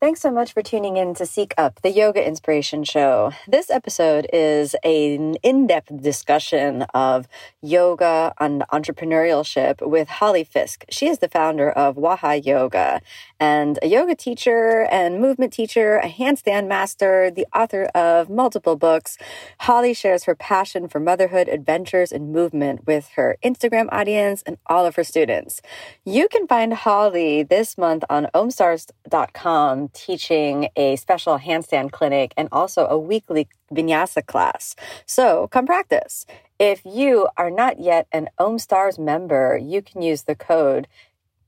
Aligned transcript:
Thanks 0.00 0.20
so 0.20 0.30
much 0.30 0.52
for 0.52 0.62
tuning 0.62 0.96
in 0.96 1.14
to 1.14 1.26
Seek 1.26 1.52
Up, 1.58 1.82
the 1.82 1.90
Yoga 1.90 2.24
Inspiration 2.24 2.84
Show. 2.84 3.32
This 3.48 3.68
episode 3.68 4.28
is 4.32 4.76
an 4.84 5.34
in 5.42 5.66
depth 5.66 6.00
discussion 6.00 6.82
of 6.94 7.26
yoga 7.62 8.32
and 8.38 8.62
entrepreneurship 8.72 9.84
with 9.84 10.08
Holly 10.08 10.44
Fiske. 10.44 10.84
She 10.88 11.08
is 11.08 11.18
the 11.18 11.28
founder 11.28 11.68
of 11.68 11.96
Waha 11.96 12.36
Yoga 12.36 13.00
and 13.40 13.78
a 13.82 13.86
yoga 13.86 14.14
teacher 14.14 14.86
and 14.90 15.20
movement 15.20 15.52
teacher, 15.52 15.98
a 15.98 16.08
handstand 16.08 16.66
master, 16.66 17.30
the 17.30 17.46
author 17.54 17.84
of 17.94 18.28
multiple 18.28 18.76
books. 18.76 19.16
Holly 19.60 19.94
shares 19.94 20.24
her 20.24 20.34
passion 20.34 20.88
for 20.88 21.00
motherhood, 21.00 21.48
adventures, 21.48 22.12
and 22.12 22.32
movement 22.32 22.86
with 22.86 23.08
her 23.16 23.36
Instagram 23.44 23.88
audience 23.92 24.42
and 24.46 24.58
all 24.66 24.86
of 24.86 24.96
her 24.96 25.04
students. 25.04 25.60
You 26.04 26.28
can 26.28 26.46
find 26.46 26.74
Holly 26.74 27.42
this 27.42 27.78
month 27.78 28.04
on 28.10 28.28
omstars.com 28.34 29.88
teaching 29.88 30.68
a 30.76 30.96
special 30.96 31.38
handstand 31.38 31.92
clinic 31.92 32.34
and 32.36 32.48
also 32.50 32.86
a 32.86 32.98
weekly 32.98 33.48
vinyasa 33.72 34.24
class. 34.26 34.74
So 35.06 35.48
come 35.48 35.66
practice. 35.66 36.26
If 36.58 36.84
you 36.84 37.28
are 37.36 37.50
not 37.50 37.78
yet 37.78 38.08
an 38.10 38.28
OmStars 38.40 38.98
member, 38.98 39.56
you 39.62 39.80
can 39.80 40.02
use 40.02 40.22
the 40.22 40.34
code 40.34 40.88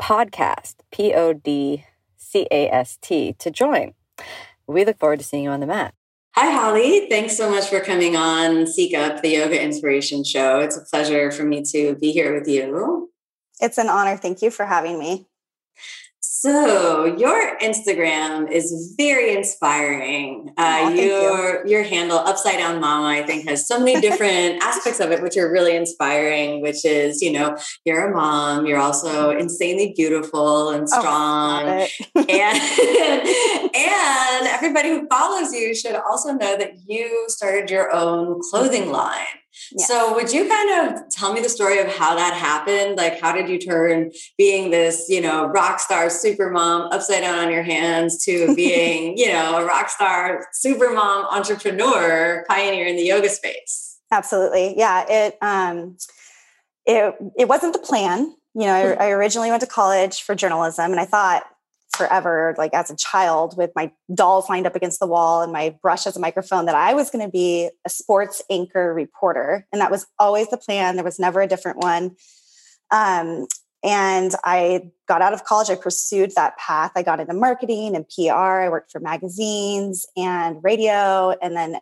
podcast, 0.00 0.76
P 0.90 1.14
O 1.14 1.32
D 1.32 1.84
C 2.16 2.46
A 2.50 2.68
S 2.70 2.98
T, 3.00 3.34
to 3.38 3.50
join. 3.50 3.94
We 4.66 4.84
look 4.84 4.98
forward 4.98 5.18
to 5.20 5.24
seeing 5.24 5.44
you 5.44 5.50
on 5.50 5.60
the 5.60 5.66
mat. 5.66 5.94
Hi, 6.36 6.50
Holly. 6.50 7.08
Thanks 7.08 7.36
so 7.36 7.50
much 7.50 7.68
for 7.68 7.80
coming 7.80 8.16
on 8.16 8.66
Seek 8.66 8.94
Up, 8.94 9.20
the 9.20 9.30
Yoga 9.30 9.60
Inspiration 9.60 10.22
Show. 10.24 10.60
It's 10.60 10.76
a 10.76 10.82
pleasure 10.82 11.30
for 11.32 11.42
me 11.42 11.64
to 11.72 11.96
be 11.96 12.12
here 12.12 12.38
with 12.38 12.48
you. 12.48 13.10
It's 13.60 13.78
an 13.78 13.88
honor. 13.88 14.16
Thank 14.16 14.40
you 14.40 14.50
for 14.50 14.64
having 14.64 14.98
me. 14.98 15.26
So 16.41 17.05
your 17.19 17.58
Instagram 17.58 18.50
is 18.50 18.94
very 18.96 19.36
inspiring. 19.36 20.50
Uh, 20.56 20.84
oh, 20.84 20.88
your 20.88 21.66
you. 21.66 21.70
your 21.70 21.83
handle 21.83 22.16
Upside 22.16 22.56
Down 22.56 22.80
Mama, 22.80 23.08
I 23.08 23.22
think, 23.27 23.46
has 23.46 23.69
so 23.69 23.78
many 23.78 24.00
different 24.00 24.62
aspects 24.62 25.00
of 25.00 25.11
it, 25.11 25.20
which 25.20 25.36
are 25.36 25.52
really 25.52 25.77
inspiring. 25.77 26.62
Which 26.62 26.86
is, 26.86 27.20
you 27.20 27.30
know, 27.30 27.58
you're 27.84 28.11
a 28.11 28.16
mom. 28.16 28.64
You're 28.64 28.78
also 28.78 29.36
insanely 29.36 29.92
beautiful 29.94 30.70
and 30.70 30.84
oh, 30.84 31.00
strong, 31.00 31.66
oh, 31.66 31.86
and 32.16 33.74
and 33.77 34.46
everybody 34.46 34.88
who 34.88 35.06
follows 35.08 35.52
you 35.52 35.74
should 35.74 35.94
also 35.94 36.33
know 36.33 36.56
that 36.56 36.72
you 36.86 37.27
started 37.28 37.68
your 37.68 37.94
own 37.94 38.41
clothing 38.50 38.91
line. 38.91 39.39
So, 39.77 40.14
would 40.14 40.33
you 40.33 40.48
kind 40.48 40.94
of 40.94 41.08
tell 41.11 41.33
me 41.33 41.41
the 41.41 41.48
story 41.48 41.78
of 41.78 41.86
how 41.86 42.14
that 42.14 42.34
happened? 42.34 42.97
Like, 42.97 43.20
how 43.20 43.33
did 43.33 43.48
you 43.48 43.58
turn 43.58 44.11
being 44.36 44.70
this, 44.70 45.06
you 45.08 45.20
know, 45.20 45.47
rock 45.47 45.80
star 45.80 46.11
super 46.11 46.50
mom 46.50 46.91
upside 46.92 47.22
down 47.22 47.39
on 47.39 47.52
your 47.52 47.62
hands 47.62 48.25
to 48.25 48.55
being, 48.56 49.17
you 49.17 49.28
know, 49.28 49.58
a 49.58 49.64
rock 49.64 49.89
star 49.89 50.47
super 50.52 50.91
mom 50.91 51.27
entrepreneur 51.27 52.44
pioneer 52.48 52.86
in 52.86 52.97
the 52.97 53.05
yoga 53.05 53.28
space? 53.28 53.98
Absolutely. 54.11 54.77
Yeah. 54.77 55.05
It, 55.08 55.39
um, 55.40 55.96
it, 56.86 57.14
it 57.39 57.48
wasn't 57.48 57.73
the 57.73 57.79
plan. 57.79 58.34
You 58.55 58.67
know, 58.67 58.74
I, 58.74 59.07
I 59.07 59.11
originally 59.11 59.51
went 59.51 59.61
to 59.61 59.67
college 59.67 60.23
for 60.23 60.34
journalism 60.34 60.90
and 60.90 60.98
I 60.98 61.05
thought, 61.05 61.45
forever, 62.00 62.55
like 62.56 62.72
as 62.72 62.90
a 62.90 62.96
child, 62.96 63.56
with 63.58 63.70
my 63.77 63.92
dolls 64.14 64.48
lined 64.48 64.66
up 64.66 64.74
against 64.74 65.00
the 65.00 65.06
wall 65.06 65.42
and 65.42 65.52
my 65.52 65.77
brush 65.83 66.06
as 66.06 66.16
a 66.16 66.20
microphone, 66.20 66.64
that 66.64 66.74
I 66.74 66.94
was 66.94 67.11
going 67.11 67.24
to 67.24 67.30
be 67.30 67.68
a 67.84 67.90
sports 67.90 68.42
anchor 68.48 68.94
reporter. 68.94 69.66
And 69.70 69.80
that 69.83 69.90
was 69.90 70.06
always 70.18 70.48
the 70.48 70.56
plan. 70.56 70.96
There 70.96 71.05
was 71.05 71.18
never 71.18 71.42
a 71.42 71.46
different 71.46 71.77
one. 71.78 72.16
Um, 72.90 73.46
and 73.83 74.34
I 74.44 74.90
got 75.08 75.20
out 75.20 75.34
of 75.34 75.44
college. 75.44 75.68
I 75.68 75.74
pursued 75.74 76.33
that 76.36 76.56
path. 76.56 76.92
I 76.96 77.02
got 77.02 77.20
into 77.20 77.34
marketing 77.34 77.94
and 77.94 78.06
PR. 78.08 78.62
I 78.64 78.68
worked 78.70 78.90
for 78.90 79.00
magazines 79.00 80.06
and 80.16 80.62
radio, 80.62 81.34
and 81.42 81.55
then 81.55 81.77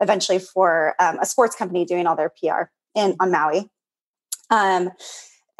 eventually 0.00 0.38
for 0.38 0.94
um, 1.00 1.18
a 1.20 1.26
sports 1.26 1.56
company 1.56 1.84
doing 1.84 2.06
all 2.06 2.16
their 2.16 2.30
PR 2.30 2.70
in 2.94 3.16
on 3.18 3.32
Maui. 3.32 3.68
Um, 4.50 4.90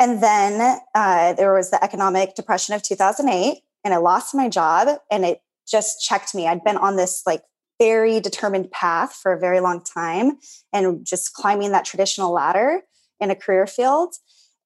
and 0.00 0.22
then 0.22 0.80
uh, 0.94 1.32
there 1.34 1.54
was 1.54 1.70
the 1.70 1.82
economic 1.82 2.34
depression 2.34 2.74
of 2.74 2.82
2008 2.82 3.58
and 3.84 3.92
I 3.94 3.98
lost 3.98 4.34
my 4.34 4.48
job 4.48 4.98
and 5.10 5.24
it 5.24 5.40
just 5.68 6.02
checked 6.02 6.34
me. 6.34 6.46
I'd 6.48 6.64
been 6.64 6.76
on 6.76 6.96
this 6.96 7.22
like 7.26 7.42
very 7.80 8.20
determined 8.20 8.70
path 8.70 9.14
for 9.14 9.32
a 9.32 9.38
very 9.38 9.60
long 9.60 9.82
time 9.82 10.38
and 10.72 11.04
just 11.04 11.34
climbing 11.34 11.72
that 11.72 11.84
traditional 11.84 12.32
ladder 12.32 12.82
in 13.20 13.30
a 13.30 13.34
career 13.34 13.66
field. 13.66 14.14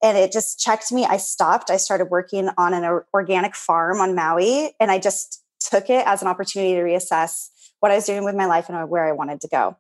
And 0.03 0.17
it 0.17 0.31
just 0.31 0.61
checked 0.61 0.93
me. 0.93 1.05
I 1.05 1.17
stopped. 1.17 1.71
I 1.71 1.77
started 1.77 2.07
working 2.07 2.49
on 2.57 2.75
an 2.75 3.01
organic 3.13 3.57
farm 3.57 4.01
on 4.01 4.15
Maui 4.15 4.73
and 4.79 4.91
I 4.91 4.99
just 4.99 5.43
took 5.61 5.91
it 5.91 6.07
as 6.07 6.23
an 6.23 6.29
opportunity 6.29 6.75
to 6.75 6.83
reassess 6.83 7.49
what 7.81 7.93
I 7.93 7.97
was 7.97 8.07
doing 8.07 8.25
with 8.25 8.35
my 8.35 8.47
life 8.47 8.69
and 8.69 8.89
where 8.89 9.05
I 9.05 9.13
wanted 9.13 9.41
to 9.43 9.49
go. 9.49 9.77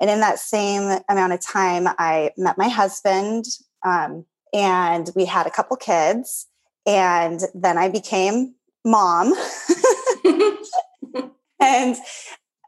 And 0.00 0.10
in 0.10 0.20
that 0.20 0.38
same 0.38 1.00
amount 1.08 1.32
of 1.32 1.40
time, 1.40 1.86
I 1.98 2.30
met 2.36 2.58
my 2.58 2.68
husband 2.68 3.44
um, 3.84 4.24
and 4.52 5.10
we 5.14 5.24
had 5.24 5.46
a 5.46 5.50
couple 5.50 5.76
kids. 5.76 6.46
And 6.86 7.40
then 7.54 7.76
I 7.76 7.88
became 7.88 8.54
mom. 8.84 9.32
And 11.60 11.96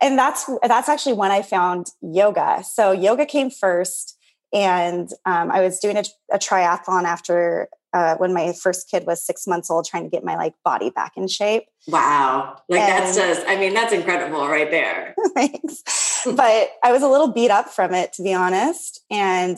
and 0.00 0.18
that's 0.18 0.50
that's 0.62 0.88
actually 0.88 1.14
when 1.14 1.30
i 1.30 1.42
found 1.42 1.88
yoga. 2.02 2.62
So 2.62 2.92
yoga 2.92 3.24
came 3.26 3.50
first 3.50 4.18
and 4.52 5.08
um, 5.24 5.50
i 5.50 5.60
was 5.60 5.78
doing 5.78 5.96
a, 5.96 6.04
a 6.30 6.38
triathlon 6.38 7.04
after 7.04 7.68
uh, 7.94 8.16
when 8.16 8.32
my 8.32 8.54
first 8.54 8.90
kid 8.90 9.04
was 9.06 9.24
six 9.24 9.46
months 9.46 9.70
old 9.70 9.84
trying 9.84 10.02
to 10.04 10.08
get 10.08 10.24
my 10.24 10.34
like 10.34 10.54
body 10.64 10.88
back 10.90 11.12
in 11.16 11.28
shape. 11.28 11.64
Wow. 11.88 12.56
Like 12.68 12.80
and, 12.80 12.88
that's 12.90 13.16
just 13.16 13.46
i 13.48 13.56
mean 13.56 13.72
that's 13.72 13.92
incredible 13.92 14.46
right 14.46 14.70
there. 14.70 15.14
Thanks. 15.34 15.82
But 16.26 16.70
i 16.82 16.92
was 16.92 17.02
a 17.02 17.08
little 17.08 17.28
beat 17.28 17.50
up 17.50 17.70
from 17.70 17.94
it 17.94 18.12
to 18.14 18.22
be 18.22 18.34
honest. 18.34 19.00
And 19.10 19.56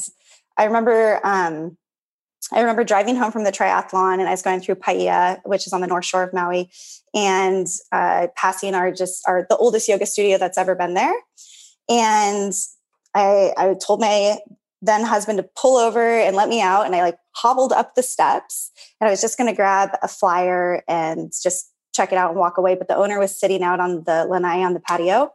i 0.56 0.64
remember 0.64 1.20
um, 1.24 1.76
I 2.52 2.60
remember 2.60 2.84
driving 2.84 3.16
home 3.16 3.32
from 3.32 3.44
the 3.44 3.52
triathlon 3.52 4.14
and 4.20 4.28
I 4.28 4.30
was 4.30 4.42
going 4.42 4.60
through 4.60 4.76
Paia, 4.76 5.38
which 5.44 5.66
is 5.66 5.72
on 5.72 5.80
the 5.80 5.86
north 5.86 6.04
shore 6.04 6.22
of 6.22 6.32
Maui, 6.32 6.70
and 7.14 7.66
uh, 7.92 8.28
passing 8.36 8.74
our 8.74 8.92
just 8.92 9.22
our 9.26 9.46
the 9.48 9.56
oldest 9.56 9.88
yoga 9.88 10.06
studio 10.06 10.38
that's 10.38 10.58
ever 10.58 10.74
been 10.74 10.94
there. 10.94 11.14
And 11.88 12.52
I, 13.14 13.52
I 13.56 13.74
told 13.74 14.00
my 14.00 14.38
then 14.82 15.04
husband 15.04 15.38
to 15.38 15.48
pull 15.56 15.78
over 15.78 16.20
and 16.20 16.36
let 16.36 16.48
me 16.48 16.60
out, 16.60 16.84
and 16.84 16.94
I 16.94 17.00
like 17.00 17.16
hobbled 17.34 17.72
up 17.72 17.94
the 17.94 18.02
steps, 18.02 18.70
and 19.00 19.08
I 19.08 19.10
was 19.10 19.20
just 19.20 19.38
going 19.38 19.48
to 19.48 19.56
grab 19.56 19.90
a 20.02 20.08
flyer 20.08 20.82
and 20.86 21.32
just 21.42 21.70
check 21.94 22.12
it 22.12 22.18
out 22.18 22.30
and 22.30 22.38
walk 22.38 22.58
away. 22.58 22.74
But 22.74 22.88
the 22.88 22.96
owner 22.96 23.18
was 23.18 23.38
sitting 23.38 23.62
out 23.62 23.80
on 23.80 24.04
the 24.04 24.26
lanai 24.26 24.62
on 24.62 24.74
the 24.74 24.80
patio, 24.80 25.32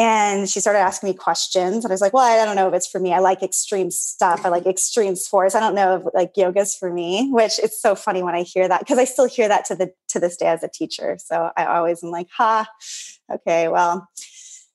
and 0.00 0.48
she 0.48 0.60
started 0.60 0.78
asking 0.78 1.10
me 1.10 1.14
questions. 1.14 1.84
And 1.84 1.92
I 1.92 1.92
was 1.92 2.00
like, 2.00 2.14
well, 2.14 2.24
I 2.24 2.42
don't 2.42 2.56
know 2.56 2.66
if 2.68 2.72
it's 2.72 2.86
for 2.86 2.98
me. 2.98 3.12
I 3.12 3.18
like 3.18 3.42
extreme 3.42 3.90
stuff. 3.90 4.46
I 4.46 4.48
like 4.48 4.64
extreme 4.64 5.14
sports. 5.14 5.54
I 5.54 5.60
don't 5.60 5.74
know 5.74 5.96
if 5.96 6.14
like 6.14 6.32
yoga's 6.38 6.74
for 6.74 6.90
me, 6.90 7.28
which 7.30 7.58
it's 7.58 7.82
so 7.82 7.94
funny 7.94 8.22
when 8.22 8.34
I 8.34 8.42
hear 8.42 8.66
that 8.66 8.80
because 8.80 8.96
I 8.96 9.04
still 9.04 9.28
hear 9.28 9.46
that 9.48 9.66
to 9.66 9.76
the 9.76 9.92
to 10.08 10.18
this 10.18 10.38
day 10.38 10.46
as 10.46 10.62
a 10.62 10.68
teacher. 10.68 11.18
So 11.22 11.50
I 11.54 11.66
always 11.66 12.02
am 12.02 12.10
like, 12.10 12.28
ha, 12.34 12.66
okay, 13.30 13.68
well. 13.68 14.08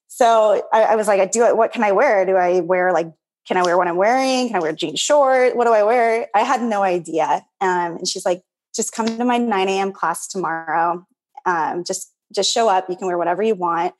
So 0.07 0.63
I, 0.71 0.83
I 0.83 0.95
was 0.95 1.07
like, 1.07 1.19
I 1.19 1.25
do 1.25 1.43
it. 1.45 1.57
What 1.57 1.73
can 1.73 1.83
I 1.83 1.91
wear? 1.91 2.23
Do 2.27 2.35
I 2.35 2.59
wear 2.59 2.93
like 2.93 3.11
can 3.47 3.57
I 3.57 3.63
wear 3.63 3.79
what 3.79 3.87
I'm 3.87 3.97
wearing? 3.97 4.47
Can 4.47 4.57
I 4.57 4.59
wear 4.59 4.73
jeans 4.73 4.99
short? 4.99 5.55
What 5.55 5.65
do 5.65 5.73
I 5.73 5.81
wear? 5.81 6.27
I 6.35 6.41
had 6.41 6.61
no 6.61 6.83
idea. 6.83 7.43
Um, 7.61 7.97
and 7.97 8.07
she's 8.07 8.25
like, 8.25 8.43
just 8.75 8.91
come 8.91 9.05
to 9.05 9.25
my 9.25 9.37
9 9.37 9.69
a.m. 9.69 9.91
class 9.91 10.27
tomorrow. 10.27 11.03
Um, 11.47 11.83
just 11.83 12.11
just 12.31 12.51
show 12.51 12.69
up. 12.69 12.89
You 12.89 12.95
can 12.95 13.07
wear 13.07 13.17
whatever 13.17 13.41
you 13.41 13.55
want. 13.55 13.95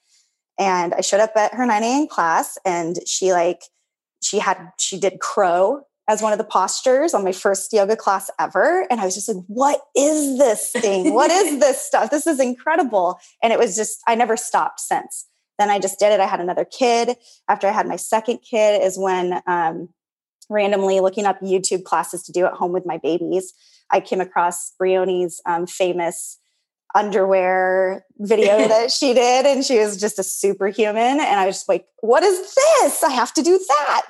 And 0.57 0.93
I 0.93 1.01
showed 1.01 1.19
up 1.19 1.35
at 1.35 1.53
her 1.53 1.65
9 1.65 1.83
a.m. 1.83 2.07
class 2.07 2.57
and 2.65 2.97
she 3.05 3.33
like, 3.33 3.61
she 4.21 4.39
had, 4.39 4.71
she 4.77 4.99
did 4.99 5.19
crow 5.19 5.81
as 6.07 6.21
one 6.21 6.31
of 6.31 6.37
the 6.37 6.45
postures 6.45 7.13
on 7.13 7.23
my 7.23 7.31
first 7.31 7.73
yoga 7.73 7.95
class 7.95 8.29
ever. 8.39 8.87
And 8.89 9.01
I 9.01 9.05
was 9.05 9.15
just 9.15 9.27
like, 9.27 9.43
what 9.47 9.81
is 9.95 10.37
this 10.37 10.71
thing? 10.71 11.13
what 11.13 11.31
is 11.31 11.59
this 11.59 11.81
stuff? 11.81 12.11
This 12.11 12.27
is 12.27 12.39
incredible. 12.39 13.19
And 13.41 13.51
it 13.51 13.59
was 13.59 13.75
just, 13.75 14.01
I 14.07 14.15
never 14.15 14.37
stopped 14.37 14.79
since. 14.79 15.25
Then 15.57 15.69
I 15.69 15.79
just 15.79 15.99
did 15.99 16.11
it. 16.11 16.19
I 16.19 16.27
had 16.27 16.41
another 16.41 16.65
kid. 16.65 17.15
After 17.47 17.67
I 17.67 17.71
had 17.71 17.87
my 17.87 17.95
second 17.95 18.39
kid, 18.39 18.81
is 18.81 18.97
when 18.97 19.41
um, 19.47 19.89
randomly 20.49 20.99
looking 20.99 21.25
up 21.25 21.39
YouTube 21.41 21.85
classes 21.85 22.23
to 22.23 22.31
do 22.31 22.45
at 22.45 22.53
home 22.53 22.73
with 22.73 22.85
my 22.85 22.97
babies, 22.97 23.53
I 23.89 24.01
came 24.01 24.19
across 24.19 24.73
Briohny's 24.77 25.41
um, 25.45 25.65
famous 25.65 26.39
underwear 26.95 28.05
video 28.17 28.57
that 28.67 28.91
she 28.91 29.13
did 29.13 29.45
and 29.45 29.63
she 29.63 29.77
was 29.77 29.99
just 29.99 30.17
a 30.17 30.23
superhuman 30.23 31.19
and 31.19 31.39
i 31.39 31.45
was 31.45 31.57
just 31.57 31.69
like 31.69 31.85
what 32.05 32.23
is 32.23 32.55
this? 32.55 33.03
I 33.03 33.11
have 33.11 33.33
to 33.33 33.41
do 33.41 33.57
that. 33.67 34.09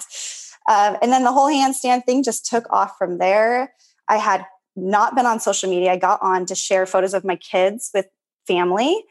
Um, 0.68 0.98
and 1.02 1.12
then 1.12 1.24
the 1.24 1.32
whole 1.32 1.48
handstand 1.48 2.06
thing 2.06 2.24
just 2.24 2.46
took 2.46 2.66
off 2.72 2.98
from 2.98 3.18
there. 3.18 3.74
I 4.10 4.18
had 4.18 4.46
not 4.76 5.16
been 5.16 5.26
on 5.26 5.40
social 5.40 5.70
media. 5.70 5.94
I 5.94 5.98
got 5.98 6.22
on 6.22 6.46
to 6.48 6.56
share 6.56 6.86
photos 6.86 7.14
of 7.14 7.24
my 7.24 7.38
kids 7.38 7.92
with 7.94 8.08
family. 8.48 9.04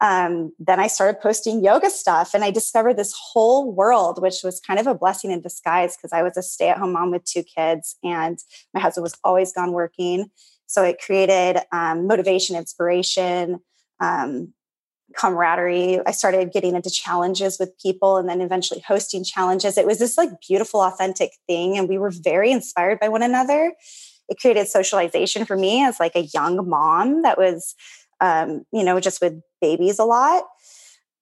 Um, 0.00 0.52
then 0.58 0.80
I 0.80 0.88
started 0.88 1.20
posting 1.20 1.62
yoga 1.62 1.88
stuff 1.88 2.34
and 2.34 2.42
I 2.42 2.50
discovered 2.50 2.96
this 2.96 3.14
whole 3.16 3.72
world, 3.72 4.20
which 4.20 4.42
was 4.42 4.58
kind 4.58 4.80
of 4.80 4.88
a 4.88 4.94
blessing 4.94 5.30
in 5.30 5.40
disguise 5.40 5.96
because 5.96 6.12
I 6.12 6.22
was 6.22 6.36
a 6.36 6.42
stay 6.42 6.70
at 6.70 6.78
home 6.78 6.94
mom 6.94 7.12
with 7.12 7.24
two 7.24 7.44
kids 7.44 7.96
and 8.02 8.38
my 8.74 8.80
husband 8.80 9.02
was 9.02 9.16
always 9.22 9.52
gone 9.52 9.72
working. 9.72 10.30
So 10.72 10.82
it 10.82 10.98
created 11.04 11.60
um, 11.70 12.06
motivation, 12.06 12.56
inspiration, 12.56 13.60
um, 14.00 14.54
camaraderie. 15.14 16.00
I 16.06 16.12
started 16.12 16.50
getting 16.50 16.74
into 16.74 16.88
challenges 16.88 17.58
with 17.60 17.78
people 17.78 18.16
and 18.16 18.26
then 18.26 18.40
eventually 18.40 18.80
hosting 18.80 19.22
challenges. 19.22 19.76
It 19.76 19.86
was 19.86 19.98
this 19.98 20.16
like 20.16 20.30
beautiful, 20.48 20.80
authentic 20.80 21.32
thing. 21.46 21.76
And 21.76 21.90
we 21.90 21.98
were 21.98 22.10
very 22.10 22.50
inspired 22.50 23.00
by 23.00 23.10
one 23.10 23.22
another. 23.22 23.74
It 24.30 24.38
created 24.40 24.66
socialization 24.66 25.44
for 25.44 25.58
me 25.58 25.84
as 25.84 26.00
like 26.00 26.16
a 26.16 26.28
young 26.32 26.66
mom 26.66 27.20
that 27.20 27.36
was 27.36 27.74
um, 28.22 28.64
you 28.72 28.84
know, 28.84 29.00
just 29.00 29.20
with 29.20 29.42
babies 29.60 29.98
a 29.98 30.04
lot. 30.04 30.44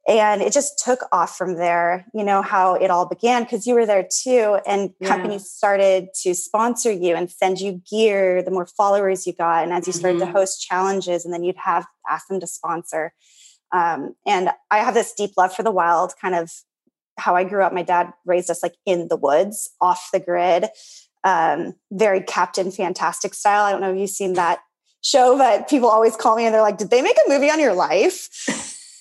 And 0.09 0.41
it 0.41 0.53
just 0.53 0.83
took 0.83 1.01
off 1.13 1.37
from 1.37 1.57
there, 1.57 2.07
you 2.15 2.25
know, 2.25 2.43
how 2.43 2.75
it 2.75 2.91
all 2.91 3.07
began 3.07 3.43
because 3.43 3.67
you 3.67 3.75
were 3.75 3.87
there 3.87 4.09
too. 4.11 4.59
And 4.67 4.93
yeah. 4.99 5.09
companies 5.09 5.49
started 5.49 6.09
to 6.23 6.35
sponsor 6.35 6.91
you 6.91 7.15
and 7.15 7.31
send 7.31 7.61
you 7.61 7.83
gear 7.89 8.43
the 8.43 8.51
more 8.51 8.67
followers 8.67 9.27
you 9.27 9.35
got. 9.35 9.63
And 9.63 9.73
as 9.73 9.87
you 9.87 9.93
started 9.93 10.21
mm-hmm. 10.21 10.33
to 10.33 10.39
host 10.39 10.63
challenges, 10.63 11.25
and 11.25 11.35
then 11.35 11.45
you'd 11.45 11.57
have 11.59 11.87
ask 12.09 12.29
them 12.29 12.41
to 12.41 12.47
sponsor. 12.47 13.13
Um, 13.73 14.15
and 14.27 14.51
I 14.71 14.79
have 14.79 14.95
this 14.95 15.13
deep 15.13 15.33
love 15.37 15.55
for 15.55 15.63
the 15.63 15.71
wild, 15.71 16.15
kind 16.21 16.35
of 16.35 16.51
how 17.19 17.37
I 17.37 17.45
grew 17.45 17.63
up. 17.63 17.73
My 17.73 17.83
dad 17.83 18.13
raised 18.25 18.51
us 18.51 18.63
like 18.63 18.75
in 18.87 19.09
the 19.09 19.17
woods, 19.17 19.71
off 19.81 20.09
the 20.13 20.19
grid, 20.19 20.67
um, 21.23 21.75
very 21.93 22.23
Captain 22.23 22.71
Fantastic 22.71 23.35
style. 23.35 23.65
I 23.65 23.71
don't 23.71 23.83
know 23.83 23.93
if 23.93 23.99
you've 23.99 24.11
seen 24.11 24.33
that 24.33 24.61
show 25.03 25.37
but 25.39 25.69
people 25.69 25.89
always 25.89 26.17
call 26.17 26.37
me 26.37 26.45
and 26.45 26.55
they're 26.55 26.63
like, 26.63 26.79
did 26.79 26.91
they 26.91 27.03
make 27.03 27.17
a 27.27 27.29
movie 27.29 27.51
on 27.51 27.61
your 27.61 27.75
life? 27.75 28.29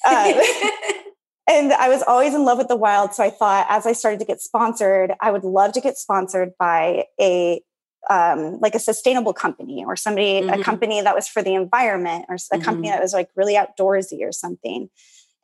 Uh, 0.05 0.33
and 1.49 1.73
I 1.73 1.89
was 1.89 2.03
always 2.03 2.33
in 2.33 2.45
love 2.45 2.57
with 2.57 2.67
the 2.67 2.75
wild. 2.75 3.13
So 3.13 3.23
I 3.23 3.29
thought 3.29 3.65
as 3.69 3.85
I 3.85 3.93
started 3.93 4.19
to 4.19 4.25
get 4.25 4.41
sponsored, 4.41 5.13
I 5.21 5.31
would 5.31 5.43
love 5.43 5.73
to 5.73 5.81
get 5.81 5.97
sponsored 5.97 6.51
by 6.57 7.05
a 7.19 7.61
um, 8.09 8.59
like 8.59 8.75
a 8.75 8.79
sustainable 8.79 9.33
company 9.33 9.83
or 9.85 9.95
somebody, 9.95 10.41
mm-hmm. 10.41 10.61
a 10.61 10.63
company 10.63 11.01
that 11.01 11.13
was 11.13 11.27
for 11.27 11.43
the 11.43 11.53
environment 11.53 12.25
or 12.29 12.35
a 12.35 12.37
mm-hmm. 12.37 12.61
company 12.61 12.89
that 12.89 13.01
was 13.01 13.13
like 13.13 13.29
really 13.35 13.55
outdoorsy 13.55 14.21
or 14.21 14.31
something. 14.31 14.89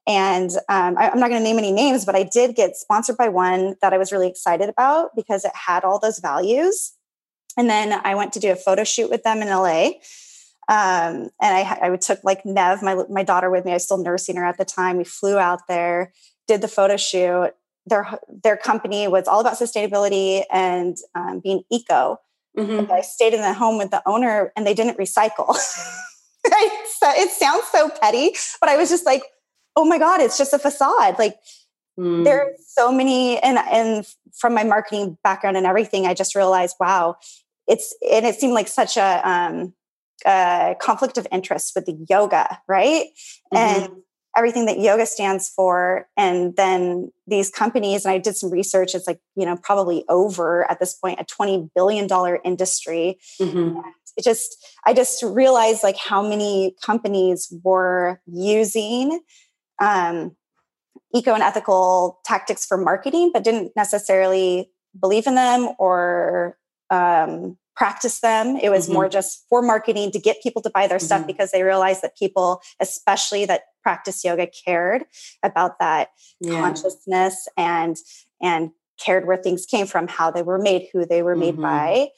And 0.08 0.52
um, 0.70 0.98
I, 0.98 1.10
I'm 1.10 1.20
not 1.20 1.30
going 1.30 1.42
to 1.42 1.44
name 1.44 1.58
any 1.58 1.72
names, 1.72 2.06
but 2.06 2.16
I 2.16 2.24
did 2.24 2.56
get 2.56 2.76
sponsored 2.76 3.18
by 3.18 3.28
one 3.28 3.76
that 3.82 3.92
I 3.92 3.98
was 3.98 4.12
really 4.12 4.30
excited 4.30 4.70
about 4.70 5.16
because 5.16 5.44
it 5.44 5.52
had 5.54 5.84
all 5.84 6.00
those 6.00 6.20
values. 6.20 6.94
And 7.58 7.70
then 7.70 8.00
I 8.04 8.16
went 8.16 8.34
to 8.34 8.40
do 8.40 8.52
a 8.52 8.56
photo 8.56 8.84
shoot 8.84 9.10
with 9.10 9.24
them 9.24 9.42
in 9.42 9.48
LA 9.48 9.92
um, 10.68 11.30
and 11.40 11.56
I, 11.56 11.78
I 11.82 11.96
took 11.98 12.24
like 12.24 12.46
Nev, 12.46 12.82
my, 12.82 13.04
my 13.10 13.24
daughter 13.24 13.50
with 13.50 13.66
me. 13.66 13.72
I 13.72 13.76
was 13.76 13.84
still 13.84 13.98
nursing 13.98 14.36
her 14.38 14.46
at 14.46 14.58
the 14.58 14.66
time. 14.66 14.98
We 14.98 15.04
flew 15.04 15.38
out 15.38 15.68
there, 15.68 16.12
did 16.48 16.62
the 16.62 16.68
photo 16.68 16.98
shoot. 16.98 17.52
Their, 17.86 18.20
their 18.44 18.58
company 18.58 19.08
was 19.08 19.28
all 19.28 19.40
about 19.40 19.58
sustainability 19.58 20.44
and 20.52 20.98
um, 21.14 21.40
being 21.40 21.62
eco. 21.72 22.20
Mm-hmm. 22.58 22.92
I 22.92 23.02
stayed 23.02 23.34
in 23.34 23.42
the 23.42 23.54
home 23.54 23.78
with 23.78 23.92
the 23.92 24.02
owner 24.08 24.52
and 24.56 24.66
they 24.66 24.74
didn't 24.74 24.98
recycle. 24.98 25.56
it 26.46 27.32
sounds 27.32 27.66
so 27.72 27.90
petty, 28.02 28.32
but 28.60 28.70
I 28.70 28.78
was 28.78 28.90
just 28.90 29.06
like, 29.06 29.24
oh 29.76 29.86
my 29.86 30.00
God, 30.00 30.20
it's 30.22 30.38
just 30.38 30.54
a 30.54 30.60
facade. 30.60 31.20
Like 31.20 31.38
mm. 32.00 32.24
there 32.24 32.42
are 32.42 32.52
so 32.66 32.92
many, 32.92 33.38
and, 33.40 33.60
and 33.60 34.08
from 34.34 34.56
my 34.56 34.64
marketing 34.64 35.18
background 35.24 35.58
and 35.58 35.68
everything, 35.68 36.08
I 36.08 36.16
just 36.16 36.34
realized, 36.34 36.76
wow, 36.80 37.18
it's, 37.68 37.96
and 38.10 38.26
it 38.26 38.36
seemed 38.36 38.54
like 38.54 38.68
such 38.68 38.98
a, 38.98 39.22
um, 39.30 39.74
uh, 40.26 40.76
conflict 40.82 41.18
of 41.18 41.28
interest 41.32 41.74
with 41.76 41.86
the 41.86 42.06
yoga, 42.10 42.60
right? 42.68 43.08
Mm-hmm. 43.54 43.58
And 43.58 43.90
everything 44.36 44.66
that 44.66 44.80
yoga 44.80 45.06
stands 45.06 45.50
for. 45.50 46.08
And 46.18 46.56
then 46.56 47.12
these 47.26 47.50
companies, 47.50 48.06
and 48.06 48.12
I 48.14 48.18
did 48.18 48.36
some 48.36 48.52
research, 48.52 48.94
it's 48.94 49.08
like, 49.08 49.20
you 49.36 49.46
know, 49.46 49.58
probably 49.62 50.04
over 50.10 50.70
at 50.70 50.80
this 50.80 50.94
point, 50.94 51.20
a 51.20 51.24
$20 51.24 51.70
billion 51.74 52.08
industry. 52.44 53.18
Mm-hmm. 53.40 53.80
It 54.18 54.24
just, 54.24 54.66
I 54.86 54.94
just 54.94 55.24
realized 55.24 55.84
like 55.84 55.98
how 55.98 56.22
many 56.28 56.76
companies 56.84 57.52
were 57.64 58.22
using 58.26 59.22
um, 59.82 60.36
eco 61.14 61.34
and 61.34 61.44
ethical 61.44 62.20
tactics 62.26 62.66
for 62.66 62.78
marketing, 62.78 63.32
but 63.34 63.44
didn't 63.44 63.72
necessarily 63.76 64.70
believe 65.00 65.28
in 65.28 65.36
them 65.36 65.70
or 65.80 66.58
um, 66.90 67.58
practice 67.76 68.20
them. 68.20 68.58
It 68.58 68.70
was 68.70 68.86
mm-hmm. 68.86 68.94
more 68.94 69.10
just 69.10 69.46
for 69.50 69.62
marketing 69.62 70.12
to 70.12 70.20
get 70.20 70.42
people 70.42 70.62
to 70.64 70.70
buy 70.70 70.88
their 70.88 70.98
mm-hmm. 70.98 71.06
stuff 71.06 71.28
because 71.28 71.52
they 71.52 71.64
realized 71.64 72.02
that 72.02 72.18
people, 72.18 72.62
especially 72.80 73.46
that 73.46 73.62
practice 73.84 74.24
yoga, 74.24 74.48
cared 74.66 75.04
about 75.44 75.80
that 75.80 76.10
yeah. 76.40 76.60
consciousness 76.62 77.48
and 77.58 77.98
and 78.42 78.72
cared 78.98 79.28
where 79.28 79.38
things 79.38 79.66
came 79.66 79.86
from, 79.86 80.08
how 80.08 80.32
they 80.32 80.42
were 80.42 80.58
made, 80.58 80.88
who 80.94 81.06
they 81.06 81.22
were 81.22 81.36
made 81.36 81.56
mm-hmm. 81.56 81.64
by. 81.64 82.10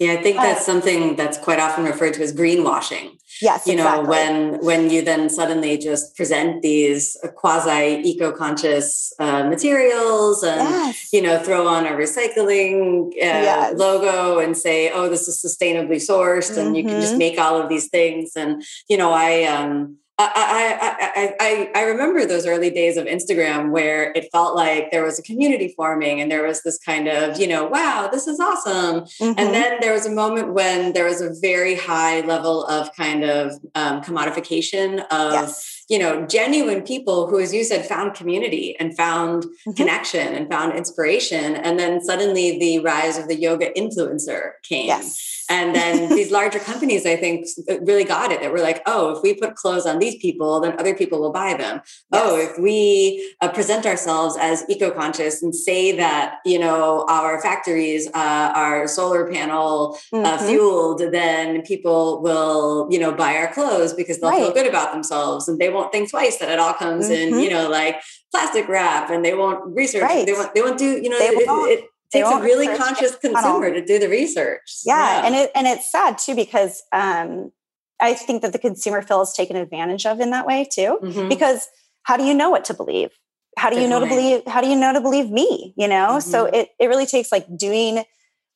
Yeah, 0.00 0.12
I 0.12 0.16
think 0.16 0.36
that's 0.36 0.66
something 0.66 1.14
that's 1.14 1.38
quite 1.38 1.60
often 1.60 1.84
referred 1.84 2.14
to 2.14 2.22
as 2.22 2.32
greenwashing. 2.32 3.16
Yes, 3.40 3.66
you 3.66 3.76
know, 3.76 4.02
when 4.02 4.58
when 4.64 4.90
you 4.90 5.02
then 5.02 5.28
suddenly 5.28 5.76
just 5.78 6.16
present 6.16 6.62
these 6.62 7.16
quasi 7.36 8.00
eco-conscious 8.04 9.12
uh, 9.18 9.44
materials 9.44 10.42
and 10.42 10.60
yes. 10.60 11.08
you 11.12 11.20
know 11.20 11.38
throw 11.38 11.66
on 11.66 11.86
a 11.86 11.90
recycling 11.90 13.08
uh, 13.08 13.10
yes. 13.18 13.78
logo 13.78 14.38
and 14.38 14.56
say, 14.56 14.90
"Oh, 14.90 15.08
this 15.08 15.26
is 15.28 15.42
sustainably 15.44 15.96
sourced," 15.96 16.52
mm-hmm. 16.52 16.60
and 16.60 16.76
you 16.76 16.84
can 16.84 17.00
just 17.00 17.12
mm-hmm. 17.12 17.18
make 17.18 17.38
all 17.38 17.60
of 17.60 17.68
these 17.68 17.88
things. 17.88 18.32
And 18.36 18.62
you 18.88 18.96
know, 18.96 19.12
I 19.12 19.44
um, 19.44 19.98
I, 20.16 20.94
I, 21.16 21.34
I, 21.40 21.70
I 21.74 21.82
remember 21.84 22.24
those 22.24 22.46
early 22.46 22.70
days 22.70 22.96
of 22.96 23.06
Instagram 23.06 23.70
where 23.70 24.12
it 24.12 24.28
felt 24.30 24.54
like 24.54 24.92
there 24.92 25.04
was 25.04 25.18
a 25.18 25.22
community 25.22 25.74
forming 25.76 26.20
and 26.20 26.30
there 26.30 26.46
was 26.46 26.62
this 26.62 26.78
kind 26.78 27.08
of, 27.08 27.40
you 27.40 27.48
know, 27.48 27.66
wow, 27.66 28.08
this 28.12 28.28
is 28.28 28.38
awesome. 28.38 29.00
Mm-hmm. 29.00 29.38
And 29.38 29.52
then 29.52 29.78
there 29.80 29.92
was 29.92 30.06
a 30.06 30.12
moment 30.12 30.54
when 30.54 30.92
there 30.92 31.06
was 31.06 31.20
a 31.20 31.34
very 31.40 31.74
high 31.74 32.20
level 32.20 32.64
of 32.66 32.94
kind 32.94 33.24
of 33.24 33.52
um, 33.74 34.02
commodification 34.02 35.04
of. 35.10 35.32
Yes 35.32 35.70
you 35.88 35.98
know 35.98 36.26
genuine 36.26 36.82
people 36.82 37.26
who 37.26 37.38
as 37.38 37.52
you 37.52 37.62
said 37.64 37.84
found 37.84 38.14
community 38.14 38.76
and 38.80 38.96
found 38.96 39.44
mm-hmm. 39.44 39.72
connection 39.72 40.34
and 40.34 40.48
found 40.50 40.74
inspiration 40.74 41.56
and 41.56 41.78
then 41.78 42.02
suddenly 42.02 42.58
the 42.58 42.78
rise 42.78 43.18
of 43.18 43.28
the 43.28 43.36
yoga 43.36 43.70
influencer 43.76 44.52
came 44.62 44.86
yes 44.86 45.43
and 45.50 45.74
then 45.74 46.08
these 46.16 46.30
larger 46.30 46.58
companies, 46.58 47.06
I 47.06 47.16
think, 47.16 47.46
really 47.82 48.04
got 48.04 48.32
it. 48.32 48.40
That 48.40 48.52
we're 48.52 48.62
like, 48.62 48.82
oh, 48.86 49.16
if 49.16 49.22
we 49.22 49.34
put 49.34 49.54
clothes 49.54 49.86
on 49.86 49.98
these 49.98 50.16
people, 50.16 50.60
then 50.60 50.78
other 50.78 50.94
people 50.94 51.20
will 51.20 51.32
buy 51.32 51.54
them. 51.54 51.80
Yes. 51.84 52.02
Oh, 52.12 52.38
if 52.38 52.58
we 52.58 53.34
uh, 53.40 53.50
present 53.50 53.86
ourselves 53.86 54.36
as 54.40 54.64
eco-conscious 54.68 55.42
and 55.42 55.54
say 55.54 55.96
that 55.96 56.38
you 56.44 56.58
know 56.58 57.04
our 57.08 57.40
factories 57.40 58.08
uh, 58.08 58.52
are 58.54 58.86
solar 58.88 59.30
panel 59.30 59.98
uh, 60.12 60.16
mm-hmm. 60.16 60.46
fueled, 60.46 61.00
then 61.12 61.62
people 61.62 62.22
will 62.22 62.88
you 62.90 62.98
know 62.98 63.12
buy 63.12 63.36
our 63.36 63.52
clothes 63.52 63.92
because 63.92 64.20
they'll 64.20 64.30
right. 64.30 64.38
feel 64.38 64.52
good 64.52 64.66
about 64.66 64.92
themselves 64.92 65.48
and 65.48 65.58
they 65.58 65.68
won't 65.68 65.92
think 65.92 66.10
twice 66.10 66.38
that 66.38 66.48
it 66.48 66.58
all 66.58 66.74
comes 66.74 67.06
mm-hmm. 67.06 67.34
in 67.34 67.40
you 67.40 67.50
know 67.50 67.68
like 67.68 68.00
plastic 68.30 68.68
wrap 68.68 69.10
and 69.10 69.24
they 69.24 69.34
won't 69.34 69.74
research. 69.74 70.02
Right. 70.02 70.26
They 70.26 70.32
won't. 70.32 70.54
They 70.54 70.62
won't 70.62 70.78
do. 70.78 71.00
You 71.00 71.08
know. 71.08 71.18
It, 71.20 71.78
it, 71.78 71.90
takes 72.14 72.28
a 72.28 72.40
really 72.40 72.74
conscious 72.76 73.16
consumer 73.16 73.72
to 73.72 73.84
do 73.84 73.98
the 73.98 74.08
research. 74.08 74.80
Yeah, 74.84 74.96
yeah, 74.96 75.26
and 75.26 75.34
it 75.34 75.50
and 75.54 75.66
it's 75.66 75.90
sad 75.90 76.18
too 76.18 76.34
because 76.34 76.82
um, 76.92 77.52
I 78.00 78.14
think 78.14 78.42
that 78.42 78.52
the 78.52 78.58
consumer 78.58 79.02
feels 79.02 79.34
taken 79.34 79.56
advantage 79.56 80.06
of 80.06 80.20
in 80.20 80.30
that 80.30 80.46
way 80.46 80.66
too. 80.70 80.98
Mm-hmm. 81.02 81.28
Because 81.28 81.68
how 82.04 82.16
do 82.16 82.24
you 82.24 82.34
know 82.34 82.50
what 82.50 82.64
to 82.66 82.74
believe? 82.74 83.10
How 83.56 83.70
do 83.70 83.80
you 83.80 83.88
know 83.88 84.00
to 84.00 84.06
believe? 84.06 84.42
How 84.46 84.60
do 84.60 84.68
you 84.68 84.76
know 84.76 84.92
to 84.92 85.00
believe 85.00 85.30
me? 85.30 85.74
You 85.76 85.88
know, 85.88 86.18
mm-hmm. 86.18 86.30
so 86.30 86.46
it 86.46 86.70
it 86.78 86.86
really 86.86 87.06
takes 87.06 87.30
like 87.30 87.46
doing 87.56 88.04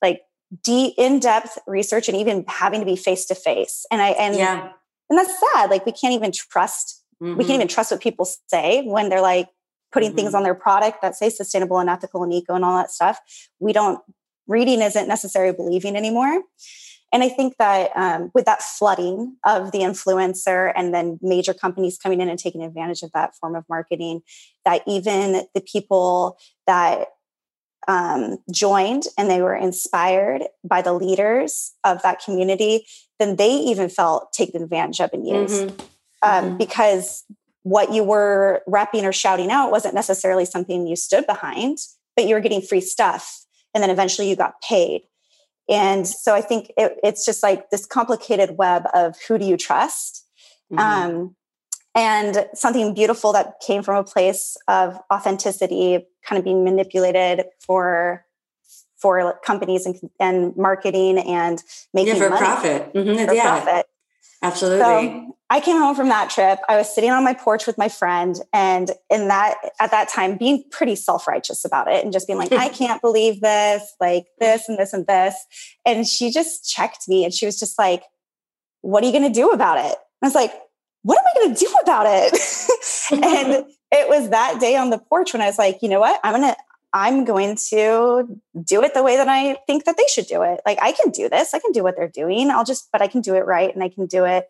like 0.02 0.22
deep 0.62 0.94
in 0.96 1.20
depth 1.20 1.58
research 1.66 2.08
and 2.08 2.16
even 2.16 2.44
having 2.48 2.80
to 2.80 2.86
be 2.86 2.96
face 2.96 3.26
to 3.26 3.34
face. 3.34 3.86
And 3.90 4.00
I 4.02 4.10
and 4.10 4.36
yeah. 4.36 4.72
and 5.10 5.18
that's 5.18 5.32
sad. 5.52 5.70
Like 5.70 5.86
we 5.86 5.92
can't 5.92 6.14
even 6.14 6.32
trust. 6.32 7.04
Mm-hmm. 7.22 7.36
We 7.36 7.44
can't 7.44 7.46
mm-hmm. 7.46 7.54
even 7.54 7.68
trust 7.68 7.90
what 7.90 8.00
people 8.00 8.28
say 8.48 8.82
when 8.84 9.08
they're 9.08 9.20
like, 9.20 9.48
putting 9.92 10.11
mm-hmm. 10.11 10.16
things 10.16 10.35
on 10.35 10.42
their 10.42 10.54
product 10.54 11.02
that 11.02 11.16
say 11.16 11.30
sustainable 11.30 11.78
and 11.78 11.90
ethical 11.90 12.23
and 12.23 12.33
eco 12.33 12.54
and 12.54 12.64
all 12.64 12.76
that 12.76 12.90
stuff. 12.90 13.18
We 13.59 13.73
don't, 13.73 14.00
reading 14.47 14.83
isn't 14.83 15.09
necessarily 15.09 15.54
believing 15.54 15.97
anymore. 15.97 16.42
And 17.12 17.23
I 17.23 17.28
think 17.28 17.54
that 17.59 17.90
um, 17.97 18.30
with 18.35 18.45
that 18.45 18.62
flooding 18.62 19.37
of 19.45 19.73
the 19.73 19.78
influencer 19.78 20.73
and 20.76 20.92
then 20.92 21.18
major 21.23 21.54
companies 21.54 21.97
coming 21.97 22.21
in 22.21 22.28
and 22.28 22.38
taking 22.38 22.62
advantage 22.62 23.02
of 23.02 23.12
that 23.12 23.35
form 23.37 23.57
of 23.57 23.64
marketing, 23.68 24.21
that 24.64 24.83
even 24.87 25.47
the 25.54 25.61
people 25.61 26.38
that 26.66 27.09
um, 27.87 28.37
joined 28.52 29.04
and 29.16 29.30
they 29.30 29.40
were 29.40 29.57
inspired 29.57 30.42
by 30.62 30.83
the 30.83 30.92
leaders 30.92 31.73
of 31.85 32.02
that 32.02 32.23
community, 32.23 32.87
then 33.18 33.37
they 33.37 33.50
even 33.50 33.88
felt 33.88 34.33
taken 34.33 34.62
advantage 34.62 35.00
of 35.00 35.11
and 35.14 35.26
used. 35.26 35.68
Mm-hmm. 35.68 35.85
um, 36.23 36.45
mm-hmm. 36.45 36.57
because 36.59 37.25
what 37.68 37.92
you 37.92 38.02
were 38.02 38.62
repping 38.66 39.04
or 39.04 39.12
shouting 39.12 39.50
out 39.50 39.70
wasn't 39.70 39.94
necessarily 39.94 40.44
something 40.44 40.87
you 40.87 40.96
stood 40.96 41.26
behind, 41.26 41.78
but 42.16 42.26
you 42.26 42.34
were 42.34 42.40
getting 42.40 42.62
free 42.62 42.80
stuff. 42.80 43.44
And 43.75 43.82
then 43.82 43.90
eventually 43.90 44.28
you 44.30 44.37
got 44.37 44.54
paid. 44.62 45.02
And 45.68 46.08
so 46.08 46.34
I 46.34 46.40
think 46.40 46.72
it, 46.78 46.98
it's 47.04 47.26
just 47.26 47.42
like 47.42 47.68
this 47.70 47.84
complicated 47.84 48.56
web 48.56 48.84
of 48.94 49.16
who 49.28 49.37
do 49.37 49.44
you 49.44 49.58
trust? 49.58 50.25
Mm-hmm. 50.72 50.78
Um, 50.78 51.37
and 51.94 52.46
something 52.54 52.94
beautiful 52.94 53.32
that 53.34 53.60
came 53.60 53.82
from 53.82 53.96
a 53.96 54.04
place 54.04 54.56
of 54.66 54.98
authenticity, 55.12 56.06
kind 56.25 56.38
of 56.38 56.44
being 56.44 56.64
manipulated 56.64 57.44
for 57.60 58.25
for 59.00 59.38
companies 59.44 59.87
and, 59.87 59.96
and 60.18 60.56
marketing 60.56 61.18
and 61.18 61.62
making 61.94 62.16
yeah, 62.16 62.22
for 62.22 62.30
money. 62.30 62.40
profit. 62.40 62.94
Mm-hmm. 62.94 63.26
For 63.26 63.34
yeah. 63.34 63.42
profit. 63.42 63.87
Absolutely. 64.42 64.80
So 64.80 65.37
I 65.50 65.61
came 65.61 65.78
home 65.78 65.97
from 65.97 66.09
that 66.11 66.30
trip. 66.30 66.61
I 66.68 66.76
was 66.76 66.95
sitting 66.95 67.11
on 67.11 67.25
my 67.25 67.35
porch 67.35 67.66
with 67.66 67.78
my 67.78 67.88
friend, 67.88 68.37
and 68.52 68.90
in 69.11 69.28
that 69.28 69.57
at 69.80 69.90
that 69.90 70.09
time, 70.09 70.37
being 70.37 70.62
pretty 70.71 70.95
self 70.95 71.26
righteous 71.26 71.64
about 71.64 71.90
it, 71.90 72.04
and 72.04 72.12
just 72.12 72.26
being 72.26 72.38
like, 72.38 72.52
"I 72.52 72.68
can't 72.68 73.00
believe 73.00 73.40
this, 73.40 73.95
like 74.00 74.26
this 74.38 74.68
and 74.68 74.78
this 74.78 74.92
and 74.92 75.07
this." 75.07 75.35
And 75.87 76.07
she 76.07 76.30
just 76.30 76.68
checked 76.68 77.09
me, 77.09 77.25
and 77.25 77.33
she 77.33 77.47
was 77.47 77.59
just 77.59 77.78
like, 77.78 78.02
"What 78.83 79.02
are 79.02 79.07
you 79.07 79.12
going 79.12 79.33
to 79.33 79.40
do 79.40 79.50
about 79.50 79.78
it?" 79.78 79.97
I 80.23 80.26
was 80.26 80.35
like, 80.35 80.52
"What 81.02 81.18
am 81.18 81.25
I 81.25 81.40
going 81.40 81.54
to 81.54 81.61
do 81.64 81.75
about 81.83 82.07
it?" 82.09 82.33
and 83.25 83.64
it 83.90 84.09
was 84.09 84.30
that 84.30 84.61
day 84.61 84.76
on 84.76 84.90
the 84.90 84.99
porch 84.99 85.33
when 85.33 85.42
I 85.42 85.47
was 85.47 85.59
like, 85.59 85.78
"You 85.83 85.88
know 85.88 86.00
what? 86.00 86.21
I'm 86.23 86.35
gonna 86.35 86.57
I'm 86.92 87.25
going 87.25 87.57
to 87.68 88.40
do 88.64 88.83
it 88.83 88.95
the 88.95 89.02
way 89.02 89.16
that 89.16 89.28
I 89.28 89.57
think 89.66 89.85
that 89.85 89.97
they 89.97 90.07
should 90.09 90.26
do 90.26 90.42
it. 90.42 90.61
Like 90.64 90.78
I 90.80 90.92
can 90.92 91.11
do 91.11 91.28
this. 91.28 91.52
I 91.54 91.59
can 91.59 91.73
do 91.73 91.83
what 91.83 91.97
they're 91.97 92.09
doing. 92.09 92.50
I'll 92.50 92.64
just, 92.64 92.88
but 92.92 93.02
I 93.02 93.09
can 93.09 93.21
do 93.21 93.35
it 93.35 93.45
right 93.47 93.73
and 93.73 93.83
I 93.83 93.88
can 93.88 94.07
do 94.07 94.25
it 94.25 94.49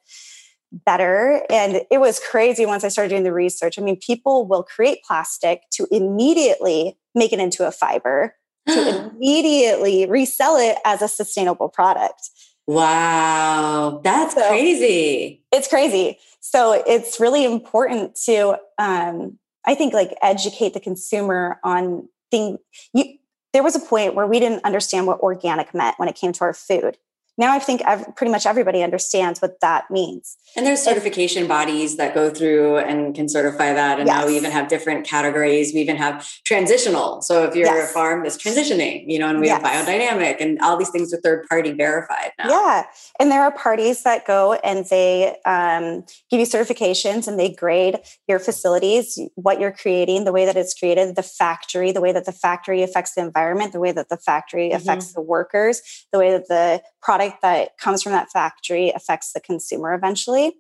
better. 0.71 1.43
And 1.51 1.83
it 1.91 1.99
was 1.99 2.21
crazy 2.21 2.67
once 2.67 2.85
I 2.85 2.89
started 2.89 3.11
doing 3.11 3.23
the 3.23 3.33
research. 3.33 3.79
I 3.79 3.83
mean, 3.83 3.97
people 3.97 4.47
will 4.47 4.63
create 4.63 5.03
plastic 5.03 5.63
to 5.73 5.87
immediately 5.91 6.97
make 7.15 7.33
it 7.33 7.41
into 7.41 7.67
a 7.67 7.73
fiber, 7.73 8.35
to 8.69 9.11
immediately 9.15 10.07
resell 10.07 10.57
it 10.57 10.79
as 10.85 11.03
a 11.03 11.09
sustainable 11.09 11.69
product. 11.69 12.31
Wow, 12.67 14.03
that's 14.05 14.35
so 14.35 14.47
crazy. 14.47 15.43
It's 15.51 15.69
crazy. 15.69 16.19
So 16.41 16.83
it's 16.87 17.19
really 17.19 17.45
important 17.45 18.15
to, 18.27 18.59
um, 18.77 19.39
I 19.65 19.75
think, 19.75 19.95
like 19.95 20.15
educate 20.21 20.75
the 20.75 20.81
consumer 20.81 21.59
on 21.65 22.09
thing 22.31 22.59
you 22.93 23.19
there 23.53 23.63
was 23.63 23.75
a 23.75 23.81
point 23.81 24.15
where 24.15 24.27
we 24.27 24.39
didn't 24.39 24.65
understand 24.65 25.07
what 25.07 25.21
organic 25.21 25.75
meant 25.75 25.99
when 25.99 26.09
it 26.09 26.15
came 26.15 26.33
to 26.33 26.45
our 26.45 26.55
food 26.55 26.99
now 27.39 27.55
I 27.55 27.61
think 27.61 27.83
I've, 27.87 28.15
pretty 28.17 28.33
much 28.33 28.45
everybody 28.45 28.83
understands 28.83 29.41
what 29.41 29.61
that 29.61 29.91
means. 29.91 30.37
And 30.57 30.67
there's 30.67 30.83
certification 30.83 31.45
if, 31.45 31.49
bodies 31.49 31.97
that 31.97 32.15
go 32.15 32.31
through 32.31 32.79
and 32.79 33.15
can 33.15 33.29
certify 33.29 33.73
that. 33.73 34.01
And 34.01 34.09
yes. 34.09 34.21
now 34.21 34.27
we 34.27 34.37
even 34.37 34.51
have 34.51 34.69
different 34.69 35.07
categories. 35.07 35.73
We 35.73 35.81
even 35.81 35.97
have 35.97 36.29
transitional. 36.45 37.23
So 37.23 37.45
if 37.45 37.55
you're 37.55 37.67
yes. 37.67 37.91
a 37.91 37.93
farm 37.93 38.25
that's 38.25 38.37
transitioning, 38.37 39.05
you 39.07 39.19
know, 39.19 39.29
and 39.29 39.41
we 39.41 39.47
yes. 39.47 39.63
have 39.63 39.87
biodynamic 39.87 40.41
and 40.41 40.59
all 40.61 40.77
these 40.77 40.91
things 40.91 41.15
are 41.15 41.19
third 41.19 41.47
party 41.49 41.73
verified 41.73 42.33
now. 42.39 42.49
Yeah. 42.49 42.87
And 43.21 43.31
there 43.31 43.43
are 43.43 43.53
parties 43.53 44.03
that 44.03 44.27
go 44.27 44.55
and 44.55 44.85
they 44.87 45.37
um, 45.45 46.05
give 46.31 46.41
you 46.41 46.47
certifications 46.47 47.29
and 47.29 47.39
they 47.39 47.51
grade 47.51 48.01
your 48.27 48.41
facilities, 48.41 49.19
what 49.37 49.61
you're 49.61 49.73
creating, 49.73 50.25
the 50.25 50.33
way 50.33 50.45
that 50.45 50.57
it's 50.57 50.75
created, 50.75 51.15
the 51.15 51.23
factory, 51.23 51.93
the 51.93 52.01
way 52.01 52.13
that 52.13 52.25
the 52.25 52.33
factory 52.33 52.83
affects 52.83 53.15
the 53.15 53.21
environment, 53.21 53.73
the 53.73 53.81
way 53.81 53.93
that 53.93 54.09
the 54.09 54.17
factory 54.17 54.71
mm-hmm. 54.71 54.77
affects 54.77 55.13
the 55.13 55.21
workers, 55.21 56.07
the 56.13 56.19
way 56.19 56.33
that 56.33 56.49
the 56.49 56.83
product 57.03 57.43
that 57.43 57.79
comes 57.79 58.03
from 58.03 58.13
that 58.13 58.31
factory 58.31 58.91
affects 58.91 59.33
the 59.33 59.41
consumer 59.41 59.95
eventually. 59.95 60.55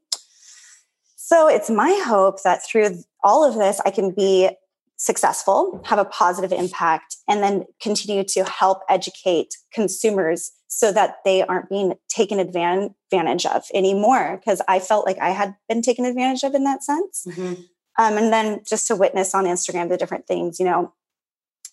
So 1.16 1.48
it's 1.48 1.68
my 1.68 2.00
hope 2.06 2.42
that 2.42 2.60
through 2.64 3.02
all 3.22 3.44
of 3.44 3.54
this, 3.54 3.80
I 3.84 3.90
can 3.90 4.12
be 4.12 4.50
successful, 4.96 5.80
have 5.84 5.98
a 5.98 6.04
positive 6.04 6.52
impact, 6.52 7.16
and 7.28 7.42
then 7.42 7.64
continue 7.80 8.24
to 8.24 8.44
help 8.44 8.80
educate 8.88 9.54
consumers 9.72 10.52
so 10.66 10.92
that 10.92 11.16
they 11.24 11.42
aren't 11.42 11.68
being 11.68 11.94
taken 12.08 12.38
advantage 12.38 13.46
of 13.46 13.64
anymore. 13.74 14.38
Because 14.38 14.60
I 14.68 14.80
felt 14.80 15.06
like 15.06 15.18
I 15.18 15.30
had 15.30 15.54
been 15.68 15.82
taken 15.82 16.04
advantage 16.04 16.42
of 16.42 16.54
in 16.54 16.64
that 16.64 16.82
sense. 16.82 17.26
Mm-hmm. 17.28 17.62
Um, 18.00 18.16
and 18.16 18.32
then 18.32 18.60
just 18.68 18.86
to 18.88 18.96
witness 18.96 19.34
on 19.34 19.44
Instagram 19.44 19.88
the 19.88 19.96
different 19.96 20.26
things, 20.26 20.58
you 20.58 20.66
know, 20.66 20.92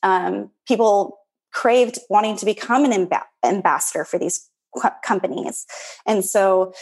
um, 0.03 0.51
people 0.67 1.19
craved 1.51 1.99
wanting 2.09 2.35
to 2.37 2.45
become 2.45 2.83
an 2.83 2.91
amb- 2.91 3.21
ambassador 3.43 4.03
for 4.03 4.19
these 4.19 4.49
companies. 5.03 5.65
And 6.05 6.23
so 6.23 6.73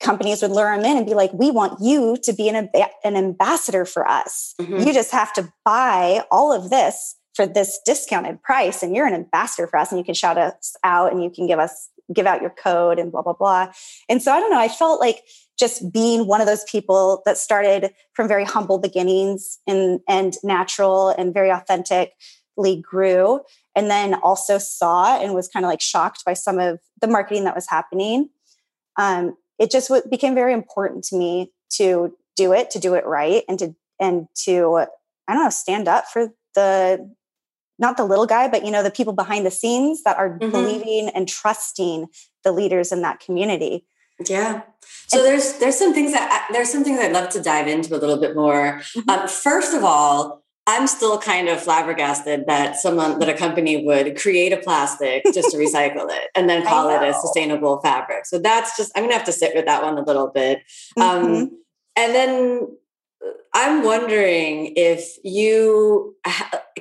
companies 0.00 0.42
would 0.42 0.52
lure 0.52 0.74
them 0.76 0.84
in 0.84 0.96
and 0.96 1.06
be 1.06 1.14
like, 1.14 1.32
we 1.32 1.50
want 1.50 1.80
you 1.80 2.16
to 2.22 2.32
be 2.32 2.48
an, 2.48 2.68
an 3.04 3.16
ambassador 3.16 3.84
for 3.84 4.08
us. 4.08 4.54
Mm-hmm. 4.60 4.86
You 4.86 4.92
just 4.92 5.10
have 5.10 5.32
to 5.34 5.52
buy 5.64 6.22
all 6.30 6.52
of 6.52 6.70
this 6.70 7.16
for 7.38 7.46
this 7.46 7.78
discounted 7.84 8.42
price 8.42 8.82
and 8.82 8.96
you're 8.96 9.06
an 9.06 9.14
ambassador 9.14 9.68
for 9.68 9.78
us 9.78 9.92
and 9.92 9.98
you 10.00 10.04
can 10.04 10.12
shout 10.14 10.36
us 10.36 10.74
out 10.82 11.12
and 11.12 11.22
you 11.22 11.30
can 11.30 11.46
give 11.46 11.60
us 11.60 11.88
give 12.12 12.26
out 12.26 12.40
your 12.40 12.50
code 12.50 12.98
and 12.98 13.12
blah 13.12 13.22
blah 13.22 13.32
blah 13.32 13.70
and 14.08 14.20
so 14.20 14.32
i 14.32 14.40
don't 14.40 14.50
know 14.50 14.58
i 14.58 14.66
felt 14.66 14.98
like 14.98 15.22
just 15.56 15.92
being 15.92 16.26
one 16.26 16.40
of 16.40 16.48
those 16.48 16.64
people 16.64 17.22
that 17.26 17.38
started 17.38 17.92
from 18.14 18.26
very 18.26 18.44
humble 18.44 18.78
beginnings 18.78 19.60
and 19.68 20.00
and 20.08 20.34
natural 20.42 21.10
and 21.10 21.32
very 21.32 21.52
authentically 21.52 22.82
grew 22.82 23.40
and 23.78 23.88
then 23.88 24.14
also 24.14 24.58
saw 24.58 25.16
and 25.22 25.34
was 25.34 25.46
kind 25.46 25.64
of 25.64 25.70
like 25.70 25.80
shocked 25.80 26.24
by 26.26 26.32
some 26.34 26.58
of 26.58 26.80
the 27.00 27.06
marketing 27.06 27.44
that 27.44 27.54
was 27.54 27.68
happening 27.68 28.28
um, 28.98 29.36
it 29.58 29.70
just 29.70 29.88
w- 29.88 30.06
became 30.10 30.34
very 30.34 30.52
important 30.52 31.04
to 31.04 31.16
me 31.16 31.52
to 31.70 32.12
do 32.36 32.52
it 32.52 32.70
to 32.70 32.80
do 32.80 32.94
it 32.94 33.06
right 33.06 33.44
and 33.48 33.58
to 33.60 33.74
and 34.00 34.26
to 34.34 34.84
i 35.28 35.32
don't 35.32 35.44
know 35.44 35.50
stand 35.50 35.86
up 35.86 36.06
for 36.06 36.28
the 36.56 37.14
not 37.78 37.96
the 37.96 38.04
little 38.04 38.26
guy 38.26 38.48
but 38.48 38.64
you 38.64 38.72
know 38.72 38.82
the 38.82 38.90
people 38.90 39.12
behind 39.12 39.46
the 39.46 39.50
scenes 39.50 40.02
that 40.02 40.18
are 40.18 40.30
mm-hmm. 40.30 40.50
believing 40.50 41.08
and 41.10 41.28
trusting 41.28 42.06
the 42.42 42.50
leaders 42.50 42.90
in 42.90 43.02
that 43.02 43.20
community 43.20 43.86
yeah 44.28 44.62
so 45.06 45.18
and, 45.18 45.26
there's 45.26 45.58
there's 45.58 45.78
some 45.78 45.94
things 45.94 46.12
that 46.12 46.48
there's 46.52 46.70
some 46.70 46.82
things 46.82 46.98
i'd 46.98 47.12
love 47.12 47.28
to 47.28 47.40
dive 47.40 47.68
into 47.68 47.94
a 47.94 47.98
little 47.98 48.18
bit 48.18 48.34
more 48.34 48.80
mm-hmm. 48.96 49.08
um, 49.08 49.28
first 49.28 49.72
of 49.72 49.84
all 49.84 50.42
I'm 50.68 50.86
still 50.86 51.18
kind 51.18 51.48
of 51.48 51.62
flabbergasted 51.62 52.44
that 52.46 52.76
someone 52.76 53.18
that 53.20 53.28
a 53.30 53.32
company 53.32 53.86
would 53.86 54.20
create 54.20 54.52
a 54.52 54.58
plastic 54.58 55.24
just 55.32 55.50
to 55.52 55.56
recycle 55.64 56.10
it 56.10 56.28
and 56.34 56.46
then 56.46 56.62
call 56.62 56.90
it 56.90 57.02
a 57.02 57.14
sustainable 57.14 57.80
fabric. 57.80 58.26
So 58.26 58.38
that's 58.38 58.76
just 58.76 58.92
I'm 58.94 59.04
gonna 59.04 59.14
have 59.14 59.24
to 59.24 59.32
sit 59.32 59.54
with 59.54 59.64
that 59.64 59.82
one 59.82 59.96
a 59.96 60.02
little 60.02 60.28
bit. 60.28 60.58
Um, 60.98 61.04
mm-hmm. 61.04 61.34
Um, 61.34 61.50
and 61.96 62.14
then 62.14 62.76
I'm 63.54 63.82
wondering 63.82 64.74
if 64.76 65.16
you 65.24 66.16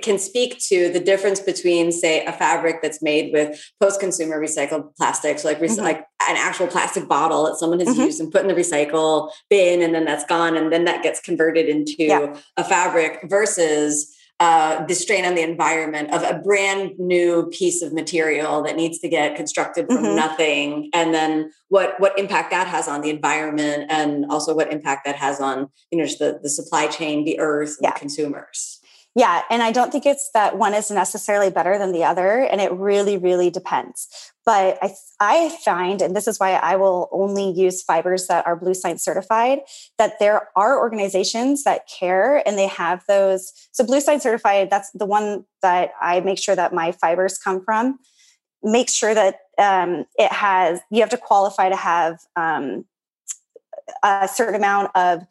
can 0.01 0.18
speak 0.20 0.60
to 0.68 0.89
the 0.89 1.00
difference 1.00 1.39
between, 1.39 1.92
say, 1.92 2.25
a 2.25 2.32
fabric 2.32 2.82
that's 2.82 3.01
made 3.01 3.32
with 3.34 3.60
post-consumer 3.82 4.39
recycled 4.39 4.96
plastics, 4.96 5.44
like 5.46 5.60
mm-hmm. 5.60 5.82
like 5.82 6.00
an 6.27 6.38
actual 6.38 6.68
plastic 6.68 7.08
bottle 7.08 7.46
that 7.46 7.56
someone 7.56 7.80
has 7.80 7.89
mm-hmm. 7.89 8.01
used 8.01 8.20
and 8.20 8.32
put 8.32 8.42
in 8.42 8.48
the 8.48 8.54
recycle 8.54 9.32
bin, 9.50 9.82
and 9.82 9.94
then 9.94 10.06
that's 10.06 10.25
gone, 10.25 10.58
and 10.58 10.72
then 10.72 10.86
that 10.86 11.04
gets 11.04 11.20
converted 11.20 11.68
into 11.68 11.96
yeah. 11.98 12.36
a 12.58 12.63
fabric, 12.63 13.20
versus 13.25 14.13
uh, 14.39 14.86
the 14.86 14.94
strain 14.94 15.25
on 15.25 15.34
the 15.34 15.42
environment 15.42 16.13
of 16.13 16.22
a 16.22 16.39
brand 16.44 16.92
new 17.00 17.48
piece 17.48 17.82
of 17.82 17.92
material 17.92 18.62
that 18.62 18.75
needs 18.75 19.00
to 19.00 19.10
get 19.10 19.36
constructed 19.36 19.88
from 19.88 19.98
mm-hmm. 19.98 20.16
nothing 20.16 20.89
and 20.94 21.12
then 21.12 21.51
what 21.70 22.00
what 22.00 22.18
impact 22.20 22.51
that 22.51 22.68
has 22.68 22.88
on 22.88 23.01
the 23.01 23.10
environment 23.10 23.86
and 23.89 24.25
also 24.30 24.54
what 24.54 24.72
impact 24.72 25.06
that 25.06 25.16
has 25.16 25.42
on 25.42 25.68
you 25.92 25.98
know 25.98 26.06
just 26.06 26.20
the, 26.20 26.39
the 26.44 26.50
supply 26.50 26.86
chain 26.86 27.25
the 27.25 27.39
earth 27.39 27.77
and 27.80 27.86
yeah. 27.86 27.98
consumers 27.98 28.80
yeah 29.18 29.42
and 29.50 29.62
i 29.62 29.72
don't 29.72 29.92
think 29.92 30.06
it's 30.06 30.30
that 30.34 30.58
one 30.58 30.74
is 30.74 30.90
necessarily 30.90 31.50
better 31.50 31.78
than 31.78 31.92
the 31.92 32.04
other 32.06 32.40
and 32.40 32.62
it 32.62 32.72
really 32.72 33.18
really 33.18 33.50
depends 33.50 34.32
but 34.48 34.80
I, 34.82 34.94
I 35.20 35.58
find, 35.66 36.02
and 36.02 36.16
this 36.16 36.26
is 36.26 36.40
why 36.40 36.54
I 36.54 36.78
will 36.78 37.10
only 37.12 37.52
use 37.52 37.84
fibers 37.84 38.28
that 38.28 38.48
are 38.48 38.58
Bluesign 38.58 38.98
certified, 38.98 39.60
that 39.98 40.20
there 40.20 40.48
are 40.56 40.80
organizations 40.80 41.66
that 41.66 41.82
care 41.86 42.48
and 42.48 42.58
they 42.58 42.68
have 42.68 43.04
those. 43.10 43.52
So, 43.74 43.84
Bluesign 43.84 44.22
certified, 44.22 44.70
that's 44.70 44.90
the 44.92 45.06
one 45.06 45.44
that 45.62 45.92
I 46.00 46.22
make 46.22 46.38
sure 46.38 46.56
that 46.56 46.74
my 46.74 46.94
fibers 46.94 47.38
come 47.38 47.62
from. 47.62 48.00
Make 48.64 48.90
sure 48.90 49.14
that 49.14 49.36
um, 49.58 50.06
it 50.16 50.32
has, 50.32 50.80
you 50.92 51.02
have 51.02 51.10
to 51.10 51.18
qualify 51.18 51.68
to 51.68 51.76
have 51.76 52.20
um, 52.38 52.86
a 54.02 54.30
certain 54.30 54.56
amount 54.56 54.92
of 54.96 55.24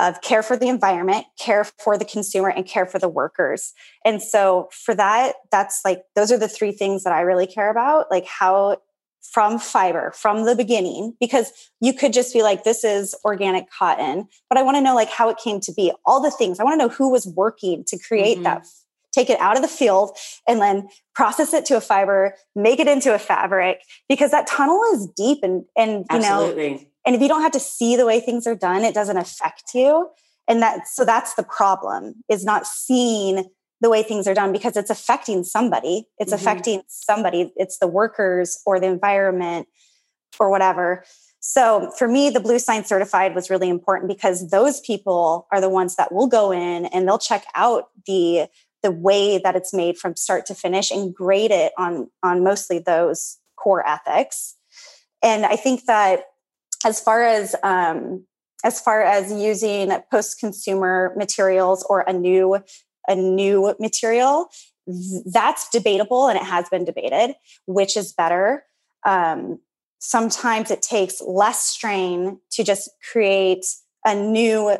of 0.00 0.20
care 0.22 0.42
for 0.42 0.56
the 0.56 0.68
environment, 0.68 1.26
care 1.38 1.64
for 1.64 1.98
the 1.98 2.04
consumer, 2.04 2.48
and 2.48 2.66
care 2.66 2.86
for 2.86 2.98
the 2.98 3.08
workers. 3.08 3.72
And 4.04 4.22
so 4.22 4.68
for 4.72 4.94
that, 4.94 5.34
that's 5.52 5.82
like 5.84 6.02
those 6.16 6.32
are 6.32 6.38
the 6.38 6.48
three 6.48 6.72
things 6.72 7.04
that 7.04 7.12
I 7.12 7.20
really 7.20 7.46
care 7.46 7.70
about, 7.70 8.10
like 8.10 8.26
how 8.26 8.78
from 9.22 9.58
fiber 9.58 10.12
from 10.12 10.46
the 10.46 10.56
beginning 10.56 11.14
because 11.20 11.52
you 11.80 11.92
could 11.92 12.12
just 12.12 12.32
be 12.32 12.42
like 12.42 12.64
this 12.64 12.82
is 12.82 13.14
organic 13.22 13.70
cotton 13.70 14.26
but 14.48 14.56
i 14.56 14.62
want 14.62 14.78
to 14.78 14.80
know 14.80 14.94
like 14.94 15.10
how 15.10 15.28
it 15.28 15.36
came 15.36 15.60
to 15.60 15.72
be 15.74 15.92
all 16.06 16.22
the 16.22 16.30
things 16.30 16.58
i 16.58 16.64
want 16.64 16.72
to 16.72 16.78
know 16.78 16.88
who 16.88 17.10
was 17.10 17.26
working 17.36 17.84
to 17.84 17.98
create 17.98 18.36
mm-hmm. 18.36 18.44
that 18.44 18.66
take 19.12 19.28
it 19.28 19.38
out 19.38 19.56
of 19.56 19.62
the 19.62 19.68
field 19.68 20.16
and 20.48 20.60
then 20.60 20.88
process 21.14 21.52
it 21.52 21.66
to 21.66 21.76
a 21.76 21.80
fiber 21.82 22.34
make 22.54 22.80
it 22.80 22.88
into 22.88 23.14
a 23.14 23.18
fabric 23.18 23.82
because 24.08 24.30
that 24.30 24.46
tunnel 24.46 24.80
is 24.94 25.06
deep 25.16 25.40
and 25.42 25.64
and 25.76 26.06
you 26.10 26.16
Absolutely. 26.16 26.70
know 26.70 26.80
and 27.06 27.14
if 27.14 27.22
you 27.22 27.28
don't 27.28 27.42
have 27.42 27.52
to 27.52 27.60
see 27.60 27.96
the 27.96 28.06
way 28.06 28.20
things 28.20 28.46
are 28.46 28.54
done 28.54 28.84
it 28.84 28.94
doesn't 28.94 29.16
affect 29.16 29.74
you. 29.74 30.08
And 30.48 30.60
that 30.62 30.88
so 30.88 31.04
that's 31.04 31.34
the 31.34 31.44
problem 31.44 32.14
is 32.28 32.44
not 32.44 32.66
seeing 32.66 33.48
the 33.80 33.88
way 33.88 34.02
things 34.02 34.26
are 34.26 34.34
done 34.34 34.52
because 34.52 34.76
it's 34.76 34.90
affecting 34.90 35.44
somebody. 35.44 36.06
It's 36.18 36.32
mm-hmm. 36.32 36.42
affecting 36.42 36.82
somebody. 36.88 37.52
It's 37.56 37.78
the 37.78 37.86
workers 37.86 38.58
or 38.66 38.78
the 38.78 38.88
environment 38.88 39.68
or 40.38 40.50
whatever. 40.50 41.04
So 41.40 41.90
for 41.96 42.06
me 42.06 42.30
the 42.30 42.40
Bluesign 42.40 42.84
certified 42.84 43.34
was 43.34 43.48
really 43.48 43.68
important 43.68 44.08
because 44.08 44.50
those 44.50 44.80
people 44.80 45.46
are 45.52 45.60
the 45.60 45.70
ones 45.70 45.96
that 45.96 46.12
will 46.12 46.26
go 46.26 46.52
in 46.52 46.86
and 46.86 47.06
they'll 47.06 47.18
check 47.18 47.44
out 47.54 47.84
the 48.06 48.46
the 48.82 48.90
way 48.90 49.38
that 49.38 49.56
it's 49.56 49.74
made 49.74 49.98
from 49.98 50.16
start 50.16 50.46
to 50.46 50.54
finish 50.54 50.90
and 50.90 51.14
grade 51.14 51.50
it 51.50 51.72
on 51.78 52.10
on 52.22 52.44
mostly 52.44 52.78
those 52.78 53.38
core 53.56 53.86
ethics. 53.86 54.56
And 55.22 55.46
i 55.46 55.56
think 55.56 55.84
that 55.86 56.24
as 56.84 57.00
far 57.00 57.22
as 57.22 57.54
um, 57.62 58.24
as 58.64 58.80
far 58.80 59.02
as 59.02 59.32
using 59.32 59.90
post-consumer 60.10 61.14
materials 61.16 61.84
or 61.88 62.00
a 62.00 62.12
new 62.12 62.58
a 63.08 63.14
new 63.14 63.74
material 63.78 64.48
that's 65.26 65.68
debatable 65.70 66.28
and 66.28 66.38
it 66.38 66.44
has 66.44 66.68
been 66.68 66.84
debated 66.84 67.34
which 67.66 67.96
is 67.96 68.12
better. 68.12 68.64
Um, 69.06 69.60
sometimes 69.98 70.70
it 70.70 70.82
takes 70.82 71.20
less 71.20 71.66
strain 71.66 72.38
to 72.52 72.64
just 72.64 72.90
create 73.12 73.64
a 74.04 74.14
new 74.14 74.76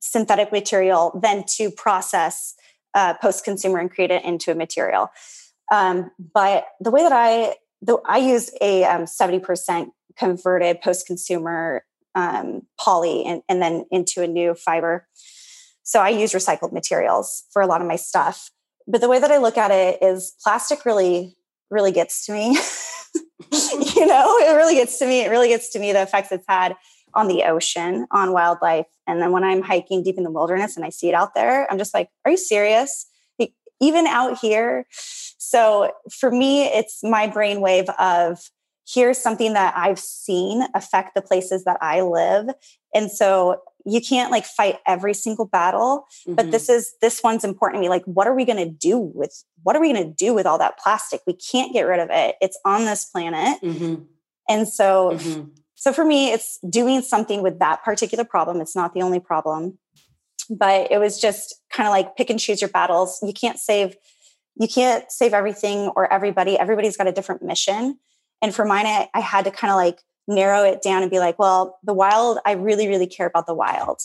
synthetic 0.00 0.52
material 0.52 1.18
than 1.22 1.44
to 1.46 1.70
process 1.70 2.54
uh, 2.94 3.14
post-consumer 3.14 3.78
and 3.78 3.90
create 3.90 4.10
it 4.10 4.24
into 4.24 4.50
a 4.50 4.54
material. 4.54 5.10
Um, 5.72 6.10
but 6.34 6.66
the 6.80 6.90
way 6.90 7.02
that 7.02 7.12
i 7.12 7.56
the, 7.80 7.98
i 8.06 8.18
use 8.18 8.50
a 8.60 8.84
um, 8.84 9.02
70% 9.02 9.90
converted 10.16 10.80
post-consumer 10.80 11.84
um, 12.14 12.62
poly 12.78 13.24
and, 13.24 13.42
and 13.48 13.62
then 13.62 13.84
into 13.90 14.22
a 14.22 14.26
new 14.26 14.54
fiber. 14.54 15.06
So 15.82 16.00
I 16.00 16.10
use 16.10 16.32
recycled 16.32 16.72
materials 16.72 17.44
for 17.52 17.62
a 17.62 17.66
lot 17.66 17.80
of 17.80 17.88
my 17.88 17.96
stuff. 17.96 18.50
But 18.86 19.00
the 19.00 19.08
way 19.08 19.18
that 19.18 19.30
I 19.30 19.38
look 19.38 19.56
at 19.56 19.70
it 19.70 20.02
is 20.02 20.34
plastic 20.42 20.84
really, 20.84 21.36
really 21.70 21.92
gets 21.92 22.26
to 22.26 22.32
me. 22.32 22.50
you 23.52 24.06
know, 24.06 24.36
it 24.40 24.54
really 24.56 24.74
gets 24.74 24.98
to 24.98 25.06
me. 25.06 25.20
It 25.20 25.30
really 25.30 25.48
gets 25.48 25.70
to 25.70 25.78
me 25.78 25.92
the 25.92 26.02
effects 26.02 26.32
it's 26.32 26.44
had 26.48 26.76
on 27.14 27.28
the 27.28 27.44
ocean, 27.44 28.06
on 28.10 28.32
wildlife. 28.32 28.86
And 29.06 29.20
then 29.20 29.32
when 29.32 29.44
I'm 29.44 29.62
hiking 29.62 30.02
deep 30.02 30.16
in 30.16 30.24
the 30.24 30.30
wilderness 30.30 30.76
and 30.76 30.84
I 30.84 30.88
see 30.88 31.08
it 31.08 31.14
out 31.14 31.34
there, 31.34 31.70
I'm 31.70 31.78
just 31.78 31.94
like, 31.94 32.08
are 32.24 32.30
you 32.30 32.36
serious? 32.36 33.06
Even 33.80 34.06
out 34.06 34.38
here. 34.38 34.86
So 34.90 35.92
for 36.10 36.30
me, 36.30 36.64
it's 36.64 37.00
my 37.02 37.26
brainwave 37.28 37.92
of 37.98 38.38
here's 38.86 39.18
something 39.18 39.52
that 39.52 39.74
I've 39.76 39.98
seen 39.98 40.66
affect 40.74 41.14
the 41.14 41.22
places 41.22 41.64
that 41.64 41.78
I 41.80 42.02
live. 42.02 42.48
And 42.94 43.10
so 43.10 43.62
you 43.84 44.00
can't 44.00 44.30
like 44.30 44.44
fight 44.44 44.78
every 44.86 45.14
single 45.14 45.46
battle, 45.46 46.06
mm-hmm. 46.26 46.34
but 46.34 46.50
this 46.50 46.68
is 46.68 46.94
this 47.00 47.22
one's 47.22 47.44
important 47.44 47.78
to 47.78 47.80
me. 47.80 47.88
Like, 47.88 48.04
what 48.04 48.26
are 48.26 48.34
we 48.34 48.44
gonna 48.44 48.68
do 48.68 48.98
with 48.98 49.44
what 49.62 49.76
are 49.76 49.80
we 49.80 49.92
gonna 49.92 50.12
do 50.12 50.34
with 50.34 50.46
all 50.46 50.58
that 50.58 50.78
plastic? 50.78 51.20
We 51.26 51.34
can't 51.34 51.72
get 51.72 51.82
rid 51.82 52.00
of 52.00 52.08
it. 52.10 52.36
It's 52.40 52.58
on 52.64 52.84
this 52.84 53.04
planet. 53.06 53.60
Mm-hmm. 53.62 54.02
And 54.48 54.68
so 54.68 55.12
mm-hmm. 55.14 55.48
so 55.74 55.92
for 55.92 56.04
me, 56.04 56.32
it's 56.32 56.58
doing 56.68 57.02
something 57.02 57.42
with 57.42 57.58
that 57.58 57.82
particular 57.82 58.24
problem. 58.24 58.60
It's 58.60 58.76
not 58.76 58.94
the 58.94 59.02
only 59.02 59.20
problem. 59.20 59.78
But 60.50 60.90
it 60.90 60.98
was 60.98 61.20
just 61.20 61.54
kind 61.72 61.86
of 61.86 61.92
like 61.92 62.16
pick 62.16 62.28
and 62.28 62.38
choose 62.38 62.60
your 62.60 62.70
battles. 62.70 63.18
You 63.22 63.32
can't 63.32 63.58
save 63.58 63.96
you 64.56 64.68
can't 64.68 65.10
save 65.10 65.32
everything 65.32 65.90
or 65.96 66.12
everybody. 66.12 66.58
Everybody's 66.58 66.96
got 66.96 67.06
a 67.06 67.12
different 67.12 67.42
mission. 67.42 67.98
And 68.42 68.54
for 68.54 68.64
mine, 68.64 68.86
I, 68.86 69.08
I 69.14 69.20
had 69.20 69.44
to 69.44 69.50
kind 69.50 69.70
of 69.70 69.76
like 69.76 70.00
narrow 70.28 70.64
it 70.64 70.82
down 70.82 71.02
and 71.02 71.10
be 71.10 71.18
like, 71.18 71.38
well, 71.38 71.78
the 71.82 71.94
wild, 71.94 72.38
I 72.44 72.52
really, 72.52 72.88
really 72.88 73.06
care 73.06 73.26
about 73.26 73.46
the 73.46 73.54
wild. 73.54 74.00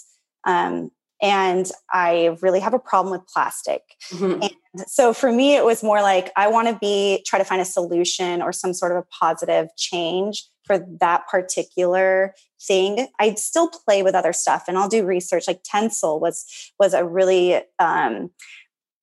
Um, 0.45 0.91
and 1.21 1.69
I 1.91 2.37
really 2.41 2.59
have 2.59 2.75
a 2.75 2.79
problem 2.79 3.11
with 3.11 3.27
plastic. 3.27 3.81
Mm-hmm. 4.11 4.43
And 4.43 4.87
so 4.87 5.13
for 5.13 5.31
me, 5.31 5.55
it 5.55 5.65
was 5.65 5.83
more 5.83 6.01
like 6.01 6.31
I 6.35 6.47
want 6.47 6.67
to 6.67 6.77
be 6.79 7.23
try 7.25 7.39
to 7.39 7.45
find 7.45 7.59
a 7.59 7.65
solution 7.65 8.41
or 8.41 8.51
some 8.53 8.73
sort 8.73 8.91
of 8.91 8.99
a 8.99 9.05
positive 9.19 9.69
change 9.77 10.45
for 10.63 10.85
that 10.99 11.27
particular 11.27 12.35
thing. 12.61 13.07
I 13.19 13.33
still 13.33 13.69
play 13.69 14.03
with 14.03 14.13
other 14.13 14.33
stuff 14.33 14.65
and 14.67 14.77
I'll 14.77 14.89
do 14.89 15.05
research. 15.05 15.45
Like 15.47 15.63
Tencel 15.63 16.21
was 16.21 16.45
was 16.77 16.93
a 16.93 17.03
really 17.03 17.61
um, 17.79 18.29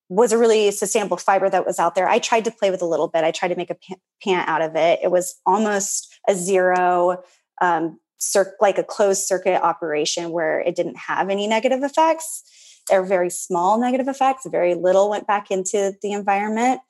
was 0.08 0.32
a 0.32 0.38
really 0.38 0.70
sustainable 0.70 1.16
fiber 1.16 1.48
that 1.48 1.66
was 1.66 1.78
out 1.78 1.94
there. 1.94 2.08
I 2.08 2.18
tried 2.18 2.44
to 2.44 2.50
play 2.50 2.70
with 2.70 2.82
a 2.82 2.86
little 2.86 3.08
bit. 3.08 3.24
I 3.24 3.30
tried 3.30 3.48
to 3.48 3.56
make 3.56 3.70
a 3.70 3.76
pant 4.22 4.48
out 4.48 4.62
of 4.62 4.76
it. 4.76 5.00
It 5.02 5.10
was 5.10 5.34
almost 5.46 6.14
a 6.28 6.34
zero, 6.34 7.22
um, 7.60 7.98
cir- 8.18 8.54
like 8.60 8.78
a 8.78 8.84
closed 8.84 9.22
circuit 9.22 9.62
operation 9.62 10.30
where 10.30 10.60
it 10.60 10.76
didn't 10.76 10.96
have 10.96 11.30
any 11.30 11.46
negative 11.46 11.82
effects. 11.82 12.42
They're 12.88 13.04
very 13.04 13.30
small 13.30 13.80
negative 13.80 14.08
effects. 14.08 14.46
Very 14.46 14.74
little 14.74 15.08
went 15.08 15.26
back 15.26 15.50
into 15.50 15.94
the 16.02 16.12
environment. 16.12 16.80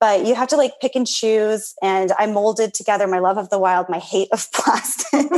But 0.00 0.26
you 0.26 0.34
have 0.34 0.48
to 0.48 0.56
like 0.56 0.72
pick 0.82 0.94
and 0.96 1.06
choose. 1.06 1.72
And 1.82 2.12
I 2.18 2.26
molded 2.26 2.74
together 2.74 3.06
my 3.06 3.20
love 3.20 3.38
of 3.38 3.48
the 3.48 3.58
wild, 3.58 3.88
my 3.88 3.98
hate 3.98 4.28
of 4.32 4.50
plastic. 4.52 5.30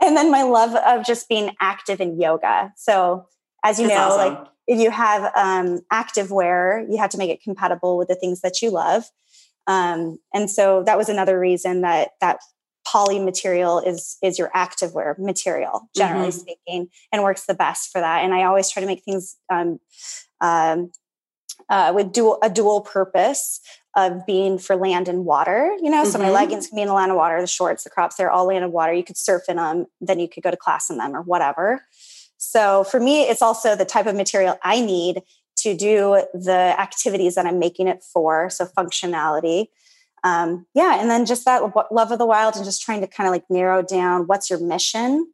and 0.00 0.16
then 0.16 0.30
my 0.30 0.42
love 0.42 0.74
of 0.74 1.04
just 1.04 1.28
being 1.28 1.54
active 1.60 2.00
in 2.00 2.18
yoga. 2.18 2.72
So 2.76 3.26
as 3.62 3.78
you 3.78 3.88
That's 3.88 3.98
know, 3.98 4.16
awesome. 4.16 4.34
like 4.34 4.48
if 4.66 4.80
you 4.80 4.90
have 4.90 5.30
um, 5.36 5.80
active 5.90 6.30
wear, 6.30 6.86
you 6.88 6.98
have 6.98 7.10
to 7.10 7.18
make 7.18 7.30
it 7.30 7.42
compatible 7.42 7.98
with 7.98 8.08
the 8.08 8.14
things 8.14 8.40
that 8.40 8.62
you 8.62 8.70
love. 8.70 9.04
Um, 9.66 10.18
and 10.32 10.50
so 10.50 10.82
that 10.84 10.98
was 10.98 11.08
another 11.08 11.38
reason 11.38 11.82
that 11.82 12.10
that 12.20 12.38
poly 12.86 13.18
material 13.18 13.80
is 13.80 14.18
is 14.22 14.38
your 14.38 14.50
active 14.54 14.94
wear 14.94 15.16
material, 15.18 15.88
generally 15.96 16.28
mm-hmm. 16.28 16.38
speaking, 16.38 16.88
and 17.12 17.22
works 17.22 17.46
the 17.46 17.54
best 17.54 17.90
for 17.90 18.00
that. 18.00 18.24
And 18.24 18.34
I 18.34 18.44
always 18.44 18.70
try 18.70 18.80
to 18.80 18.86
make 18.86 19.02
things 19.04 19.36
um, 19.50 19.80
um, 20.40 20.92
uh, 21.68 21.92
with 21.94 22.12
dual 22.12 22.38
a 22.42 22.50
dual 22.50 22.82
purpose 22.82 23.60
of 23.96 24.26
being 24.26 24.58
for 24.58 24.76
land 24.76 25.08
and 25.08 25.24
water. 25.24 25.74
You 25.80 25.90
know, 25.90 26.02
mm-hmm. 26.02 26.10
so 26.10 26.18
my 26.18 26.24
mm-hmm. 26.26 26.34
leggings 26.34 26.66
can 26.66 26.76
be 26.76 26.82
in 26.82 26.88
the 26.88 26.94
land 26.94 27.10
and 27.10 27.16
water, 27.16 27.40
the 27.40 27.46
shorts, 27.46 27.84
the 27.84 27.90
crops, 27.90 28.16
they're 28.16 28.30
all 28.30 28.46
land 28.46 28.64
and 28.64 28.72
water. 28.72 28.92
You 28.92 29.04
could 29.04 29.16
surf 29.16 29.42
in 29.48 29.56
them, 29.56 29.86
then 30.00 30.18
you 30.18 30.28
could 30.28 30.42
go 30.42 30.50
to 30.50 30.56
class 30.56 30.90
in 30.90 30.98
them 30.98 31.14
or 31.14 31.22
whatever. 31.22 31.82
So 32.44 32.84
for 32.84 33.00
me, 33.00 33.22
it's 33.22 33.42
also 33.42 33.74
the 33.74 33.84
type 33.84 34.06
of 34.06 34.14
material 34.14 34.58
I 34.62 34.80
need 34.80 35.22
to 35.58 35.76
do 35.76 36.24
the 36.34 36.74
activities 36.78 37.34
that 37.36 37.46
I'm 37.46 37.58
making 37.58 37.88
it 37.88 38.02
for. 38.02 38.50
So 38.50 38.66
functionality. 38.66 39.66
Um, 40.22 40.66
yeah. 40.74 41.00
And 41.00 41.10
then 41.10 41.26
just 41.26 41.44
that 41.44 41.62
love 41.90 42.10
of 42.10 42.18
the 42.18 42.26
wild 42.26 42.56
and 42.56 42.64
just 42.64 42.82
trying 42.82 43.00
to 43.00 43.06
kind 43.06 43.26
of 43.26 43.32
like 43.32 43.44
narrow 43.50 43.82
down 43.82 44.26
what's 44.26 44.50
your 44.50 44.58
mission. 44.58 45.30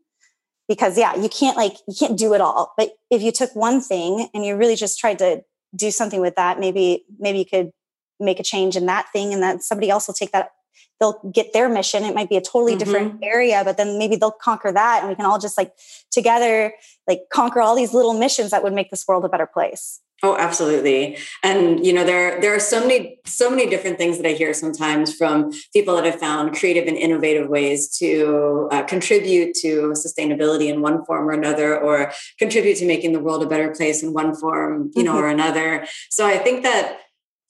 Because 0.68 0.96
yeah, 0.96 1.16
you 1.16 1.28
can't 1.28 1.56
like, 1.56 1.74
you 1.88 1.94
can't 1.98 2.18
do 2.18 2.32
it 2.32 2.40
all. 2.40 2.74
But 2.76 2.92
if 3.10 3.22
you 3.22 3.32
took 3.32 3.54
one 3.56 3.80
thing 3.80 4.28
and 4.32 4.44
you 4.44 4.56
really 4.56 4.76
just 4.76 4.98
tried 4.98 5.18
to 5.18 5.42
do 5.74 5.90
something 5.90 6.20
with 6.20 6.36
that, 6.36 6.60
maybe, 6.60 7.04
maybe 7.18 7.38
you 7.38 7.44
could 7.44 7.72
make 8.20 8.38
a 8.38 8.44
change 8.44 8.76
in 8.76 8.86
that 8.86 9.06
thing 9.12 9.32
and 9.32 9.42
that 9.42 9.62
somebody 9.62 9.90
else 9.90 10.06
will 10.06 10.14
take 10.14 10.32
that 10.32 10.50
they'll 10.98 11.20
get 11.32 11.52
their 11.52 11.68
mission 11.68 12.04
it 12.04 12.14
might 12.14 12.28
be 12.28 12.36
a 12.36 12.40
totally 12.40 12.72
mm-hmm. 12.72 12.78
different 12.78 13.18
area 13.22 13.62
but 13.64 13.76
then 13.76 13.98
maybe 13.98 14.16
they'll 14.16 14.30
conquer 14.30 14.72
that 14.72 15.00
and 15.00 15.08
we 15.08 15.14
can 15.14 15.24
all 15.24 15.38
just 15.38 15.56
like 15.56 15.72
together 16.10 16.72
like 17.06 17.22
conquer 17.32 17.60
all 17.60 17.74
these 17.74 17.94
little 17.94 18.14
missions 18.14 18.50
that 18.50 18.62
would 18.62 18.72
make 18.72 18.90
this 18.90 19.06
world 19.06 19.24
a 19.24 19.28
better 19.28 19.46
place 19.46 20.00
Oh, 20.22 20.36
absolutely. 20.36 21.16
And 21.42 21.84
you 21.84 21.94
know, 21.94 22.04
there 22.04 22.38
there 22.42 22.54
are 22.54 22.60
so 22.60 22.80
many 22.80 23.18
so 23.24 23.48
many 23.48 23.68
different 23.70 23.96
things 23.96 24.18
that 24.18 24.26
I 24.26 24.32
hear 24.32 24.52
sometimes 24.52 25.14
from 25.14 25.50
people 25.72 25.96
that 25.96 26.04
have 26.04 26.20
found 26.20 26.54
creative 26.54 26.86
and 26.86 26.96
innovative 26.96 27.48
ways 27.48 27.88
to 27.98 28.68
uh, 28.70 28.82
contribute 28.82 29.54
to 29.62 29.92
sustainability 29.92 30.68
in 30.68 30.82
one 30.82 31.04
form 31.06 31.26
or 31.26 31.32
another, 31.32 31.78
or 31.80 32.12
contribute 32.38 32.76
to 32.76 32.86
making 32.86 33.12
the 33.12 33.20
world 33.20 33.42
a 33.42 33.46
better 33.46 33.70
place 33.70 34.02
in 34.02 34.12
one 34.12 34.34
form, 34.34 34.90
you 34.94 35.02
know, 35.02 35.14
mm-hmm. 35.14 35.24
or 35.24 35.28
another. 35.28 35.86
So 36.10 36.26
I 36.26 36.36
think 36.36 36.64
that 36.64 36.98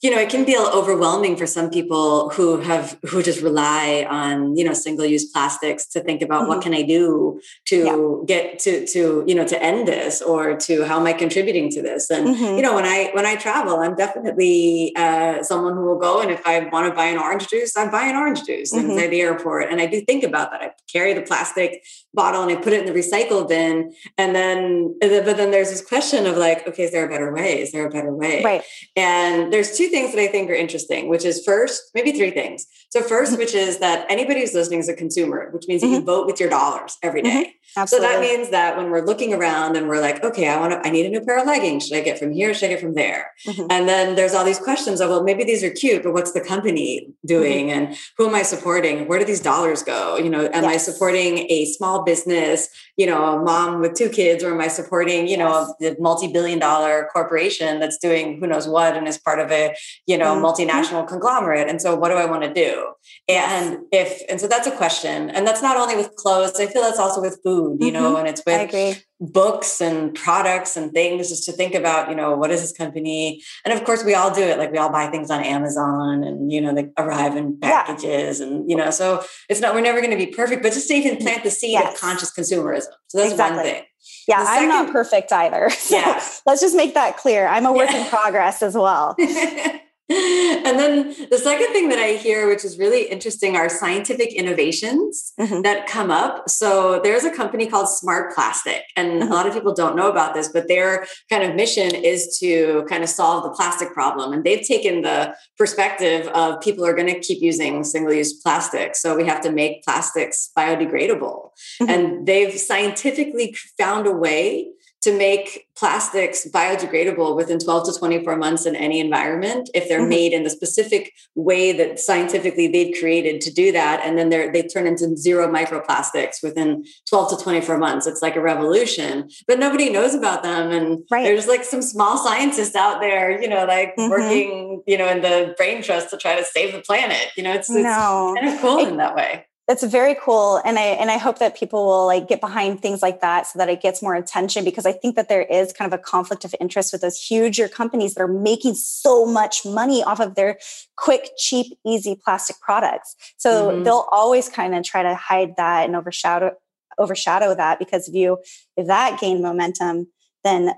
you 0.03 0.11
know 0.11 0.19
it 0.19 0.31
can 0.31 0.47
feel 0.47 0.63
overwhelming 0.73 1.37
for 1.37 1.47
some 1.47 1.69
people 1.71 2.31
who 2.31 2.59
have 2.61 2.99
who 3.09 3.23
just 3.23 3.43
rely 3.43 4.07
on 4.09 4.57
you 4.57 4.65
know 4.65 4.73
single 4.73 5.05
use 5.05 5.27
plastics 5.27 5.87
to 5.87 6.01
think 6.01 6.23
about 6.23 6.43
mm-hmm. 6.43 6.49
what 6.49 6.63
can 6.63 6.73
i 6.73 6.83
do 6.83 7.41
to 7.67 7.85
yeah. 7.85 8.25
get 8.27 8.59
to 8.59 8.87
to 8.87 9.25
you 9.27 9.35
know 9.35 9.47
to 9.47 9.61
end 9.63 9.87
this 9.87 10.23
or 10.23 10.57
to 10.57 10.85
how 10.85 10.99
am 10.99 11.07
i 11.07 11.13
contributing 11.13 11.71
to 11.71 11.83
this 11.83 12.11
and 12.11 12.29
mm-hmm. 12.29 12.57
you 12.57 12.63
know 12.63 12.75
when 12.75 12.85
i 12.85 13.11
when 13.13 13.27
i 13.27 13.37
travel 13.37 13.81
i'm 13.81 13.95
definitely 13.95 14.93
uh, 14.97 15.43
someone 15.43 15.75
who 15.75 15.85
will 15.85 15.99
go 15.99 16.21
and 16.21 16.31
if 16.31 16.47
i 16.47 16.61
want 16.73 16.89
to 16.89 16.95
buy 16.95 17.07
an 17.07 17.19
orange 17.19 17.49
juice 17.49 17.77
i 17.77 17.89
buy 17.91 18.05
an 18.05 18.17
orange 18.17 18.43
juice 18.45 18.73
mm-hmm. 18.73 18.91
inside 18.91 19.09
the 19.09 19.21
airport 19.21 19.71
and 19.71 19.81
i 19.81 19.87
do 19.87 20.01
think 20.03 20.25
about 20.25 20.51
that 20.51 20.63
i 20.63 20.71
carry 20.91 21.13
the 21.13 21.23
plastic 21.23 21.85
bottle 22.15 22.43
and 22.43 22.51
i 22.51 22.57
put 22.57 22.73
it 22.73 22.87
in 22.87 22.93
the 22.93 22.99
recycle 22.99 23.49
bin 23.49 23.93
and 24.19 24.35
then 24.35 24.95
but 25.01 25.37
then 25.37 25.51
there's 25.51 25.71
this 25.71 25.85
question 25.85 26.27
of 26.27 26.37
like 26.37 26.67
okay 26.67 26.85
is 26.85 26.93
there 26.93 27.07
a 27.07 27.09
better 27.09 27.33
way 27.33 27.61
is 27.61 27.73
there 27.73 27.87
a 27.87 27.91
better 27.91 28.13
way 28.13 28.43
right 28.45 28.63
and 28.97 29.53
there's 29.53 29.77
two 29.77 29.89
things 29.89 30.13
that 30.15 30.21
I 30.21 30.27
think 30.27 30.51
are 30.51 30.55
interesting, 30.55 31.09
which 31.09 31.25
is 31.25 31.45
first, 31.45 31.91
maybe 31.95 32.13
three 32.13 32.31
things. 32.31 32.67
So, 32.91 33.03
first, 33.03 33.39
which 33.39 33.55
is 33.55 33.79
that 33.79 34.07
anybody 34.09 34.41
who's 34.41 34.55
listening 34.55 34.81
is 34.81 34.89
a 34.89 34.95
consumer, 34.95 35.51
which 35.53 35.67
means 35.69 35.83
mm-hmm. 35.83 35.95
you 35.95 36.03
vote 36.03 36.27
with 36.27 36.41
your 36.41 36.51
dollars 36.51 36.97
every 37.03 37.23
day. 37.23 37.29
Mm-hmm. 37.29 37.51
Absolutely. 37.77 38.09
So 38.09 38.13
that 38.13 38.21
means 38.21 38.51
that 38.51 38.77
when 38.77 38.91
we're 38.91 39.05
looking 39.05 39.33
around 39.33 39.77
and 39.77 39.89
we're 39.89 40.01
like, 40.01 40.25
okay, 40.25 40.49
I 40.49 40.59
want 40.59 40.73
to, 40.73 40.87
I 40.87 40.91
need 40.91 41.07
a 41.07 41.09
new 41.09 41.21
pair 41.21 41.39
of 41.39 41.47
leggings. 41.47 41.87
Should 41.87 41.97
I 41.97 42.01
get 42.01 42.19
from 42.19 42.33
here? 42.33 42.53
Should 42.53 42.67
I 42.67 42.69
get 42.69 42.81
from 42.81 42.95
there? 42.95 43.33
Mm-hmm. 43.47 43.67
And 43.71 43.89
then 43.89 44.17
there's 44.17 44.35
all 44.35 44.45
these 44.45 44.59
questions 44.59 45.01
of, 45.01 45.11
well, 45.11 45.23
maybe 45.23 45.45
these 45.45 45.63
are 45.63 45.71
cute, 45.71 46.03
but 46.03 46.13
what's 46.13 46.33
the 46.33 46.41
company 46.41 47.09
doing? 47.27 47.69
Mm-hmm. 47.69 47.79
And 47.79 47.97
who 48.17 48.29
am 48.29 48.35
I 48.35 48.43
supporting? 48.43 49.07
Where 49.09 49.19
do 49.19 49.25
these 49.25 49.41
dollars 49.41 49.83
go? 49.83 50.17
You 50.17 50.31
know, 50.31 50.47
am 50.47 50.65
yes. 50.65 50.75
I 50.75 50.77
supporting 50.79 51.51
a 51.51 51.65
small 51.67 52.03
business, 52.03 52.69
you 52.97 53.07
know, 53.07 53.39
a 53.39 53.43
mom 53.43 53.81
with 53.81 53.95
two 53.95 54.09
kids, 54.09 54.43
or 54.43 54.53
am 54.53 54.61
I 54.61 54.69
supporting, 54.69 55.29
you 55.29 55.37
know, 55.37 55.75
the 55.81 55.97
multi-billion 56.01 56.59
dollar 56.59 57.09
corporation 57.13 57.79
that's 57.79 57.99
doing 57.99 58.41
who 58.41 58.47
knows 58.47 58.67
what 58.67 58.97
and 58.97 59.07
is 59.07 59.19
part 59.19 59.39
of 59.39 59.51
a, 59.51 59.75
you 60.07 60.19
know, 60.19 60.35
mm-hmm. 60.35 60.45
multinational 60.45 61.07
conglomerate? 61.07 61.69
And 61.69 61.81
so 61.81 61.95
what 61.95 62.09
do 62.09 62.15
I 62.17 62.27
want 62.27 62.43
to 62.43 62.53
do? 62.53 62.93
And 63.29 63.79
if, 63.93 64.23
and 64.29 64.41
so 64.41 64.49
that's 64.49 64.67
a 64.67 64.77
question. 64.77 65.31
And 65.31 65.47
that's 65.47 65.63
not 65.63 65.77
only 65.77 65.97
with 65.97 66.15
clothes, 66.17 66.59
I 66.59 66.67
feel 66.67 66.83
that's 66.83 66.99
also 66.99 67.21
with 67.21 67.39
food, 67.45 67.60
you 67.81 67.93
know, 67.93 68.15
mm-hmm. 68.15 68.27
and 68.27 68.29
it's 68.29 68.43
with 68.47 69.05
books 69.21 69.81
and 69.81 70.15
products 70.15 70.77
and 70.77 70.93
things 70.93 71.29
just 71.29 71.45
to 71.45 71.53
think 71.53 71.75
about, 71.75 72.09
you 72.09 72.17
know, 72.17 72.37
what 72.37 72.51
is 72.51 72.63
this 72.63 72.73
company? 72.73 73.43
And 73.65 73.73
of 73.73 73.85
course 73.85 74.03
we 74.03 74.15
all 74.15 74.35
do 74.35 74.43
it. 74.43 74.59
Like 74.59 74.73
we 74.73 74.79
all 74.79 74.91
buy 74.91 75.09
things 75.09 75.31
on 75.31 75.43
Amazon 75.43 76.25
and, 76.25 76.51
you 76.51 76.61
know, 76.61 76.75
they 76.75 76.89
arrive 76.97 77.37
in 77.37 77.59
packages 77.59 78.41
yeah. 78.41 78.47
and, 78.47 78.71
you 78.71 78.77
know, 78.77 78.91
so 78.91 79.23
it's 79.49 79.61
not, 79.61 79.75
we're 79.75 79.83
never 79.83 80.01
going 80.01 80.17
to 80.17 80.17
be 80.17 80.33
perfect, 80.33 80.63
but 80.63 80.73
just 80.73 80.89
to 80.89 80.95
even 80.95 81.19
plant 81.19 81.45
the 81.45 81.51
seed 81.51 81.73
yes. 81.73 81.95
of 81.95 82.01
conscious 82.01 82.33
consumerism. 82.33 82.93
So 83.09 83.19
that's 83.19 83.33
exactly. 83.33 83.57
one 83.57 83.67
thing. 83.67 83.83
Yeah, 84.27 84.45
second, 84.45 84.63
I'm 84.63 84.69
not 84.69 84.93
perfect 84.93 85.33
either. 85.33 85.71
So 85.81 85.97
yeah. 85.97 86.23
let's 86.47 86.61
just 86.61 86.77
make 86.77 86.95
that 86.95 87.17
clear. 87.17 87.47
I'm 87.47 87.67
a 87.67 87.73
work 87.73 87.91
yeah. 87.91 88.05
in 88.05 88.09
progress 88.09 88.63
as 88.63 88.75
well. 88.75 89.17
and 90.67 90.77
then 90.77 91.15
the 91.31 91.39
second 91.39 91.69
thing 91.69 91.89
that 91.89 92.01
I 92.01 92.15
hear, 92.15 92.49
which 92.49 92.65
is 92.65 92.79
really 92.79 93.05
interesting, 93.05 93.55
are 93.55 93.69
scientific 93.69 94.33
innovations 94.33 95.33
mm-hmm. 95.39 95.63
that 95.63 95.87
come 95.87 96.11
up. 96.11 96.49
So 96.51 96.99
there's 97.01 97.23
a 97.23 97.31
company 97.31 97.69
called 97.69 97.89
Smart 97.89 98.35
Plastic, 98.35 98.83
and 98.97 99.23
mm-hmm. 99.23 99.31
a 99.31 99.35
lot 99.35 99.47
of 99.47 99.55
people 99.55 99.73
don't 99.73 99.95
know 99.95 100.11
about 100.11 100.35
this, 100.35 100.49
but 100.49 100.67
their 100.67 101.07
kind 101.31 101.45
of 101.45 101.55
mission 101.55 101.95
is 101.95 102.37
to 102.41 102.85
kind 102.89 103.05
of 103.05 103.09
solve 103.09 103.45
the 103.45 103.51
plastic 103.51 103.93
problem. 103.93 104.33
And 104.33 104.43
they've 104.43 104.67
taken 104.67 105.03
the 105.03 105.33
perspective 105.57 106.27
of 106.29 106.61
people 106.61 106.85
are 106.85 106.95
going 106.95 107.15
to 107.15 107.21
keep 107.21 107.41
using 107.41 107.85
single 107.85 108.13
use 108.13 108.33
plastic. 108.33 108.97
So 108.97 109.17
we 109.17 109.25
have 109.27 109.41
to 109.43 109.53
make 109.53 109.85
plastics 109.85 110.51
biodegradable. 110.59 111.51
Mm-hmm. 111.81 111.89
And 111.89 112.27
they've 112.27 112.59
scientifically 112.59 113.55
found 113.79 114.09
a 114.09 114.13
way 114.13 114.73
to 115.03 115.17
make 115.17 115.67
plastics 115.77 116.47
biodegradable 116.53 117.35
within 117.35 117.59
12 117.59 117.87
to 117.87 117.99
24 117.99 118.37
months 118.37 118.67
in 118.67 118.77
any 118.77 119.01
environment 119.01 119.71
if 119.73 119.89
they're 119.89 120.01
mm-hmm. 120.01 120.11
made 120.11 120.33
in 120.33 120.43
the 120.43 120.51
specific 120.51 121.13
way 121.35 121.73
that 121.73 121.99
scientifically 121.99 122.69
they've 122.69 122.95
created 122.99 123.41
to 123.41 123.53
do 123.53 123.73
that 123.73 124.01
and 124.05 124.19
then 124.19 124.29
they're 124.29 124.53
they 124.53 124.63
turn 124.63 124.87
into 124.87 125.17
zero 125.17 125.49
microplastics 125.49 126.43
within 126.43 126.85
12 127.09 127.39
to 127.39 127.43
24 127.43 127.79
months 127.79 128.07
it's 128.07 128.21
like 128.21 128.37
a 128.37 128.41
revolution 128.41 129.29
but 129.47 129.59
nobody 129.59 129.89
knows 129.89 130.15
about 130.15 130.43
them 130.43 130.71
and 130.71 130.99
right. 131.11 131.23
there's 131.23 131.47
like 131.47 131.65
some 131.65 131.81
small 131.81 132.19
scientists 132.19 132.77
out 132.77 133.01
there 133.01 133.41
you 133.41 133.49
know 133.49 133.65
like 133.65 133.97
mm-hmm. 133.97 134.11
working 134.11 134.83
you 134.87 134.99
know 134.99 135.09
in 135.09 135.23
the 135.23 135.55
brain 135.57 135.83
trust 135.83 136.11
to 136.11 136.19
try 136.19 136.37
to 136.37 136.45
save 136.45 136.73
the 136.73 136.83
planet 136.83 137.29
you 137.37 137.43
know 137.43 137.53
it's, 137.53 137.71
it's 137.71 137.83
no. 137.83 138.35
kind 138.39 138.55
of 138.55 138.61
cool 138.61 138.79
it, 138.79 138.89
in 138.89 138.99
that 138.99 139.15
way 139.15 139.47
that's 139.71 139.85
very 139.85 140.17
cool 140.21 140.61
and 140.65 140.81
i 140.81 140.83
and 140.83 141.13
i 141.13 141.17
hope 141.17 141.39
that 141.39 141.57
people 141.57 141.87
will 141.87 142.05
like 142.05 142.27
get 142.27 142.41
behind 142.41 142.83
things 142.83 143.03
like 143.03 143.21
that 143.21 143.47
so 143.47 143.57
that 143.57 143.69
it 143.69 143.81
gets 143.81 144.03
more 144.03 144.17
attention 144.17 144.65
because 144.65 144.85
i 144.85 144.91
think 144.91 145.15
that 145.15 145.29
there 145.29 145.43
is 145.43 145.73
kind 145.73 145.93
of 145.93 145.97
a 145.97 146.03
conflict 146.03 146.45
of 146.45 146.53
interest 146.61 146.93
with 146.93 147.03
those 147.03 147.17
huger 147.17 147.69
companies 147.69 148.15
that 148.15 148.21
are 148.21 148.27
making 148.27 148.75
so 148.75 149.25
much 149.25 149.65
money 149.65 150.03
off 150.03 150.19
of 150.19 150.35
their 150.35 150.59
quick 150.97 151.31
cheap 151.39 151.79
easy 151.87 152.17
plastic 152.25 152.57
products 152.61 153.15
so 153.37 153.69
mm-hmm. 153.71 153.85
they'll 153.85 154.09
always 154.11 154.49
kind 154.49 154.75
of 154.75 154.83
try 154.83 155.05
to 155.05 155.15
hide 155.15 155.55
that 155.57 155.85
and 155.85 155.95
overshadow 155.95 156.51
overshadow 156.99 157.55
that 157.55 157.79
because 157.79 158.09
if 158.09 158.15
you 158.15 158.39
if 158.77 158.89
that 158.89 159.21
gain 159.21 159.41
momentum 159.41 160.09
then 160.43 160.73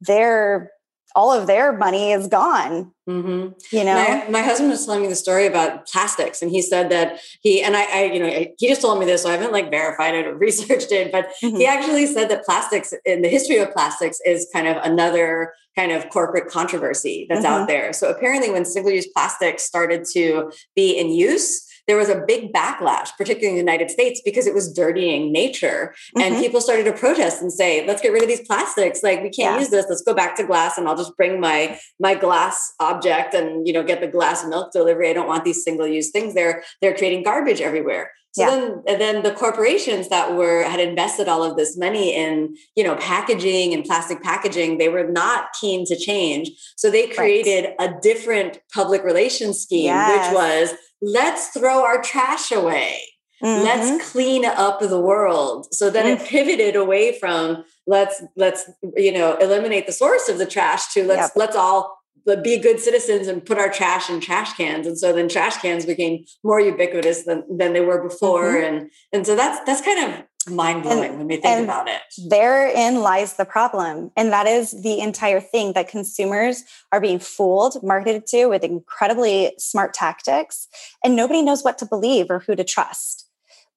they're 0.00 0.70
all 1.14 1.32
of 1.32 1.46
their 1.46 1.72
money 1.72 2.12
is 2.12 2.26
gone. 2.26 2.92
Mm-hmm. 3.08 3.76
You 3.76 3.84
know, 3.84 3.94
my, 3.94 4.26
my, 4.28 4.42
husband 4.42 4.70
was 4.70 4.84
telling 4.84 5.02
me 5.02 5.08
the 5.08 5.16
story 5.16 5.46
about 5.46 5.86
plastics, 5.86 6.42
and 6.42 6.50
he 6.50 6.60
said 6.60 6.90
that 6.90 7.20
he 7.40 7.62
and 7.62 7.76
I, 7.76 7.84
I, 7.84 8.04
you 8.04 8.20
know, 8.20 8.46
he 8.58 8.68
just 8.68 8.82
told 8.82 8.98
me 8.98 9.06
this, 9.06 9.22
so 9.22 9.30
I 9.30 9.32
haven't 9.32 9.52
like 9.52 9.70
verified 9.70 10.14
it 10.14 10.26
or 10.26 10.34
researched 10.38 10.92
it, 10.92 11.10
but 11.10 11.28
mm-hmm. 11.42 11.56
he 11.56 11.66
actually 11.66 12.06
said 12.06 12.28
that 12.28 12.44
plastics 12.44 12.92
in 13.04 13.22
the 13.22 13.28
history 13.28 13.58
of 13.58 13.72
plastics 13.72 14.18
is 14.26 14.48
kind 14.52 14.68
of 14.68 14.76
another 14.84 15.54
kind 15.74 15.92
of 15.92 16.08
corporate 16.10 16.50
controversy 16.50 17.26
that's 17.28 17.44
mm-hmm. 17.44 17.62
out 17.62 17.68
there. 17.68 17.92
So 17.92 18.10
apparently, 18.10 18.50
when 18.50 18.64
single-use 18.64 19.06
plastics 19.08 19.62
started 19.62 20.04
to 20.12 20.52
be 20.74 20.98
in 20.98 21.10
use, 21.10 21.64
there 21.88 21.96
was 21.96 22.10
a 22.10 22.22
big 22.26 22.52
backlash, 22.52 23.08
particularly 23.16 23.48
in 23.48 23.54
the 23.54 23.72
United 23.72 23.90
States, 23.90 24.20
because 24.24 24.46
it 24.46 24.54
was 24.54 24.72
dirtying 24.72 25.32
nature. 25.32 25.94
Mm-hmm. 26.14 26.20
And 26.20 26.36
people 26.36 26.60
started 26.60 26.84
to 26.84 26.92
protest 26.92 27.42
and 27.42 27.52
say, 27.52 27.84
let's 27.86 28.02
get 28.02 28.12
rid 28.12 28.22
of 28.22 28.28
these 28.28 28.46
plastics. 28.46 29.02
Like 29.02 29.22
we 29.22 29.30
can't 29.30 29.54
yeah. 29.54 29.58
use 29.58 29.70
this. 29.70 29.86
Let's 29.88 30.02
go 30.02 30.14
back 30.14 30.36
to 30.36 30.44
glass 30.44 30.78
and 30.78 30.86
I'll 30.86 30.96
just 30.96 31.16
bring 31.16 31.40
my 31.40 31.78
my 31.98 32.14
glass 32.14 32.74
object 32.78 33.34
and 33.34 33.66
you 33.66 33.72
know 33.72 33.82
get 33.82 34.00
the 34.00 34.06
glass 34.06 34.44
milk 34.46 34.70
delivery. 34.72 35.08
I 35.08 35.14
don't 35.14 35.26
want 35.26 35.44
these 35.44 35.64
single-use 35.64 36.10
things. 36.10 36.34
They're 36.34 36.62
they're 36.80 36.94
creating 36.94 37.24
garbage 37.24 37.60
everywhere. 37.60 38.12
So 38.32 38.42
yeah. 38.42 38.50
then, 38.86 38.98
then 38.98 39.22
the 39.22 39.32
corporations 39.32 40.08
that 40.10 40.34
were 40.34 40.62
had 40.62 40.80
invested 40.80 41.28
all 41.28 41.42
of 41.42 41.56
this 41.56 41.76
money 41.76 42.14
in, 42.14 42.56
you 42.76 42.84
know, 42.84 42.94
packaging 42.96 43.74
and 43.74 43.84
plastic 43.84 44.22
packaging, 44.22 44.78
they 44.78 44.88
were 44.88 45.08
not 45.08 45.46
keen 45.58 45.86
to 45.86 45.96
change. 45.96 46.50
So 46.76 46.90
they 46.90 47.08
created 47.08 47.74
right. 47.78 47.90
a 47.90 48.00
different 48.00 48.60
public 48.72 49.02
relations 49.02 49.60
scheme, 49.60 49.86
yes. 49.86 50.28
which 50.28 50.36
was 50.36 50.74
let's 51.00 51.48
throw 51.48 51.84
our 51.84 52.02
trash 52.02 52.52
away. 52.52 53.02
Mm-hmm. 53.42 53.64
Let's 53.64 54.10
clean 54.10 54.44
up 54.44 54.80
the 54.80 55.00
world. 55.00 55.68
So 55.72 55.90
then 55.90 56.06
mm-hmm. 56.06 56.24
it 56.24 56.28
pivoted 56.28 56.76
away 56.76 57.18
from 57.18 57.64
let's 57.86 58.22
let's 58.36 58.68
you 58.96 59.12
know 59.12 59.36
eliminate 59.36 59.86
the 59.86 59.92
source 59.92 60.28
of 60.28 60.38
the 60.38 60.46
trash 60.46 60.92
to 60.94 61.04
let's 61.04 61.22
yep. 61.22 61.30
let's 61.36 61.56
all 61.56 61.98
be 62.42 62.58
good 62.58 62.80
citizens 62.80 63.26
and 63.26 63.44
put 63.44 63.58
our 63.58 63.70
trash 63.70 64.10
in 64.10 64.20
trash 64.20 64.54
cans 64.54 64.86
and 64.86 64.98
so 64.98 65.12
then 65.12 65.28
trash 65.28 65.56
cans 65.58 65.86
became 65.86 66.24
more 66.44 66.60
ubiquitous 66.60 67.24
than, 67.24 67.44
than 67.56 67.72
they 67.72 67.80
were 67.80 68.02
before 68.02 68.54
mm-hmm. 68.54 68.76
and 68.76 68.90
and 69.12 69.26
so 69.26 69.34
that's 69.36 69.64
that's 69.66 69.80
kind 69.80 70.12
of 70.12 70.24
mind 70.50 70.82
blowing 70.82 71.18
when 71.18 71.28
we 71.28 71.36
think 71.36 71.64
about 71.64 71.88
it. 71.88 72.00
Therein 72.28 73.00
lies 73.00 73.34
the 73.34 73.44
problem. 73.44 74.10
And 74.16 74.32
that 74.32 74.46
is 74.46 74.82
the 74.82 75.00
entire 75.00 75.40
thing 75.40 75.72
that 75.74 75.88
consumers 75.88 76.64
are 76.92 77.00
being 77.00 77.18
fooled, 77.18 77.82
marketed 77.82 78.26
to 78.28 78.46
with 78.46 78.64
incredibly 78.64 79.52
smart 79.58 79.94
tactics, 79.94 80.68
and 81.04 81.16
nobody 81.16 81.42
knows 81.42 81.62
what 81.62 81.78
to 81.78 81.86
believe 81.86 82.30
or 82.30 82.40
who 82.40 82.56
to 82.56 82.64
trust. 82.64 83.28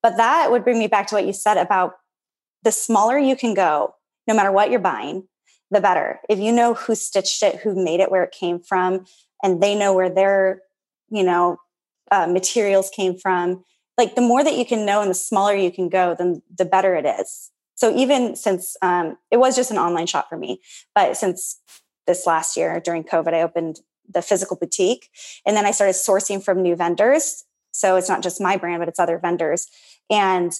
But 0.01 0.17
that 0.17 0.51
would 0.51 0.63
bring 0.63 0.79
me 0.79 0.87
back 0.87 1.07
to 1.07 1.15
what 1.15 1.25
you 1.25 1.33
said 1.33 1.57
about 1.57 1.93
the 2.63 2.71
smaller 2.71 3.17
you 3.17 3.35
can 3.35 3.53
go, 3.53 3.95
no 4.27 4.33
matter 4.33 4.51
what 4.51 4.69
you're 4.71 4.79
buying, 4.79 5.27
the 5.71 5.81
better. 5.81 6.19
If 6.29 6.37
you 6.37 6.51
know 6.51 6.73
who 6.73 6.93
stitched 6.95 7.41
it, 7.41 7.57
who 7.61 7.81
made 7.81 7.99
it, 7.99 8.11
where 8.11 8.23
it 8.23 8.31
came 8.31 8.59
from, 8.59 9.05
and 9.41 9.61
they 9.61 9.73
know 9.73 9.93
where 9.93 10.09
their, 10.09 10.61
you 11.09 11.23
know, 11.23 11.57
uh, 12.11 12.27
materials 12.27 12.89
came 12.89 13.17
from, 13.17 13.63
like 13.97 14.15
the 14.15 14.21
more 14.21 14.43
that 14.43 14.57
you 14.57 14.65
can 14.65 14.85
know 14.85 15.01
and 15.01 15.09
the 15.09 15.15
smaller 15.15 15.55
you 15.55 15.71
can 15.71 15.89
go, 15.89 16.15
then 16.17 16.41
the 16.55 16.65
better 16.65 16.95
it 16.95 17.05
is. 17.05 17.51
So 17.75 17.95
even 17.95 18.35
since 18.35 18.75
um, 18.81 19.17
it 19.31 19.37
was 19.37 19.55
just 19.55 19.71
an 19.71 19.77
online 19.77 20.07
shop 20.07 20.29
for 20.29 20.37
me, 20.37 20.61
but 20.93 21.17
since 21.17 21.59
this 22.05 22.27
last 22.27 22.57
year 22.57 22.79
during 22.79 23.03
COVID, 23.03 23.33
I 23.33 23.41
opened 23.41 23.79
the 24.09 24.21
physical 24.21 24.57
boutique 24.57 25.09
and 25.45 25.55
then 25.55 25.65
I 25.65 25.71
started 25.71 25.93
sourcing 25.93 26.43
from 26.43 26.61
new 26.61 26.75
vendors. 26.75 27.45
So 27.71 27.95
it's 27.95 28.09
not 28.09 28.21
just 28.21 28.41
my 28.41 28.57
brand, 28.57 28.79
but 28.81 28.89
it's 28.89 28.99
other 28.99 29.17
vendors. 29.17 29.67
And 30.09 30.51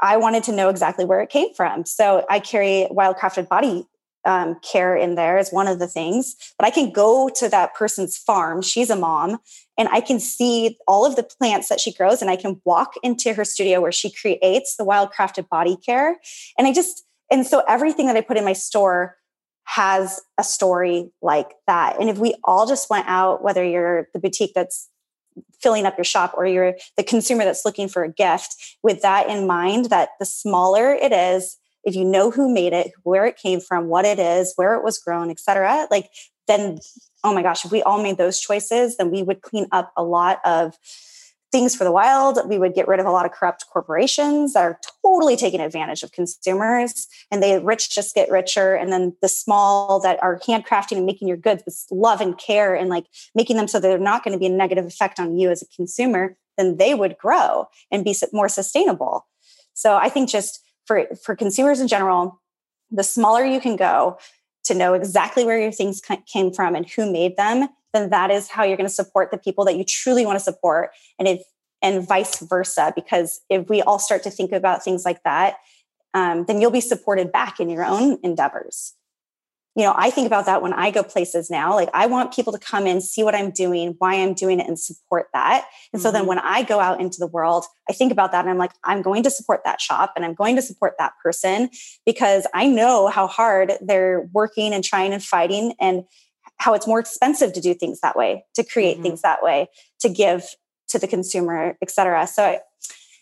I 0.00 0.18
wanted 0.18 0.44
to 0.44 0.52
know 0.52 0.68
exactly 0.68 1.04
where 1.04 1.20
it 1.20 1.30
came 1.30 1.54
from. 1.54 1.86
So 1.86 2.26
I 2.28 2.38
carry 2.38 2.86
wildcrafted 2.90 3.48
body 3.48 3.86
um, 4.24 4.56
care 4.60 4.96
in 4.96 5.14
there 5.14 5.38
is 5.38 5.50
one 5.50 5.68
of 5.68 5.78
the 5.78 5.86
things. 5.86 6.36
But 6.58 6.66
I 6.66 6.70
can 6.70 6.92
go 6.92 7.28
to 7.36 7.48
that 7.48 7.74
person's 7.74 8.16
farm. 8.16 8.62
She's 8.62 8.90
a 8.90 8.96
mom, 8.96 9.38
and 9.76 9.88
I 9.88 10.00
can 10.00 10.20
see 10.20 10.76
all 10.86 11.06
of 11.06 11.16
the 11.16 11.22
plants 11.22 11.68
that 11.68 11.80
she 11.80 11.92
grows, 11.92 12.20
and 12.20 12.30
I 12.30 12.36
can 12.36 12.60
walk 12.64 12.94
into 13.02 13.32
her 13.34 13.44
studio 13.44 13.80
where 13.80 13.92
she 13.92 14.12
creates 14.12 14.76
the 14.76 14.84
wild 14.84 15.10
crafted 15.12 15.48
body 15.48 15.76
care. 15.76 16.16
And 16.56 16.66
I 16.66 16.72
just, 16.72 17.04
and 17.30 17.46
so 17.46 17.62
everything 17.68 18.06
that 18.06 18.16
I 18.16 18.20
put 18.20 18.36
in 18.36 18.44
my 18.44 18.52
store 18.52 19.16
has 19.64 20.20
a 20.38 20.44
story 20.44 21.10
like 21.20 21.52
that. 21.66 22.00
And 22.00 22.08
if 22.08 22.16
we 22.16 22.34
all 22.44 22.66
just 22.66 22.88
went 22.88 23.06
out, 23.06 23.42
whether 23.42 23.62
you're 23.62 24.08
the 24.14 24.18
boutique 24.18 24.52
that's 24.54 24.88
filling 25.60 25.86
up 25.86 25.96
your 25.96 26.04
shop 26.04 26.32
or 26.36 26.46
you're 26.46 26.74
the 26.96 27.02
consumer 27.02 27.44
that's 27.44 27.64
looking 27.64 27.86
for 27.88 28.02
a 28.02 28.12
gift 28.12 28.56
with 28.82 29.02
that 29.02 29.28
in 29.28 29.46
mind 29.46 29.86
that 29.86 30.10
the 30.18 30.24
smaller 30.24 30.92
it 30.94 31.12
is 31.12 31.58
if 31.88 31.96
you 31.96 32.04
know 32.04 32.30
who 32.30 32.52
made 32.52 32.72
it, 32.72 32.92
where 33.02 33.26
it 33.26 33.36
came 33.36 33.60
from, 33.60 33.88
what 33.88 34.04
it 34.04 34.18
is, 34.18 34.52
where 34.56 34.74
it 34.74 34.84
was 34.84 34.98
grown, 34.98 35.30
etc., 35.30 35.86
like 35.90 36.10
then 36.46 36.78
oh 37.24 37.34
my 37.34 37.42
gosh, 37.42 37.64
if 37.64 37.72
we 37.72 37.82
all 37.82 38.02
made 38.02 38.16
those 38.16 38.40
choices, 38.40 38.96
then 38.96 39.10
we 39.10 39.22
would 39.22 39.42
clean 39.42 39.66
up 39.72 39.92
a 39.96 40.02
lot 40.02 40.38
of 40.44 40.78
things 41.50 41.74
for 41.74 41.84
the 41.84 41.92
wild. 41.92 42.38
We 42.46 42.58
would 42.58 42.74
get 42.74 42.86
rid 42.86 43.00
of 43.00 43.06
a 43.06 43.10
lot 43.10 43.24
of 43.24 43.32
corrupt 43.32 43.64
corporations 43.72 44.52
that 44.52 44.62
are 44.62 44.78
totally 45.02 45.34
taking 45.34 45.60
advantage 45.60 46.02
of 46.02 46.12
consumers. 46.12 47.08
And 47.30 47.42
the 47.42 47.60
rich 47.62 47.94
just 47.94 48.14
get 48.14 48.30
richer. 48.30 48.74
And 48.74 48.92
then 48.92 49.16
the 49.22 49.28
small 49.28 49.98
that 50.00 50.22
are 50.22 50.38
handcrafting 50.40 50.98
and 50.98 51.06
making 51.06 51.26
your 51.26 51.38
goods 51.38 51.62
with 51.64 51.86
love 51.90 52.20
and 52.20 52.36
care 52.36 52.74
and 52.74 52.90
like 52.90 53.06
making 53.34 53.56
them 53.56 53.66
so 53.66 53.80
they're 53.80 53.98
not 53.98 54.24
going 54.24 54.32
to 54.32 54.38
be 54.38 54.46
a 54.46 54.50
negative 54.50 54.84
effect 54.84 55.18
on 55.18 55.38
you 55.38 55.50
as 55.50 55.62
a 55.62 55.66
consumer, 55.74 56.36
then 56.58 56.76
they 56.76 56.94
would 56.94 57.16
grow 57.16 57.66
and 57.90 58.04
be 58.04 58.14
more 58.32 58.48
sustainable. 58.48 59.26
So 59.72 59.96
I 59.96 60.08
think 60.10 60.28
just 60.28 60.60
for 60.88 61.06
for 61.22 61.36
consumers 61.36 61.78
in 61.78 61.86
general, 61.86 62.40
the 62.90 63.04
smaller 63.04 63.44
you 63.44 63.60
can 63.60 63.76
go 63.76 64.18
to 64.64 64.74
know 64.74 64.94
exactly 64.94 65.44
where 65.44 65.60
your 65.60 65.70
things 65.70 66.02
came 66.26 66.52
from 66.52 66.74
and 66.74 66.88
who 66.90 67.10
made 67.10 67.36
them, 67.36 67.68
then 67.92 68.10
that 68.10 68.30
is 68.30 68.48
how 68.48 68.64
you're 68.64 68.76
going 68.76 68.88
to 68.88 68.92
support 68.92 69.30
the 69.30 69.38
people 69.38 69.64
that 69.66 69.76
you 69.76 69.84
truly 69.84 70.26
want 70.26 70.36
to 70.36 70.44
support. 70.44 70.90
And 71.18 71.28
if 71.28 71.42
and 71.80 72.06
vice 72.06 72.40
versa, 72.40 72.92
because 72.96 73.40
if 73.48 73.68
we 73.68 73.82
all 73.82 74.00
start 74.00 74.24
to 74.24 74.30
think 74.30 74.50
about 74.50 74.82
things 74.82 75.04
like 75.04 75.22
that, 75.22 75.58
um, 76.12 76.44
then 76.46 76.60
you'll 76.60 76.72
be 76.72 76.80
supported 76.80 77.30
back 77.30 77.60
in 77.60 77.70
your 77.70 77.84
own 77.84 78.18
endeavors 78.24 78.94
you 79.78 79.84
know, 79.84 79.94
I 79.96 80.10
think 80.10 80.26
about 80.26 80.46
that 80.46 80.60
when 80.60 80.72
I 80.72 80.90
go 80.90 81.04
places 81.04 81.50
now. 81.50 81.72
Like, 81.72 81.88
I 81.94 82.06
want 82.06 82.34
people 82.34 82.52
to 82.52 82.58
come 82.58 82.84
in, 82.84 83.00
see 83.00 83.22
what 83.22 83.36
I'm 83.36 83.52
doing, 83.52 83.94
why 83.98 84.16
I'm 84.16 84.34
doing 84.34 84.58
it, 84.58 84.66
and 84.66 84.76
support 84.76 85.28
that. 85.32 85.66
And 85.92 86.00
mm-hmm. 86.00 86.02
so 86.02 86.10
then 86.10 86.22
mm-hmm. 86.22 86.30
when 86.30 86.38
I 86.40 86.64
go 86.64 86.80
out 86.80 87.00
into 87.00 87.20
the 87.20 87.28
world, 87.28 87.64
I 87.88 87.92
think 87.92 88.10
about 88.10 88.32
that 88.32 88.40
and 88.40 88.50
I'm 88.50 88.58
like, 88.58 88.72
I'm 88.82 89.02
going 89.02 89.22
to 89.22 89.30
support 89.30 89.60
that 89.64 89.80
shop 89.80 90.14
and 90.16 90.24
I'm 90.24 90.34
going 90.34 90.56
to 90.56 90.62
support 90.62 90.94
that 90.98 91.12
person 91.22 91.70
because 92.04 92.44
I 92.52 92.66
know 92.66 93.06
how 93.06 93.28
hard 93.28 93.74
they're 93.80 94.28
working 94.32 94.74
and 94.74 94.82
trying 94.82 95.12
and 95.12 95.22
fighting 95.22 95.74
and 95.80 96.02
how 96.56 96.74
it's 96.74 96.88
more 96.88 96.98
expensive 96.98 97.52
to 97.52 97.60
do 97.60 97.72
things 97.72 98.00
that 98.00 98.16
way, 98.16 98.44
to 98.56 98.64
create 98.64 98.94
mm-hmm. 98.94 99.04
things 99.04 99.22
that 99.22 99.44
way, 99.44 99.68
to 100.00 100.08
give 100.08 100.44
to 100.88 100.98
the 100.98 101.06
consumer, 101.06 101.78
et 101.80 101.90
cetera. 101.92 102.26
So 102.26 102.58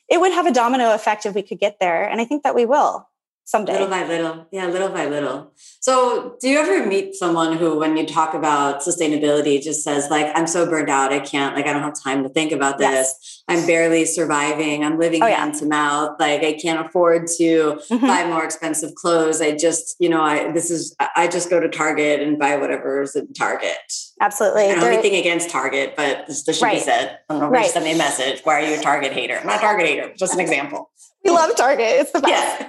it 0.09 0.21
would 0.21 0.33
have 0.33 0.47
a 0.47 0.53
domino 0.53 0.95
effect 0.95 1.27
if 1.27 1.35
we 1.35 1.43
could 1.43 1.59
get 1.59 1.77
there. 1.81 2.09
And 2.09 2.19
I 2.19 2.25
think 2.25 2.45
that 2.45 2.55
we 2.55 2.65
will 2.65 3.07
someday. 3.47 3.73
Little 3.73 3.89
by 3.89 4.07
little. 4.07 4.47
Yeah, 4.51 4.67
little 4.67 4.89
by 4.89 5.07
little. 5.07 5.53
So, 5.81 6.37
do 6.41 6.49
you 6.49 6.59
ever 6.59 6.85
meet 6.85 7.15
someone 7.15 7.57
who, 7.57 7.79
when 7.79 7.97
you 7.97 8.05
talk 8.05 8.35
about 8.35 8.81
sustainability, 8.81 9.63
just 9.63 9.85
says, 9.85 10.11
like, 10.11 10.37
I'm 10.37 10.49
so 10.49 10.69
burned 10.69 10.91
out, 10.91 11.13
I 11.13 11.21
can't, 11.21 11.55
like, 11.55 11.67
I 11.67 11.73
don't 11.73 11.83
have 11.83 11.95
time 12.03 12.25
to 12.25 12.29
think 12.29 12.51
about 12.51 12.79
this. 12.79 12.91
Yes. 12.91 13.43
I'm 13.49 13.65
barely 13.67 14.05
surviving. 14.05 14.85
I'm 14.85 14.99
living 14.99 15.23
oh, 15.23 15.27
hand 15.27 15.55
yeah. 15.55 15.61
to 15.61 15.67
mouth. 15.67 16.17
Like, 16.19 16.43
I 16.43 16.55
can't 16.55 16.85
afford 16.85 17.29
to 17.39 17.81
mm-hmm. 17.89 18.07
buy 18.07 18.27
more 18.27 18.45
expensive 18.45 18.97
clothes. 18.97 19.41
I 19.41 19.57
just, 19.57 19.95
you 20.01 20.09
know, 20.09 20.23
I, 20.23 20.51
this 20.51 20.71
is, 20.71 20.95
I 21.15 21.29
just 21.29 21.49
go 21.49 21.61
to 21.61 21.69
Target 21.69 22.21
and 22.21 22.39
buy 22.39 22.57
whatever's 22.57 23.15
in 23.15 23.33
Target. 23.33 23.79
Absolutely. 24.21 24.65
I 24.65 24.75
don't 24.75 24.79
have 24.79 24.93
anything 24.93 25.15
against 25.15 25.51
Target, 25.51 25.95
but 25.97 26.27
this, 26.27 26.43
this 26.43 26.59
should 26.59 26.65
right. 26.65 26.79
be 26.79 26.81
said. 26.81 27.21
I 27.31 27.35
don't 27.35 27.43
know 27.43 27.49
right. 27.49 27.71
send 27.71 27.85
me 27.85 27.93
a 27.93 27.97
message. 27.97 28.41
Why 28.43 28.61
are 28.61 28.69
you 28.69 28.77
a 28.77 28.83
Target 28.83 29.13
hater? 29.13 29.39
I'm 29.39 29.47
not 29.47 29.59
a 29.59 29.61
Target 29.61 29.87
hater, 29.87 30.15
just 30.19 30.35
an 30.35 30.41
example. 30.47 30.91
We 31.27 31.33
love 31.33 31.57
Target. 31.57 31.87
It's 31.89 32.13
the 32.13 32.21
best. 32.21 32.65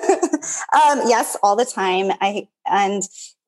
Yeah. 0.00 0.94
um, 1.00 1.02
yes, 1.08 1.36
all 1.42 1.56
the 1.56 1.64
time. 1.64 2.10
I 2.20 2.48
and 2.66 3.02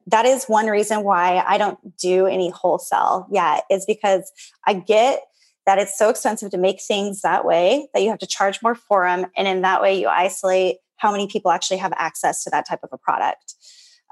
that 0.07 0.27
is 0.27 0.45
one 0.45 0.67
reason 0.67 1.03
why 1.03 1.43
I 1.47 1.59
don't 1.59 1.79
do 1.97 2.27
any 2.27 2.51
wholesale 2.51 3.27
yet. 3.31 3.65
Is 3.71 3.87
because 3.87 4.31
I 4.67 4.75
get 4.75 5.23
that 5.65 5.79
it's 5.79 5.97
so 5.99 6.11
expensive 6.11 6.51
to 6.51 6.59
make 6.59 6.81
things 6.81 7.23
that 7.23 7.45
way 7.45 7.89
that 7.93 8.03
you 8.03 8.11
have 8.11 8.19
to 8.19 8.27
charge 8.27 8.63
more 8.63 8.75
for 8.75 9.07
them, 9.07 9.27
and 9.37 9.49
in 9.49 9.63
that 9.63 9.81
way 9.81 9.99
you 9.99 10.09
isolate 10.09 10.77
how 10.97 11.11
many 11.11 11.27
people 11.27 11.51
actually 11.51 11.79
have 11.79 11.93
access 11.97 12.45
to 12.45 12.51
that 12.51 12.67
type 12.69 12.81
of 12.83 12.91
a 12.93 12.99
product. 12.99 13.55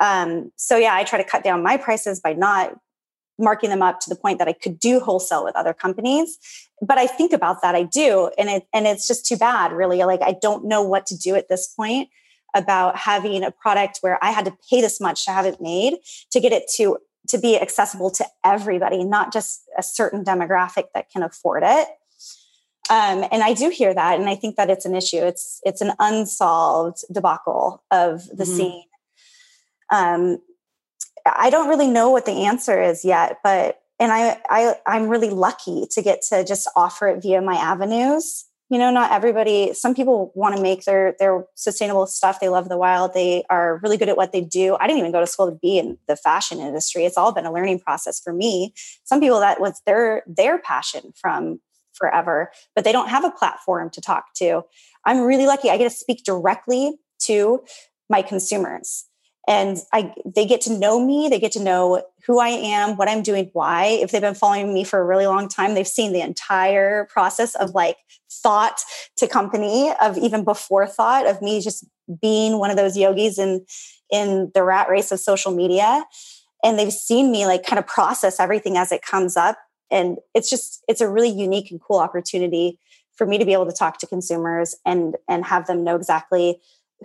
Um, 0.01 0.51
so 0.57 0.77
yeah, 0.77 0.95
I 0.95 1.05
try 1.05 1.23
to 1.23 1.29
cut 1.29 1.45
down 1.45 1.63
my 1.63 1.77
prices 1.77 2.21
by 2.21 2.33
not 2.33 2.75
marking 3.39 3.71
them 3.71 3.83
up 3.83 4.01
to 4.01 4.09
the 4.09 4.17
point 4.17 4.39
that 4.39 4.49
I 4.49 4.53
could 4.53 4.79
do 4.79 5.01
wholesale 5.01 5.45
with 5.45 5.57
other 5.57 5.75
companies. 5.75 6.39
But 6.81 6.99
I 6.99 7.07
think 7.07 7.33
about 7.33 7.63
that, 7.63 7.75
I 7.75 7.83
do, 7.85 8.31
and 8.39 8.49
it 8.49 8.67
and 8.73 8.87
it's 8.87 9.07
just 9.07 9.27
too 9.27 9.37
bad, 9.37 9.73
really. 9.73 9.99
Like 10.05 10.23
I 10.23 10.37
don't 10.41 10.67
know 10.67 10.83
what 10.83 11.07
to 11.07 11.17
do 11.17 11.35
at 11.35 11.49
this 11.49 11.69
point 11.69 12.09
about 12.55 12.97
having 12.97 13.43
a 13.43 13.51
product 13.51 13.99
where 14.01 14.23
I 14.23 14.31
had 14.31 14.45
to 14.45 14.57
pay 14.71 14.81
this 14.81 15.01
much 15.01 15.25
to 15.25 15.33
have 15.33 15.45
it 15.45 15.61
made 15.61 15.95
to 16.31 16.41
get 16.41 16.53
it 16.53 16.65
to 16.77 16.99
to 17.29 17.39
be 17.39 17.59
accessible 17.59 18.11
to 18.11 18.27
everybody, 18.45 19.03
not 19.03 19.33
just 19.33 19.63
a 19.79 19.83
certain 19.83 20.25
demographic 20.25 20.85
that 20.95 21.11
can 21.11 21.23
afford 21.23 21.63
it. 21.65 21.89
Um, 22.91 23.25
and 23.33 23.43
I 23.43 23.55
do 23.55 23.71
hear 23.71 23.95
that, 23.95 24.21
and 24.21 24.29
I 24.29 24.35
think 24.35 24.57
that 24.57 24.69
it's 24.69 24.85
an 24.85 24.95
issue. 24.95 25.19
It's 25.19 25.61
it's 25.65 25.81
an 25.81 25.93
unsolved 25.99 26.99
debacle 27.11 27.83
of 27.91 28.27
the 28.27 28.45
mm-hmm. 28.45 28.57
scene. 28.57 28.85
Um, 29.91 30.39
I 31.27 31.51
don't 31.51 31.69
really 31.69 31.89
know 31.89 32.11
what 32.11 32.27
the 32.27 32.45
answer 32.45 32.83
is 32.83 33.05
yet, 33.05 33.39
but 33.43 33.81
and 33.99 34.13
I, 34.13 34.41
I 34.49 34.77
I'm 34.87 35.09
really 35.09 35.31
lucky 35.31 35.87
to 35.91 36.03
get 36.03 36.23
to 36.29 36.45
just 36.45 36.69
offer 36.77 37.09
it 37.09 37.23
via 37.23 37.41
my 37.41 37.55
avenues. 37.55 38.45
You 38.71 38.79
know, 38.79 38.91
not 38.91 39.13
everybody. 39.13 39.73
Some 39.75 39.95
people 39.95 40.33
want 40.35 40.57
to 40.57 40.63
make 40.63 40.85
their 40.85 41.15
their 41.19 41.45
sustainable 41.55 42.07
stuff. 42.07 42.41
They 42.41 42.49
love 42.49 42.69
the 42.69 42.77
wild. 42.77 43.15
They 43.15 43.45
are 43.51 43.79
really 43.83 43.97
good 43.97 44.09
at 44.09 44.17
what 44.17 44.33
they 44.33 44.41
do. 44.41 44.77
I 44.81 44.87
didn't 44.87 44.99
even 44.99 45.13
go 45.13 45.21
to 45.21 45.27
school 45.27 45.51
to 45.51 45.57
be 45.57 45.79
in 45.79 45.99
the 46.09 46.17
fashion 46.17 46.59
industry. 46.59 47.05
It's 47.05 47.17
all 47.17 47.33
been 47.33 47.47
a 47.47 47.53
learning 47.53 47.81
process 47.81 48.21
for 48.21 48.33
me. 48.33 48.75
Some 49.05 49.21
people 49.21 49.41
that 49.41 49.61
was 49.61 49.81
their 49.87 50.23
their 50.27 50.59
passion 50.59 51.13
from 51.15 51.61
forever, 51.93 52.51
but 52.75 52.85
they 52.85 52.93
don't 52.93 53.09
have 53.09 53.25
a 53.25 53.31
platform 53.31 53.91
to 53.91 54.01
talk 54.01 54.35
to. 54.35 54.63
I'm 55.05 55.21
really 55.21 55.47
lucky. 55.47 55.71
I 55.71 55.77
get 55.77 55.91
to 55.91 55.97
speak 55.97 56.25
directly 56.25 56.99
to 57.21 57.63
my 58.11 58.23
consumers 58.23 59.07
and 59.47 59.79
I 59.93 60.15
they 60.25 60.47
get 60.47 60.61
to 60.63 60.73
know 60.73 61.05
me, 61.05 61.29
they 61.29 61.39
get 61.39 61.53
to 61.53 61.63
know 61.63 62.03
who 62.27 62.39
I 62.39 62.49
am, 62.49 62.97
what 62.97 63.09
I'm 63.09 63.23
doing, 63.23 63.51
why. 63.53 63.87
If 63.87 64.11
they've 64.11 64.21
been 64.21 64.35
following 64.35 64.73
me 64.73 64.85
for 64.85 64.99
a 64.99 65.05
really 65.05 65.27
long 65.27 65.49
time, 65.49 65.75
they've 65.75 65.87
seen 65.87 66.13
the 66.13 66.23
entire 66.23 67.05
process 67.07 67.55
of 67.57 67.75
like 67.75 67.99
thought 68.31 68.81
to 69.17 69.29
company, 69.29 69.93
of 70.01 70.17
even 70.17 70.45
before 70.45 70.87
thought, 70.87 71.27
of 71.27 71.43
me 71.43 71.61
just 71.61 71.85
being 72.21 72.59
one 72.59 72.71
of 72.71 72.77
those 72.77 72.97
yogis 72.97 73.39
in 73.39 73.65
in 74.11 74.51
the 74.55 74.63
rat 74.63 74.89
race 74.89 75.13
of 75.13 75.21
social 75.21 75.53
media. 75.53 76.05
And 76.63 76.79
they've 76.79 76.93
seen 76.93 77.31
me 77.31 77.47
like 77.47 77.67
kind 77.67 77.79
of 77.79 77.87
process 77.87 78.41
everything 78.41 78.77
as 78.79 78.91
it 78.91 79.03
comes 79.03 79.37
up. 79.37 79.59
And 79.91 80.17
it's 80.33 80.49
just, 80.49 80.83
it's 80.89 81.03
a 81.03 81.09
really 81.09 81.29
unique 81.29 81.71
and 81.71 81.79
cool 81.81 81.99
opportunity 81.99 82.79
for 83.17 83.27
me 83.27 83.39
to 83.39 83.45
be 83.45 83.53
able 83.53 83.67
to 83.67 83.73
talk 83.73 83.99
to 83.99 84.07
consumers 84.07 84.77
and 84.85 85.17
and 85.29 85.45
have 85.45 85.67
them 85.67 85.85
know 85.85 85.97
exactly 85.97 86.61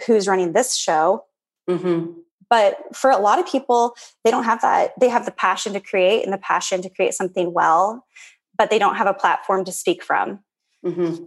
who's 0.06 0.28
running 0.28 0.54
this 0.54 0.76
show 0.76 1.26
mm-hmm. 1.70 2.12
But 2.50 2.96
for 2.96 3.12
a 3.12 3.18
lot 3.18 3.40
of 3.40 3.48
people, 3.48 3.96
they 4.24 4.32
don't 4.32 4.44
have 4.44 4.62
that. 4.62 4.92
They 5.00 5.10
have 5.10 5.26
the 5.26 5.32
passion 5.32 5.74
to 5.74 5.80
create 5.80 6.24
and 6.24 6.34
the 6.34 6.38
passion 6.38 6.82
to 6.82 6.90
create 6.90 7.14
something 7.14 7.54
well, 7.54 8.06
but 8.58 8.70
they 8.70 8.80
don't 8.80 8.96
have 8.96 9.08
a 9.08 9.14
platform 9.14 9.66
to 9.66 9.72
speak 9.72 10.04
from. 10.04 10.40
Mm-hmm. 10.86 11.24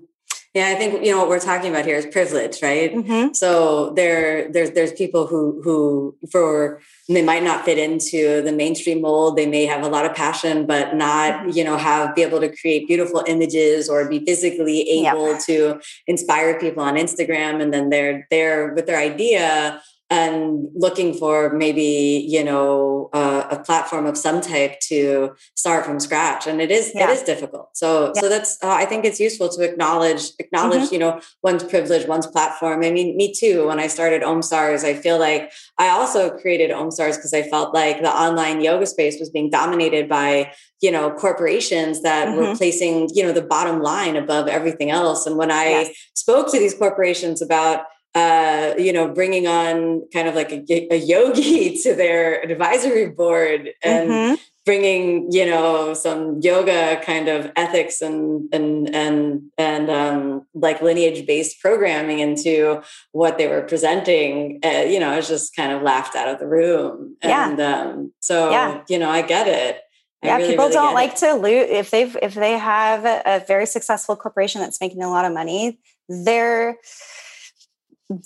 Yeah, 0.55 0.69
I 0.69 0.75
think 0.75 1.03
you 1.03 1.11
know 1.11 1.17
what 1.17 1.31
we're 1.31 1.41
talking 1.41 1.71
about 1.71 1.87
here 1.87 1.97
is 1.97 2.05
privilege, 2.05 2.63
right? 2.63 2.95
Mm-hmm. 2.95 3.33
So 3.33 3.95
there, 3.95 4.53
there's 4.53 4.73
there's 4.73 4.93
people 4.93 5.27
who 5.27 5.63
who 5.65 6.15
for 6.31 6.83
they 7.09 7.23
might 7.23 7.43
not 7.43 7.65
fit 7.65 7.79
into 7.79 8.43
the 8.43 8.53
mainstream 8.53 9.01
mold. 9.01 9.39
They 9.39 9.47
may 9.47 9.65
have 9.65 9.83
a 9.83 9.89
lot 9.89 10.05
of 10.05 10.15
passion, 10.15 10.67
but 10.67 10.95
not 10.95 11.33
mm-hmm. 11.33 11.51
you 11.57 11.65
know 11.65 11.79
have 11.79 12.15
be 12.15 12.21
able 12.23 12.41
to 12.41 12.55
create 12.55 12.87
beautiful 12.87 13.25
images 13.27 13.89
or 13.89 14.07
be 14.07 14.23
physically 14.27 14.83
able 14.91 15.33
yep. 15.33 15.41
to 15.47 15.81
inspire 16.07 16.61
people 16.61 16.83
on 16.83 16.97
Instagram, 16.97 17.63
and 17.63 17.73
then 17.73 17.89
they're 17.89 18.27
there 18.31 18.75
with 18.75 18.85
their 18.85 18.99
idea 18.99 19.81
and 20.13 20.69
looking 20.75 21.15
for 21.15 21.55
maybe 21.55 22.27
you 22.29 22.45
know 22.45 23.09
uh, 23.15 23.47
a 23.51 23.59
platform 23.59 24.05
of 24.05 24.19
some 24.19 24.43
type 24.43 24.79
to 24.81 25.35
start 25.55 25.87
from 25.87 25.99
scratch 25.99 26.47
and 26.47 26.61
it 26.61 26.71
is 26.71 26.93
yeah. 26.95 27.09
it 27.09 27.11
is 27.15 27.23
difficult 27.23 27.75
so 27.75 28.13
yeah. 28.15 28.21
so 28.21 28.29
that's 28.29 28.63
uh, 28.63 28.77
i 28.83 28.85
think 28.85 29.07
it's 29.07 29.19
useful 29.19 29.49
to 29.49 29.63
acknowledge 29.63 30.25
acknowledge 30.39 30.83
mm-hmm. 30.83 30.95
you 30.95 31.01
know 31.01 31.19
one's 31.43 31.65
privilege 31.65 32.07
one's 32.07 32.27
platform 32.27 32.85
i 32.85 32.91
mean 32.91 33.17
me 33.17 33.33
too 33.33 33.67
when 33.69 33.81
i 33.81 33.87
started 33.87 34.21
omstars 34.21 34.85
i 34.85 34.93
feel 34.93 35.19
like 35.19 35.51
i 35.79 35.89
also 35.89 36.29
created 36.43 36.71
omstars 36.71 37.17
because 37.17 37.33
i 37.33 37.43
felt 37.43 37.73
like 37.73 38.03
the 38.03 38.15
online 38.25 38.61
yoga 38.61 38.85
space 38.85 39.19
was 39.19 39.31
being 39.31 39.49
dominated 39.49 40.11
by 40.11 40.53
you 40.83 40.91
know 40.91 41.11
corporations 41.13 42.03
that 42.03 42.29
mm-hmm. 42.29 42.37
were 42.37 42.57
placing 42.57 43.09
you 43.15 43.23
know 43.23 43.33
the 43.33 43.49
bottom 43.55 43.81
line 43.81 44.17
above 44.17 44.47
everything 44.47 44.91
else 44.91 45.27
and 45.27 45.39
when 45.39 45.51
i 45.51 45.65
yes. 45.65 46.11
spoke 46.15 46.51
to 46.51 46.59
these 46.59 46.75
corporations 46.75 47.41
about 47.41 47.85
uh, 48.15 48.75
you 48.77 48.93
know, 48.93 49.09
bringing 49.09 49.47
on 49.47 50.07
kind 50.13 50.29
of 50.29 50.35
like 50.35 50.53
a, 50.53 50.95
a 50.95 50.97
yogi 50.97 51.79
to 51.83 51.95
their 51.95 52.43
advisory 52.43 53.09
board 53.09 53.71
and 53.83 54.11
mm-hmm. 54.11 54.35
bringing, 54.67 55.33
you 55.33 55.47
know, 55.47 55.95
some 55.95 56.39
yoga 56.43 57.01
kind 57.05 57.29
of 57.29 57.51
ethics 57.57 58.03
and 58.03 58.53
and 58.53 58.95
and 58.95 59.43
and 59.57 59.91
um, 59.91 60.47
like 60.53 60.83
lineage 60.83 61.27
based 61.27 61.59
programming 61.61 62.19
into 62.19 62.83
what 63.13 63.39
they 63.39 63.49
were 63.49 63.63
presenting. 63.63 64.61
Uh, 64.63 64.85
you 64.87 65.01
know, 65.01 65.11
I 65.11 65.17
was 65.17 65.29
just 65.29 65.57
kind 65.57 65.73
of 65.73 65.81
laughed 65.81 66.15
out 66.15 66.29
of 66.29 66.39
the 66.39 66.47
room. 66.47 67.17
And 67.23 67.59
yeah. 67.59 67.81
um, 67.81 68.13
so, 68.21 68.51
yeah. 68.51 68.83
you 68.91 68.99
know, 68.99 69.09
I 69.09 69.23
get 69.23 69.49
it. 69.49 69.81
I 70.23 70.27
yeah, 70.27 70.37
really, 70.37 70.51
people 70.51 70.67
really 70.67 70.75
don't 70.75 70.95
like 70.95 71.13
it. 71.13 71.17
to 71.17 71.33
lose 71.33 71.67
if 71.71 71.91
they've 71.91 72.17
if 72.23 72.35
they 72.35 72.59
have 72.59 73.05
a 73.05 73.43
very 73.47 73.67
successful 73.67 74.17
corporation 74.17 74.61
that's 74.61 74.81
making 74.83 75.03
a 75.03 75.09
lot 75.09 75.25
of 75.25 75.33
money. 75.33 75.81
They're 76.09 76.77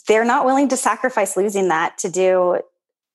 they're 0.08 0.24
not 0.24 0.44
willing 0.44 0.68
to 0.68 0.76
sacrifice 0.76 1.36
losing 1.36 1.68
that 1.68 1.98
to 1.98 2.08
do 2.08 2.60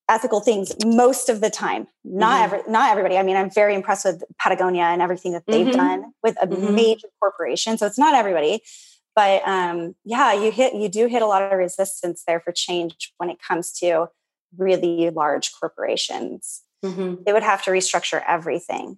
ethical 0.09 0.41
things 0.41 0.73
most 0.85 1.29
of 1.29 1.39
the 1.39 1.49
time 1.49 1.87
not 2.03 2.35
mm-hmm. 2.35 2.55
every 2.55 2.71
not 2.71 2.89
everybody 2.91 3.17
i 3.17 3.23
mean 3.23 3.37
i'm 3.37 3.49
very 3.49 3.73
impressed 3.73 4.03
with 4.03 4.23
patagonia 4.39 4.83
and 4.83 5.01
everything 5.01 5.31
that 5.31 5.43
they've 5.47 5.67
mm-hmm. 5.67 5.77
done 5.77 6.13
with 6.21 6.35
a 6.41 6.47
mm-hmm. 6.47 6.75
major 6.75 7.07
corporation 7.19 7.77
so 7.77 7.85
it's 7.85 7.97
not 7.97 8.13
everybody 8.13 8.61
but 9.15 9.41
um, 9.47 9.95
yeah 10.03 10.33
you 10.33 10.51
hit 10.51 10.73
you 10.73 10.89
do 10.89 11.07
hit 11.07 11.21
a 11.21 11.25
lot 11.25 11.41
of 11.41 11.57
resistance 11.57 12.23
there 12.27 12.39
for 12.39 12.51
change 12.51 13.13
when 13.17 13.29
it 13.29 13.37
comes 13.45 13.71
to 13.71 14.07
really 14.57 15.09
large 15.11 15.51
corporations 15.57 16.61
mm-hmm. 16.83 17.15
they 17.25 17.31
would 17.31 17.43
have 17.43 17.63
to 17.63 17.71
restructure 17.71 18.21
everything 18.27 18.97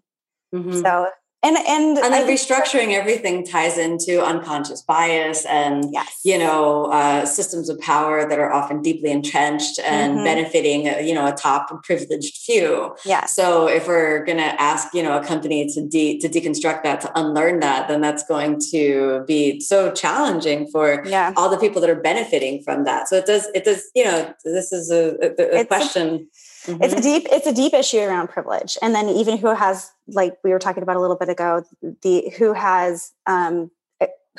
mm-hmm. 0.53 0.81
so 0.81 1.09
and 1.43 1.57
and 1.57 1.97
and 1.97 2.13
then 2.13 2.27
restructuring 2.27 2.93
everything 2.93 3.45
ties 3.45 3.77
into 3.77 4.23
unconscious 4.23 4.81
bias 4.81 5.45
and 5.45 5.91
yes. 5.91 6.21
you 6.23 6.37
know 6.37 6.85
uh, 6.85 7.25
systems 7.25 7.69
of 7.69 7.79
power 7.79 8.27
that 8.27 8.39
are 8.39 8.51
often 8.51 8.81
deeply 8.81 9.11
entrenched 9.11 9.79
and 9.79 10.15
mm-hmm. 10.15 10.23
benefiting 10.23 10.87
uh, 10.87 10.97
you 10.97 11.13
know 11.13 11.27
a 11.27 11.33
top 11.33 11.83
privileged 11.83 12.37
few 12.37 12.95
yeah 13.05 13.25
so 13.25 13.67
if 13.67 13.87
we're 13.87 14.23
going 14.25 14.37
to 14.37 14.61
ask 14.61 14.93
you 14.93 15.03
know 15.03 15.17
a 15.17 15.25
company 15.25 15.67
to 15.67 15.85
de- 15.85 16.17
to 16.19 16.29
deconstruct 16.29 16.83
that 16.83 17.01
to 17.01 17.11
unlearn 17.19 17.59
that 17.59 17.87
then 17.87 17.99
that's 17.99 18.23
going 18.25 18.59
to 18.71 19.23
be 19.27 19.59
so 19.59 19.91
challenging 19.91 20.65
for 20.67 21.03
yeah. 21.05 21.33
all 21.35 21.49
the 21.49 21.57
people 21.57 21.81
that 21.81 21.89
are 21.89 22.01
benefiting 22.01 22.63
from 22.63 22.85
that 22.85 23.07
so 23.07 23.17
it 23.17 23.25
does 23.25 23.47
it 23.53 23.65
does 23.65 23.91
you 23.93 24.05
know 24.05 24.33
this 24.45 24.71
is 24.71 24.89
a, 24.89 25.17
a, 25.21 25.61
a 25.61 25.65
question 25.65 26.27
Mm-hmm. 26.65 26.83
It's 26.83 26.93
a 26.93 26.97
mm-hmm. 26.97 27.03
deep 27.03 27.27
it's 27.31 27.47
a 27.47 27.53
deep 27.53 27.73
issue 27.73 27.99
around 27.99 28.29
privilege, 28.29 28.77
and 28.81 28.95
then 28.95 29.09
even 29.09 29.37
who 29.37 29.53
has 29.53 29.91
like 30.07 30.37
we 30.43 30.51
were 30.51 30.59
talking 30.59 30.83
about 30.83 30.95
a 30.95 30.99
little 30.99 31.17
bit 31.17 31.29
ago, 31.29 31.65
the 32.01 32.31
who 32.37 32.53
has 32.53 33.11
um, 33.27 33.71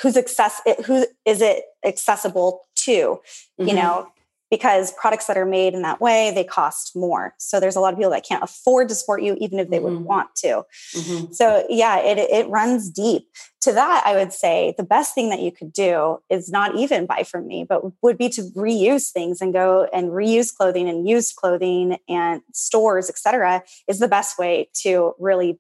who's 0.01 0.17
access 0.17 0.61
who 0.87 1.07
is 1.25 1.41
it 1.41 1.65
accessible 1.85 2.63
to, 2.77 2.93
mm-hmm. 2.93 3.69
you 3.69 3.75
know, 3.75 4.09
because 4.51 4.93
products 4.93 5.27
that 5.27 5.37
are 5.37 5.47
made 5.47 5.75
in 5.75 5.83
that 5.83 6.01
way 6.01 6.33
they 6.35 6.45
cost 6.45 6.93
more 6.95 7.35
so 7.39 7.59
there's 7.59 7.77
a 7.77 7.81
lot 7.81 7.93
of 7.93 7.99
people 7.99 8.11
that 8.11 8.25
can't 8.25 8.43
afford 8.43 8.89
to 8.89 8.95
support 8.95 9.23
you 9.23 9.37
even 9.41 9.59
if 9.59 9.69
they 9.71 9.79
mm-hmm. 9.79 9.97
would 9.97 10.01
want 10.01 10.35
to 10.35 10.65
mm-hmm. 10.95 11.33
so 11.33 11.65
yeah 11.69 11.99
it, 11.99 12.19
it 12.19 12.49
runs 12.49 12.91
deep 12.91 13.27
to 13.61 13.73
that 13.73 14.03
i 14.05 14.15
would 14.15 14.33
say 14.33 14.75
the 14.77 14.85
best 14.85 15.15
thing 15.15 15.31
that 15.31 15.41
you 15.41 15.51
could 15.51 15.73
do 15.73 16.19
is 16.31 16.51
not 16.51 16.75
even 16.77 17.07
buy 17.07 17.23
from 17.23 17.47
me 17.47 17.65
but 17.69 17.83
would 18.03 18.19
be 18.19 18.29
to 18.29 18.43
reuse 18.57 19.11
things 19.11 19.41
and 19.41 19.53
go 19.53 19.89
and 19.93 20.11
reuse 20.11 20.55
clothing 20.55 20.89
and 20.89 21.09
use 21.09 21.33
clothing 21.33 21.97
and 22.09 22.43
stores 22.53 23.09
etc 23.09 23.63
is 23.89 23.99
the 23.99 24.09
best 24.09 24.39
way 24.39 24.69
to 24.75 25.15
really 25.19 25.59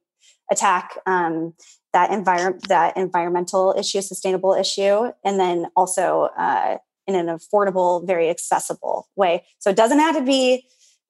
attack 0.50 0.98
um, 1.06 1.54
that 1.94 2.10
environment 2.10 2.68
that 2.68 2.96
environmental 2.96 3.74
issue 3.78 4.02
sustainable 4.02 4.52
issue 4.52 5.10
and 5.24 5.40
then 5.40 5.66
also 5.76 6.28
uh, 6.36 6.76
in 7.06 7.14
an 7.14 7.26
affordable, 7.26 8.06
very 8.06 8.28
accessible 8.28 9.08
way. 9.16 9.44
So 9.58 9.70
it 9.70 9.76
doesn't 9.76 9.98
have 9.98 10.16
to 10.16 10.22
be, 10.22 10.66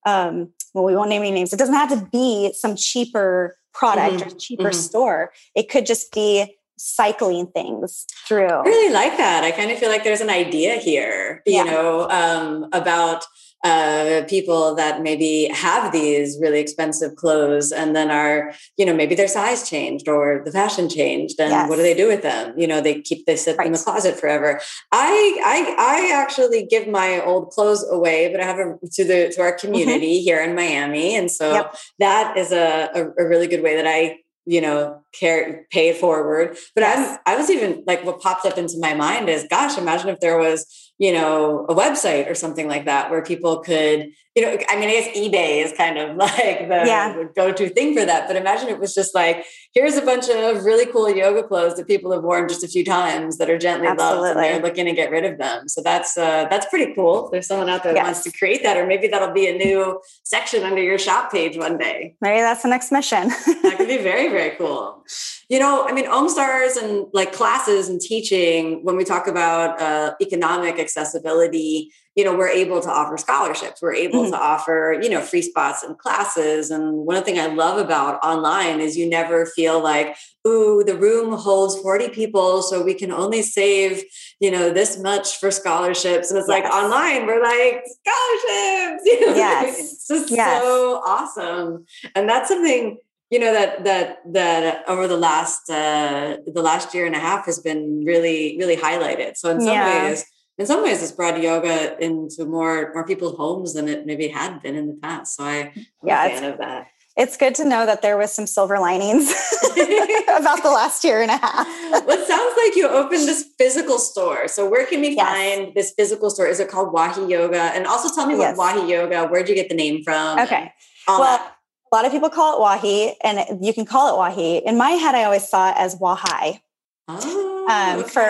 um, 0.06 0.52
well, 0.72 0.84
we 0.84 0.96
won't 0.96 1.08
name 1.08 1.22
any 1.22 1.30
names. 1.30 1.52
It 1.52 1.58
doesn't 1.58 1.74
have 1.74 1.90
to 1.90 2.08
be 2.10 2.52
some 2.54 2.76
cheaper 2.76 3.56
product 3.72 4.16
mm-hmm. 4.16 4.28
or 4.28 4.38
cheaper 4.38 4.62
mm-hmm. 4.64 4.72
store. 4.72 5.32
It 5.54 5.68
could 5.68 5.86
just 5.86 6.12
be 6.12 6.56
cycling 6.76 7.46
things 7.48 8.06
through. 8.26 8.48
I 8.48 8.62
really 8.62 8.92
like 8.92 9.16
that. 9.16 9.44
I 9.44 9.52
kind 9.52 9.70
of 9.70 9.78
feel 9.78 9.88
like 9.88 10.04
there's 10.04 10.20
an 10.20 10.30
idea 10.30 10.76
here, 10.76 11.42
you 11.46 11.54
yeah. 11.54 11.64
know, 11.64 12.08
um, 12.10 12.68
about 12.72 13.24
uh, 13.64 14.22
people 14.28 14.74
that 14.74 15.02
maybe 15.02 15.48
have 15.52 15.90
these 15.90 16.38
really 16.40 16.60
expensive 16.60 17.16
clothes 17.16 17.72
and 17.72 17.96
then 17.96 18.10
are, 18.10 18.52
you 18.76 18.84
know, 18.84 18.94
maybe 18.94 19.14
their 19.14 19.26
size 19.26 19.68
changed 19.68 20.06
or 20.06 20.42
the 20.44 20.52
fashion 20.52 20.88
changed, 20.88 21.40
and 21.40 21.50
yes. 21.50 21.68
what 21.68 21.76
do 21.76 21.82
they 21.82 21.94
do 21.94 22.06
with 22.06 22.22
them? 22.22 22.52
You 22.58 22.66
know, 22.66 22.80
they 22.80 23.00
keep 23.00 23.24
they 23.24 23.36
sit 23.36 23.56
right. 23.56 23.66
in 23.66 23.72
the 23.72 23.78
closet 23.78 24.20
forever. 24.20 24.60
I 24.92 25.38
I 25.44 25.74
I 25.78 26.12
actually 26.14 26.66
give 26.66 26.86
my 26.86 27.22
old 27.24 27.50
clothes 27.50 27.84
away, 27.90 28.30
but 28.30 28.40
I 28.40 28.44
have 28.44 28.58
a 28.58 28.76
to 28.92 29.04
the 29.04 29.32
to 29.34 29.40
our 29.40 29.52
mm-hmm. 29.52 29.66
community 29.66 30.18
mm-hmm. 30.18 30.24
here 30.24 30.42
in 30.42 30.54
Miami, 30.54 31.16
and 31.16 31.30
so 31.30 31.52
yep. 31.52 31.74
that 31.98 32.36
is 32.36 32.52
a, 32.52 32.90
a, 32.94 33.24
a 33.24 33.28
really 33.28 33.46
good 33.46 33.62
way 33.62 33.76
that 33.76 33.86
I 33.86 34.18
you 34.44 34.60
know 34.60 35.03
care 35.18 35.66
pay 35.70 35.88
it 35.88 35.96
forward 35.96 36.56
but 36.74 36.82
yes. 36.82 37.18
i'm 37.26 37.34
i 37.34 37.36
was 37.36 37.50
even 37.50 37.82
like 37.86 38.04
what 38.04 38.20
popped 38.20 38.46
up 38.46 38.58
into 38.58 38.78
my 38.78 38.94
mind 38.94 39.28
is 39.28 39.46
gosh 39.50 39.78
imagine 39.78 40.08
if 40.08 40.20
there 40.20 40.38
was 40.38 40.84
you 40.98 41.12
know, 41.12 41.66
a 41.68 41.74
website 41.74 42.30
or 42.30 42.34
something 42.34 42.68
like 42.68 42.84
that 42.84 43.10
where 43.10 43.20
people 43.20 43.58
could, 43.58 44.12
you 44.36 44.42
know, 44.42 44.56
I 44.68 44.76
mean, 44.76 44.88
I 44.88 44.92
guess 44.92 45.16
eBay 45.16 45.64
is 45.64 45.72
kind 45.76 45.98
of 45.98 46.16
like 46.16 46.68
the 46.68 46.82
yeah. 46.86 47.24
go-to 47.34 47.68
thing 47.68 47.96
for 47.96 48.04
that. 48.04 48.28
But 48.28 48.36
imagine 48.36 48.68
it 48.68 48.78
was 48.78 48.94
just 48.94 49.12
like, 49.12 49.44
here's 49.72 49.96
a 49.96 50.02
bunch 50.02 50.28
of 50.28 50.64
really 50.64 50.86
cool 50.86 51.10
yoga 51.10 51.42
clothes 51.42 51.76
that 51.76 51.88
people 51.88 52.12
have 52.12 52.22
worn 52.22 52.48
just 52.48 52.62
a 52.62 52.68
few 52.68 52.84
times 52.84 53.38
that 53.38 53.50
are 53.50 53.58
gently 53.58 53.88
Absolutely. 53.88 54.20
loved 54.20 54.38
and 54.38 54.44
they're 54.44 54.62
looking 54.62 54.84
to 54.86 54.92
get 54.92 55.10
rid 55.10 55.24
of 55.24 55.36
them. 55.38 55.68
So 55.68 55.82
that's 55.82 56.16
uh, 56.16 56.46
that's 56.48 56.66
pretty 56.66 56.94
cool. 56.94 57.28
There's 57.30 57.48
someone 57.48 57.68
out 57.68 57.82
there 57.82 57.92
yes. 57.92 58.00
that 58.00 58.06
wants 58.12 58.22
to 58.22 58.38
create 58.38 58.62
that, 58.62 58.76
or 58.76 58.86
maybe 58.86 59.08
that'll 59.08 59.34
be 59.34 59.48
a 59.48 59.56
new 59.58 60.00
section 60.22 60.62
under 60.62 60.82
your 60.82 60.98
shop 60.98 61.32
page 61.32 61.56
one 61.56 61.76
day. 61.76 62.14
Maybe 62.20 62.40
that's 62.40 62.62
the 62.62 62.68
next 62.68 62.92
mission. 62.92 63.28
that 63.62 63.74
could 63.78 63.88
be 63.88 63.98
very, 63.98 64.28
very 64.28 64.56
cool. 64.56 65.02
You 65.48 65.58
know, 65.58 65.86
I 65.86 65.92
mean, 65.92 66.06
OMSTARS 66.06 66.82
and 66.82 67.06
like 67.12 67.32
classes 67.32 67.88
and 67.88 68.00
teaching, 68.00 68.84
when 68.84 68.96
we 68.96 69.04
talk 69.04 69.26
about 69.26 69.80
uh, 69.80 70.14
economic 70.20 70.78
accessibility, 70.78 71.92
you 72.16 72.24
know, 72.24 72.36
we're 72.36 72.48
able 72.48 72.80
to 72.80 72.88
offer 72.88 73.16
scholarships. 73.16 73.82
We're 73.82 73.94
able 73.94 74.22
mm-hmm. 74.22 74.32
to 74.32 74.38
offer, 74.38 74.96
you 75.02 75.08
know, 75.08 75.20
free 75.20 75.42
spots 75.42 75.82
in 75.82 75.96
classes. 75.96 76.70
And 76.70 77.04
one 77.04 77.24
thing 77.24 77.40
I 77.40 77.46
love 77.46 77.78
about 77.78 78.24
online 78.24 78.80
is 78.80 78.96
you 78.96 79.08
never 79.08 79.46
feel 79.46 79.82
like, 79.82 80.16
ooh, 80.46 80.84
the 80.84 80.96
room 80.96 81.32
holds 81.32 81.76
40 81.80 82.10
people, 82.10 82.62
so 82.62 82.82
we 82.82 82.94
can 82.94 83.10
only 83.10 83.42
save, 83.42 84.04
you 84.38 84.50
know, 84.50 84.70
this 84.70 84.96
much 84.98 85.38
for 85.38 85.50
scholarships. 85.50 86.30
And 86.30 86.38
it's 86.38 86.48
yes. 86.48 86.62
like 86.62 86.72
online, 86.72 87.26
we're 87.26 87.42
like, 87.42 87.84
scholarships. 87.84 89.02
You 89.14 89.26
know, 89.26 89.34
yes. 89.34 89.78
it's 89.78 90.08
just 90.08 90.30
yes. 90.30 90.62
so 90.62 91.02
awesome. 91.04 91.84
And 92.14 92.28
that's 92.28 92.48
something 92.48 92.98
you 93.30 93.38
know 93.38 93.52
that 93.52 93.84
that 93.84 94.18
that 94.32 94.84
over 94.88 95.08
the 95.08 95.16
last 95.16 95.68
uh, 95.70 96.36
the 96.46 96.62
last 96.62 96.94
year 96.94 97.06
and 97.06 97.14
a 97.14 97.18
half 97.18 97.46
has 97.46 97.58
been 97.58 98.04
really 98.04 98.56
really 98.58 98.76
highlighted. 98.76 99.36
So 99.36 99.50
in 99.50 99.60
some 99.60 99.72
yeah. 99.72 100.08
ways, 100.08 100.24
in 100.58 100.66
some 100.66 100.82
ways, 100.82 101.02
it's 101.02 101.12
brought 101.12 101.40
yoga 101.40 101.98
into 102.02 102.44
more 102.44 102.92
more 102.94 103.06
people's 103.06 103.36
homes 103.36 103.74
than 103.74 103.88
it 103.88 104.06
maybe 104.06 104.28
had 104.28 104.62
been 104.62 104.76
in 104.76 104.88
the 104.88 104.94
past. 104.94 105.36
So 105.36 105.44
I, 105.44 105.72
I'm 105.74 105.86
yeah, 106.04 106.26
a 106.26 106.28
fan 106.28 106.52
of 106.52 106.58
that. 106.58 106.88
It's 107.16 107.36
good 107.36 107.54
to 107.56 107.64
know 107.64 107.86
that 107.86 108.02
there 108.02 108.16
was 108.16 108.32
some 108.32 108.46
silver 108.46 108.80
linings 108.80 109.28
about 109.72 110.62
the 110.64 110.70
last 110.70 111.04
year 111.04 111.22
and 111.22 111.30
a 111.30 111.36
half. 111.36 111.66
well, 111.90 112.18
it 112.18 112.26
sounds 112.26 112.54
like 112.56 112.74
you 112.74 112.88
opened 112.88 113.28
this 113.28 113.50
physical 113.56 113.98
store. 113.98 114.48
So 114.48 114.68
where 114.68 114.84
can 114.84 115.00
we 115.00 115.10
yes. 115.10 115.28
find 115.28 115.74
this 115.76 115.94
physical 115.96 116.28
store? 116.28 116.48
Is 116.48 116.58
it 116.58 116.68
called 116.68 116.92
Wahi 116.92 117.26
Yoga? 117.26 117.56
And 117.56 117.86
also 117.86 118.12
tell 118.12 118.26
me 118.26 118.36
yes. 118.36 118.56
what 118.56 118.76
Wahi 118.76 118.90
Yoga. 118.90 119.28
Where'd 119.28 119.48
you 119.48 119.54
get 119.54 119.68
the 119.68 119.76
name 119.76 120.02
from? 120.02 120.40
Okay. 120.40 120.72
Well. 121.06 121.20
That 121.20 121.53
a 121.94 121.96
lot 121.96 122.04
of 122.06 122.10
people 122.10 122.28
call 122.28 122.56
it 122.56 122.60
wahi, 122.60 123.14
and 123.22 123.64
you 123.64 123.72
can 123.72 123.84
call 123.84 124.12
it 124.12 124.18
wahi. 124.18 124.58
In 124.66 124.76
my 124.76 124.90
head, 124.90 125.14
I 125.14 125.22
always 125.22 125.48
saw 125.48 125.70
it 125.70 125.76
as 125.78 125.94
wahai. 125.94 126.60
Oh, 127.06 127.66
um, 127.70 128.00
okay. 128.00 128.08
for 128.08 128.20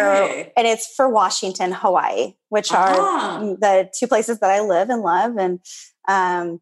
and 0.59 0.67
it's 0.67 0.95
for 0.95 1.09
Washington, 1.09 1.73
Hawaii, 1.73 2.35
which 2.51 2.73
are 2.73 2.93
uh-huh. 2.93 3.57
the 3.59 3.91
two 3.99 4.07
places 4.07 4.41
that 4.41 4.51
I 4.51 4.61
live 4.61 4.91
and 4.91 5.01
love, 5.01 5.39
and 5.39 5.61
um, 6.07 6.61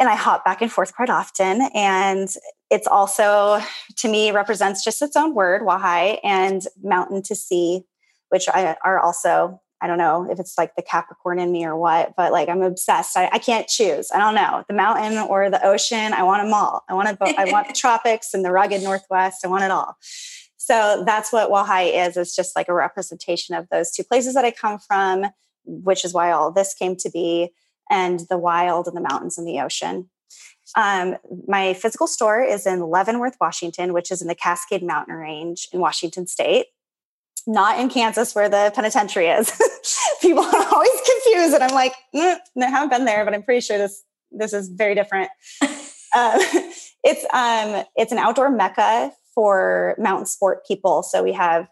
and 0.00 0.08
I 0.08 0.14
hop 0.14 0.46
back 0.46 0.62
and 0.62 0.72
forth 0.72 0.94
quite 0.94 1.10
often. 1.10 1.68
And 1.74 2.28
it's 2.70 2.86
also 2.86 3.60
to 3.96 4.08
me 4.08 4.30
represents 4.30 4.82
just 4.82 5.02
its 5.02 5.16
own 5.16 5.34
word, 5.34 5.60
wahai, 5.60 6.20
and 6.24 6.62
mountain 6.82 7.22
to 7.24 7.34
sea, 7.34 7.82
which 8.30 8.48
I, 8.48 8.76
are 8.82 8.98
also 8.98 9.60
I 9.84 9.86
don't 9.86 9.98
know 9.98 10.26
if 10.30 10.40
it's 10.40 10.56
like 10.56 10.74
the 10.76 10.82
Capricorn 10.82 11.38
in 11.38 11.52
me 11.52 11.66
or 11.66 11.76
what, 11.76 12.14
but 12.16 12.32
like 12.32 12.48
I'm 12.48 12.62
obsessed. 12.62 13.18
I, 13.18 13.28
I 13.30 13.38
can't 13.38 13.68
choose. 13.68 14.10
I 14.14 14.18
don't 14.18 14.34
know 14.34 14.64
the 14.66 14.72
mountain 14.72 15.18
or 15.18 15.50
the 15.50 15.62
ocean. 15.62 16.14
I 16.14 16.22
want 16.22 16.42
them 16.42 16.54
all. 16.54 16.84
I 16.88 16.94
want 16.94 17.08
to. 17.08 17.38
I 17.38 17.52
want 17.52 17.68
the 17.68 17.74
tropics 17.74 18.32
and 18.32 18.42
the 18.42 18.50
rugged 18.50 18.82
Northwest. 18.82 19.44
I 19.44 19.48
want 19.48 19.62
it 19.62 19.70
all. 19.70 19.98
So 20.56 21.02
that's 21.04 21.34
what 21.34 21.50
Wahai 21.50 22.06
is. 22.08 22.16
It's 22.16 22.34
just 22.34 22.56
like 22.56 22.68
a 22.68 22.72
representation 22.72 23.54
of 23.54 23.68
those 23.68 23.92
two 23.92 24.04
places 24.04 24.32
that 24.32 24.46
I 24.46 24.52
come 24.52 24.78
from, 24.78 25.26
which 25.66 26.02
is 26.02 26.14
why 26.14 26.30
all 26.30 26.50
this 26.50 26.72
came 26.72 26.96
to 26.96 27.10
be, 27.10 27.50
and 27.90 28.20
the 28.30 28.38
wild 28.38 28.88
and 28.88 28.96
the 28.96 29.02
mountains 29.02 29.36
and 29.36 29.46
the 29.46 29.60
ocean. 29.60 30.08
Um, 30.76 31.16
my 31.46 31.74
physical 31.74 32.06
store 32.06 32.42
is 32.42 32.66
in 32.66 32.80
Leavenworth, 32.88 33.36
Washington, 33.38 33.92
which 33.92 34.10
is 34.10 34.22
in 34.22 34.28
the 34.28 34.34
Cascade 34.34 34.82
Mountain 34.82 35.14
Range 35.14 35.68
in 35.74 35.80
Washington 35.80 36.26
State 36.26 36.68
not 37.46 37.78
in 37.78 37.88
Kansas 37.88 38.34
where 38.34 38.48
the 38.48 38.72
penitentiary 38.74 39.28
is. 39.28 39.50
People 40.20 40.44
are 40.44 40.66
always 40.72 41.00
confused, 41.06 41.54
and 41.54 41.62
I'm 41.62 41.74
like, 41.74 41.94
mm, 42.14 42.36
I 42.60 42.66
haven't 42.66 42.90
been 42.90 43.04
there, 43.04 43.24
but 43.24 43.34
I'm 43.34 43.42
pretty 43.42 43.60
sure 43.60 43.78
this 43.78 44.02
this 44.30 44.52
is 44.52 44.68
very 44.68 44.94
different. 44.94 45.30
uh, 45.62 45.68
it's 47.04 47.24
um 47.32 47.84
it's 47.96 48.12
an 48.12 48.18
outdoor 48.18 48.50
mecca 48.50 49.12
for 49.34 49.94
mountain 49.98 50.26
sport 50.26 50.66
people. 50.66 51.02
So 51.02 51.22
we 51.22 51.32
have 51.32 51.68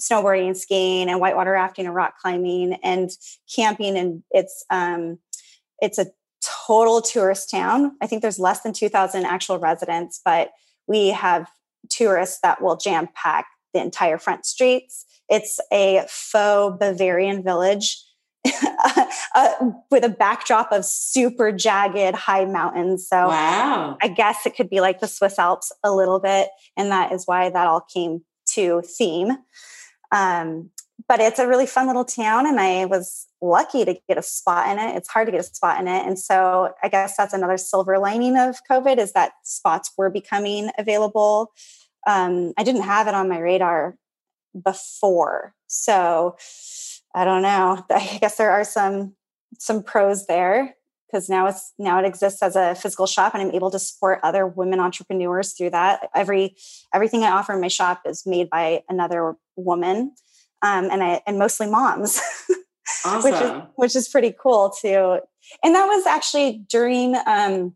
snowboarding, 0.00 0.46
and 0.46 0.56
skiing, 0.56 1.08
and 1.08 1.20
whitewater 1.20 1.52
rafting 1.52 1.86
and 1.86 1.94
rock 1.94 2.14
climbing 2.20 2.74
and 2.82 3.10
camping, 3.54 3.96
and 3.96 4.22
it's 4.30 4.64
um 4.70 5.18
it's 5.80 5.98
a 5.98 6.06
total 6.66 7.02
tourist 7.02 7.50
town. 7.50 7.96
I 8.00 8.06
think 8.06 8.22
there's 8.22 8.38
less 8.38 8.60
than 8.60 8.72
2,000 8.72 9.24
actual 9.24 9.58
residents, 9.58 10.20
but 10.24 10.50
we 10.86 11.08
have 11.08 11.48
tourists 11.90 12.38
that 12.42 12.62
will 12.62 12.76
jam 12.76 13.08
pack 13.14 13.46
the 13.76 13.82
entire 13.82 14.18
front 14.18 14.46
streets. 14.46 15.04
It's 15.28 15.60
a 15.72 16.04
faux 16.08 16.78
Bavarian 16.78 17.42
village 17.42 18.02
uh, 19.34 19.52
with 19.90 20.04
a 20.04 20.08
backdrop 20.08 20.70
of 20.72 20.84
super 20.84 21.52
jagged 21.52 22.14
high 22.14 22.44
mountains. 22.44 23.08
So 23.08 23.28
wow. 23.28 23.98
I 24.00 24.08
guess 24.08 24.46
it 24.46 24.56
could 24.56 24.70
be 24.70 24.80
like 24.80 25.00
the 25.00 25.08
Swiss 25.08 25.38
Alps 25.38 25.72
a 25.82 25.92
little 25.92 26.20
bit. 26.20 26.48
And 26.76 26.90
that 26.90 27.12
is 27.12 27.26
why 27.26 27.50
that 27.50 27.66
all 27.66 27.80
came 27.80 28.22
to 28.50 28.82
theme. 28.82 29.36
Um, 30.12 30.70
but 31.08 31.20
it's 31.20 31.38
a 31.38 31.46
really 31.46 31.66
fun 31.66 31.86
little 31.86 32.04
town 32.04 32.46
and 32.46 32.58
i 32.58 32.84
was 32.84 33.26
lucky 33.42 33.84
to 33.84 33.96
get 34.08 34.18
a 34.18 34.22
spot 34.22 34.68
in 34.68 34.78
it 34.78 34.96
it's 34.96 35.08
hard 35.08 35.26
to 35.26 35.32
get 35.32 35.40
a 35.40 35.44
spot 35.44 35.80
in 35.80 35.86
it 35.88 36.06
and 36.06 36.18
so 36.18 36.72
i 36.82 36.88
guess 36.88 37.16
that's 37.16 37.34
another 37.34 37.56
silver 37.56 37.98
lining 37.98 38.36
of 38.36 38.56
covid 38.68 38.98
is 38.98 39.12
that 39.12 39.32
spots 39.42 39.92
were 39.96 40.10
becoming 40.10 40.70
available 40.78 41.52
um, 42.06 42.54
I 42.56 42.62
didn't 42.62 42.82
have 42.82 43.08
it 43.08 43.14
on 43.14 43.28
my 43.28 43.38
radar 43.38 43.96
before. 44.64 45.54
So 45.66 46.36
I 47.14 47.24
don't 47.24 47.42
know. 47.42 47.84
I 47.90 48.18
guess 48.20 48.36
there 48.36 48.50
are 48.50 48.64
some 48.64 49.14
some 49.58 49.82
pros 49.82 50.26
there 50.26 50.76
because 51.06 51.28
now 51.28 51.46
it's 51.46 51.72
now 51.78 51.98
it 51.98 52.06
exists 52.06 52.42
as 52.42 52.56
a 52.56 52.74
physical 52.74 53.06
shop 53.06 53.34
and 53.34 53.42
I'm 53.42 53.54
able 53.54 53.70
to 53.70 53.78
support 53.78 54.20
other 54.22 54.46
women 54.46 54.80
entrepreneurs 54.80 55.52
through 55.52 55.70
that. 55.70 56.08
Every 56.14 56.56
everything 56.94 57.22
I 57.22 57.30
offer 57.30 57.52
in 57.52 57.60
my 57.60 57.68
shop 57.68 58.02
is 58.06 58.24
made 58.26 58.50
by 58.50 58.82
another 58.88 59.36
woman. 59.56 60.14
Um, 60.62 60.88
and 60.90 61.02
I 61.02 61.20
and 61.26 61.38
mostly 61.38 61.68
moms. 61.68 62.20
Awesome. 63.04 63.22
which 63.30 63.40
is 63.40 63.62
which 63.76 63.96
is 63.96 64.08
pretty 64.08 64.34
cool 64.38 64.70
too. 64.70 65.20
And 65.62 65.74
that 65.74 65.86
was 65.86 66.06
actually 66.06 66.64
during 66.68 67.16
um, 67.26 67.74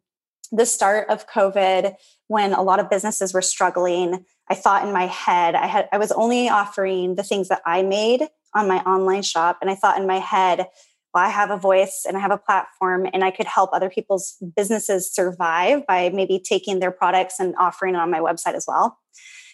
the 0.51 0.67
start 0.67 1.09
of 1.09 1.29
COVID 1.29 1.95
when 2.31 2.53
a 2.53 2.63
lot 2.63 2.79
of 2.79 2.89
businesses 2.89 3.35
were 3.35 3.43
struggling. 3.43 4.25
I 4.49 4.55
thought 4.55 4.87
in 4.87 4.93
my 4.93 5.07
head, 5.07 5.57
I 5.57 5.67
had 5.67 5.89
I 5.91 5.99
was 5.99 6.13
only 6.13 6.49
offering 6.49 7.17
the 7.17 7.25
things 7.25 7.49
that 7.49 7.61
I 7.67 7.83
made 7.83 8.29
on 8.55 8.69
my 8.69 8.79
online 8.83 9.23
shop. 9.23 9.59
And 9.61 9.69
I 9.69 9.75
thought 9.75 9.99
in 9.99 10.07
my 10.07 10.21
head, 10.21 10.69
well, 11.13 11.25
I 11.25 11.29
have 11.29 11.51
a 11.51 11.57
voice 11.57 12.05
and 12.07 12.17
I 12.17 12.21
have 12.21 12.31
a 12.31 12.39
platform 12.39 13.09
and 13.13 13.25
I 13.25 13.33
could 13.33 13.47
help 13.47 13.71
other 13.73 13.91
people's 13.91 14.37
businesses 14.55 15.13
survive 15.13 15.85
by 15.89 16.11
maybe 16.11 16.39
taking 16.39 16.79
their 16.79 16.93
products 16.93 17.41
and 17.41 17.57
offering 17.59 17.97
it 17.97 17.99
on 17.99 18.13
my 18.13 18.21
website 18.21 18.55
as 18.55 18.65
well. 18.69 18.97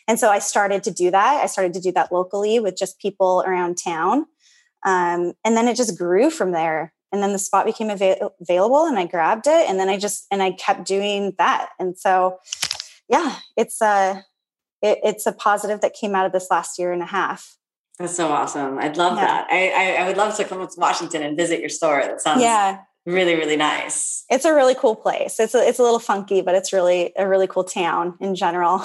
And 0.06 0.20
so 0.20 0.28
I 0.28 0.38
started 0.38 0.84
to 0.84 0.90
do 0.90 1.10
that. 1.10 1.42
I 1.42 1.46
started 1.46 1.72
to 1.74 1.80
do 1.80 1.92
that 1.92 2.12
locally 2.12 2.60
with 2.60 2.76
just 2.76 3.00
people 3.00 3.42
around 3.46 3.78
town. 3.82 4.26
Um, 4.84 5.32
and 5.46 5.56
then 5.56 5.66
it 5.66 5.76
just 5.76 5.96
grew 5.96 6.28
from 6.28 6.52
there. 6.52 6.92
And 7.10 7.22
then 7.22 7.32
the 7.32 7.38
spot 7.38 7.64
became 7.64 7.88
av- 7.88 8.30
available 8.38 8.84
and 8.84 8.98
I 8.98 9.06
grabbed 9.06 9.46
it. 9.46 9.66
And 9.66 9.80
then 9.80 9.88
I 9.88 9.96
just, 9.96 10.26
and 10.30 10.42
I 10.42 10.50
kept 10.50 10.84
doing 10.84 11.32
that. 11.38 11.70
And 11.78 11.96
so, 11.96 12.38
yeah, 13.08 13.36
it's 13.56 13.80
a, 13.80 14.24
it, 14.82 14.98
it's 15.02 15.26
a 15.26 15.32
positive 15.32 15.80
that 15.80 15.94
came 15.94 16.14
out 16.14 16.26
of 16.26 16.32
this 16.32 16.48
last 16.50 16.78
year 16.78 16.92
and 16.92 17.02
a 17.02 17.06
half. 17.06 17.56
That's 17.98 18.14
so 18.14 18.28
awesome. 18.28 18.78
I'd 18.78 18.96
love 18.96 19.16
yeah. 19.16 19.24
that. 19.24 19.46
I, 19.50 19.70
I, 19.70 20.02
I 20.02 20.06
would 20.06 20.16
love 20.16 20.36
to 20.36 20.44
come 20.44 20.66
to 20.66 20.74
Washington 20.76 21.22
and 21.22 21.36
visit 21.36 21.60
your 21.60 21.70
store. 21.70 22.02
That 22.02 22.20
sounds 22.20 22.42
yeah. 22.42 22.80
really, 23.06 23.34
really 23.34 23.56
nice. 23.56 24.24
It's 24.28 24.44
a 24.44 24.54
really 24.54 24.74
cool 24.74 24.94
place. 24.94 25.40
It's 25.40 25.54
a, 25.54 25.66
it's 25.66 25.78
a 25.78 25.82
little 25.82 25.98
funky, 25.98 26.42
but 26.42 26.54
it's 26.54 26.72
really 26.72 27.12
a 27.16 27.26
really 27.26 27.46
cool 27.46 27.64
town 27.64 28.14
in 28.20 28.34
general. 28.34 28.84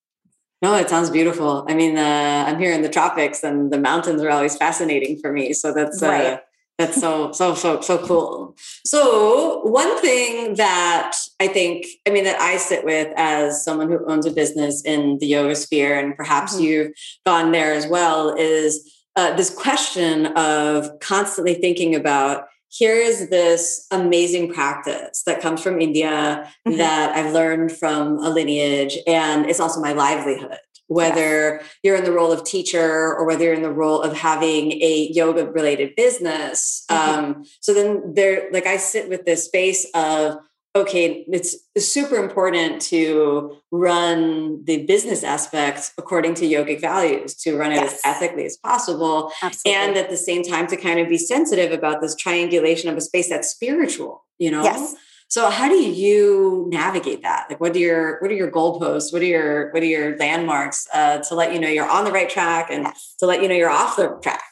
no, 0.62 0.76
it 0.76 0.88
sounds 0.88 1.10
beautiful. 1.10 1.66
I 1.68 1.74
mean, 1.74 1.98
uh, 1.98 2.44
I'm 2.46 2.60
here 2.60 2.72
in 2.72 2.82
the 2.82 2.88
tropics 2.88 3.42
and 3.42 3.72
the 3.72 3.78
mountains 3.78 4.22
are 4.22 4.30
always 4.30 4.56
fascinating 4.56 5.18
for 5.18 5.32
me. 5.32 5.52
So 5.52 5.74
that's, 5.74 6.00
uh, 6.00 6.08
right. 6.08 6.40
That's 6.78 7.00
so, 7.00 7.30
so, 7.30 7.54
so, 7.54 7.80
so 7.80 7.98
cool. 7.98 8.56
So, 8.84 9.60
one 9.62 10.00
thing 10.00 10.54
that 10.56 11.16
I 11.38 11.46
think, 11.46 11.86
I 12.06 12.10
mean, 12.10 12.24
that 12.24 12.40
I 12.40 12.56
sit 12.56 12.84
with 12.84 13.12
as 13.16 13.64
someone 13.64 13.88
who 13.88 14.04
owns 14.10 14.26
a 14.26 14.32
business 14.32 14.82
in 14.84 15.18
the 15.18 15.26
yoga 15.26 15.54
sphere, 15.54 15.98
and 15.98 16.16
perhaps 16.16 16.54
mm-hmm. 16.54 16.64
you've 16.64 16.92
gone 17.24 17.52
there 17.52 17.74
as 17.74 17.86
well, 17.86 18.34
is 18.34 18.92
uh, 19.14 19.36
this 19.36 19.54
question 19.54 20.26
of 20.36 20.90
constantly 21.00 21.54
thinking 21.54 21.94
about 21.94 22.46
here 22.70 22.96
is 22.96 23.28
this 23.28 23.86
amazing 23.92 24.52
practice 24.52 25.22
that 25.26 25.40
comes 25.40 25.62
from 25.62 25.80
India 25.80 26.50
mm-hmm. 26.66 26.76
that 26.78 27.16
I've 27.16 27.32
learned 27.32 27.70
from 27.70 28.18
a 28.18 28.28
lineage, 28.30 28.98
and 29.06 29.46
it's 29.46 29.60
also 29.60 29.80
my 29.80 29.92
livelihood 29.92 30.58
whether 30.88 31.60
yes. 31.60 31.74
you're 31.82 31.96
in 31.96 32.04
the 32.04 32.12
role 32.12 32.32
of 32.32 32.44
teacher 32.44 33.14
or 33.14 33.24
whether 33.24 33.44
you're 33.44 33.54
in 33.54 33.62
the 33.62 33.70
role 33.70 34.02
of 34.02 34.16
having 34.16 34.72
a 34.72 35.08
yoga 35.12 35.46
related 35.46 35.96
business. 35.96 36.84
Mm-hmm. 36.90 37.24
Um, 37.24 37.44
so 37.60 37.72
then 37.72 38.14
there, 38.14 38.48
like 38.52 38.66
I 38.66 38.76
sit 38.76 39.08
with 39.08 39.24
this 39.24 39.44
space 39.44 39.86
of, 39.94 40.36
okay, 40.76 41.24
it's 41.28 41.56
super 41.78 42.16
important 42.16 42.82
to 42.82 43.56
run 43.70 44.64
the 44.64 44.84
business 44.86 45.22
aspect 45.22 45.92
according 45.96 46.34
to 46.34 46.44
yogic 46.46 46.80
values, 46.80 47.36
to 47.36 47.56
run 47.56 47.70
it 47.70 47.76
yes. 47.76 47.94
as 47.94 48.16
ethically 48.16 48.44
as 48.44 48.56
possible. 48.56 49.30
Absolutely. 49.40 49.80
And 49.80 49.96
at 49.96 50.10
the 50.10 50.16
same 50.16 50.42
time, 50.42 50.66
to 50.66 50.76
kind 50.76 50.98
of 50.98 51.08
be 51.08 51.16
sensitive 51.16 51.70
about 51.70 52.00
this 52.00 52.16
triangulation 52.16 52.90
of 52.90 52.96
a 52.96 53.00
space 53.00 53.28
that's 53.28 53.48
spiritual, 53.48 54.24
you 54.38 54.50
know? 54.50 54.64
Yes. 54.64 54.96
So 55.28 55.50
how 55.50 55.68
do 55.68 55.74
you 55.74 56.66
navigate 56.68 57.22
that? 57.22 57.46
Like, 57.48 57.60
what 57.60 57.74
are 57.74 57.78
your 57.78 58.20
what 58.20 58.30
are 58.30 58.34
your 58.34 58.50
goalposts? 58.50 59.12
What 59.12 59.22
are 59.22 59.26
your 59.26 59.70
what 59.72 59.82
are 59.82 59.86
your 59.86 60.16
landmarks 60.16 60.86
uh, 60.92 61.18
to 61.18 61.34
let 61.34 61.52
you 61.52 61.58
know 61.58 61.68
you're 61.68 61.88
on 61.88 62.04
the 62.04 62.12
right 62.12 62.28
track 62.28 62.68
and 62.70 62.84
yes. 62.84 63.14
to 63.18 63.26
let 63.26 63.42
you 63.42 63.48
know 63.48 63.54
you're 63.54 63.70
off 63.70 63.96
the 63.96 64.08
track? 64.22 64.42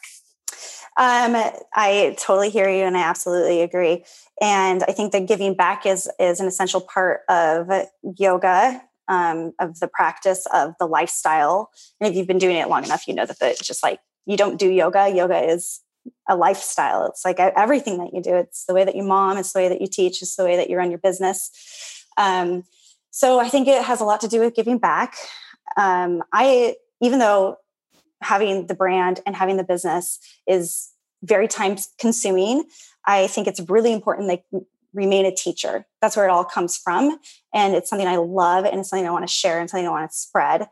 Um, 0.95 1.35
I 1.73 2.15
totally 2.19 2.49
hear 2.49 2.69
you, 2.69 2.83
and 2.83 2.95
I 2.95 3.01
absolutely 3.01 3.61
agree. 3.61 4.03
And 4.41 4.83
I 4.83 4.91
think 4.91 5.11
that 5.11 5.27
giving 5.27 5.55
back 5.55 5.85
is 5.85 6.09
is 6.19 6.39
an 6.39 6.47
essential 6.47 6.81
part 6.81 7.21
of 7.29 7.69
yoga, 8.17 8.81
um, 9.07 9.53
of 9.59 9.79
the 9.79 9.87
practice 9.87 10.45
of 10.53 10.73
the 10.79 10.85
lifestyle. 10.85 11.69
And 11.99 12.09
if 12.09 12.15
you've 12.15 12.27
been 12.27 12.37
doing 12.37 12.57
it 12.57 12.69
long 12.69 12.83
enough, 12.83 13.07
you 13.07 13.13
know 13.13 13.25
that 13.25 13.37
it's 13.41 13.65
just 13.65 13.83
like 13.83 13.99
you 14.25 14.37
don't 14.37 14.59
do 14.59 14.69
yoga. 14.69 15.09
Yoga 15.09 15.39
is 15.39 15.81
a 16.27 16.35
lifestyle. 16.35 17.05
It's 17.05 17.25
like 17.25 17.39
everything 17.39 17.97
that 17.99 18.13
you 18.13 18.21
do. 18.21 18.35
It's 18.35 18.65
the 18.65 18.73
way 18.73 18.83
that 18.83 18.95
you 18.95 19.03
mom. 19.03 19.37
It's 19.37 19.53
the 19.53 19.59
way 19.59 19.69
that 19.69 19.81
you 19.81 19.87
teach. 19.87 20.21
It's 20.21 20.35
the 20.35 20.43
way 20.43 20.55
that 20.55 20.69
you 20.69 20.77
run 20.77 20.89
your 20.89 20.99
business. 20.99 22.05
Um, 22.17 22.63
so 23.11 23.39
I 23.39 23.49
think 23.49 23.67
it 23.67 23.83
has 23.83 24.01
a 24.01 24.05
lot 24.05 24.21
to 24.21 24.27
do 24.27 24.39
with 24.39 24.55
giving 24.55 24.79
back. 24.79 25.15
Um, 25.77 26.23
I 26.33 26.75
even 27.01 27.19
though 27.19 27.57
having 28.21 28.67
the 28.67 28.75
brand 28.75 29.19
and 29.25 29.35
having 29.35 29.57
the 29.57 29.63
business 29.63 30.19
is 30.47 30.89
very 31.23 31.47
time 31.47 31.77
consuming, 31.99 32.63
I 33.05 33.27
think 33.27 33.47
it's 33.47 33.59
really 33.69 33.93
important 33.93 34.29
that 34.29 34.63
remain 34.93 35.25
a 35.25 35.33
teacher. 35.33 35.85
That's 36.01 36.15
where 36.15 36.27
it 36.27 36.31
all 36.31 36.45
comes 36.45 36.77
from. 36.77 37.17
And 37.53 37.75
it's 37.75 37.89
something 37.89 38.07
I 38.07 38.17
love 38.17 38.65
and 38.65 38.79
it's 38.79 38.89
something 38.89 39.07
I 39.07 39.11
want 39.11 39.27
to 39.27 39.33
share 39.33 39.59
and 39.59 39.69
something 39.69 39.87
I 39.87 39.91
want 39.91 40.09
to 40.09 40.15
spread. 40.15 40.67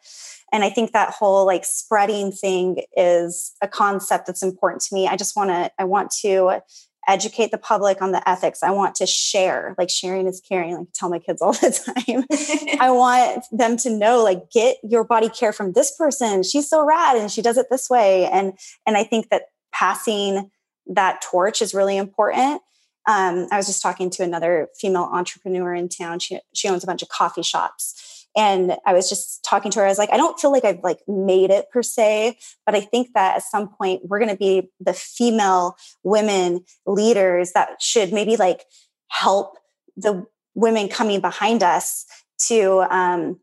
And 0.51 0.63
I 0.63 0.69
think 0.69 0.91
that 0.91 1.11
whole 1.11 1.45
like 1.45 1.65
spreading 1.65 2.31
thing 2.31 2.83
is 2.95 3.53
a 3.61 3.67
concept 3.67 4.27
that's 4.27 4.43
important 4.43 4.81
to 4.83 4.95
me. 4.95 5.07
I 5.07 5.15
just 5.15 5.35
want 5.35 5.49
to, 5.49 5.71
I 5.79 5.85
want 5.85 6.11
to 6.21 6.61
educate 7.07 7.51
the 7.51 7.57
public 7.57 8.01
on 8.01 8.11
the 8.11 8.27
ethics. 8.29 8.61
I 8.61 8.71
want 8.71 8.95
to 8.95 9.05
share, 9.05 9.75
like 9.77 9.89
sharing 9.89 10.27
is 10.27 10.41
caring, 10.47 10.77
like 10.77 10.87
I 10.87 10.91
tell 10.93 11.09
my 11.09 11.19
kids 11.19 11.41
all 11.41 11.53
the 11.53 11.71
time. 12.05 12.79
I 12.79 12.91
want 12.91 13.45
them 13.51 13.77
to 13.77 13.89
know, 13.89 14.23
like, 14.23 14.51
get 14.51 14.77
your 14.83 15.03
body 15.03 15.29
care 15.29 15.53
from 15.53 15.73
this 15.73 15.95
person. 15.95 16.43
She's 16.43 16.69
so 16.69 16.85
rad 16.85 17.17
and 17.17 17.31
she 17.31 17.41
does 17.41 17.57
it 17.57 17.67
this 17.69 17.89
way. 17.89 18.25
And 18.25 18.53
and 18.85 18.97
I 18.97 19.03
think 19.03 19.29
that 19.29 19.43
passing 19.71 20.51
that 20.87 21.21
torch 21.21 21.61
is 21.61 21.73
really 21.73 21.97
important 21.97 22.61
um, 23.07 23.47
I 23.51 23.57
was 23.57 23.65
just 23.65 23.81
talking 23.81 24.09
to 24.11 24.23
another 24.23 24.67
female 24.79 25.09
entrepreneur 25.11 25.73
in 25.73 25.89
town. 25.89 26.19
She 26.19 26.39
she 26.53 26.67
owns 26.67 26.83
a 26.83 26.87
bunch 26.87 27.01
of 27.01 27.09
coffee 27.09 27.41
shops, 27.41 28.20
and 28.35 28.77
I 28.85 28.93
was 28.93 29.09
just 29.09 29.43
talking 29.43 29.71
to 29.71 29.79
her. 29.79 29.85
I 29.85 29.89
was 29.89 29.97
like, 29.97 30.11
I 30.11 30.17
don't 30.17 30.39
feel 30.39 30.51
like 30.51 30.65
I've 30.65 30.83
like 30.83 30.99
made 31.07 31.49
it 31.49 31.65
per 31.71 31.83
se, 31.83 32.37
but 32.65 32.75
I 32.75 32.81
think 32.81 33.09
that 33.13 33.37
at 33.37 33.43
some 33.43 33.67
point 33.69 34.03
we're 34.05 34.19
going 34.19 34.31
to 34.31 34.37
be 34.37 34.69
the 34.79 34.93
female 34.93 35.75
women 36.03 36.63
leaders 36.85 37.51
that 37.53 37.81
should 37.81 38.13
maybe 38.13 38.37
like 38.37 38.63
help 39.09 39.57
the 39.97 40.25
women 40.55 40.87
coming 40.87 41.19
behind 41.21 41.63
us 41.63 42.05
to 42.47 42.81
um, 42.89 43.39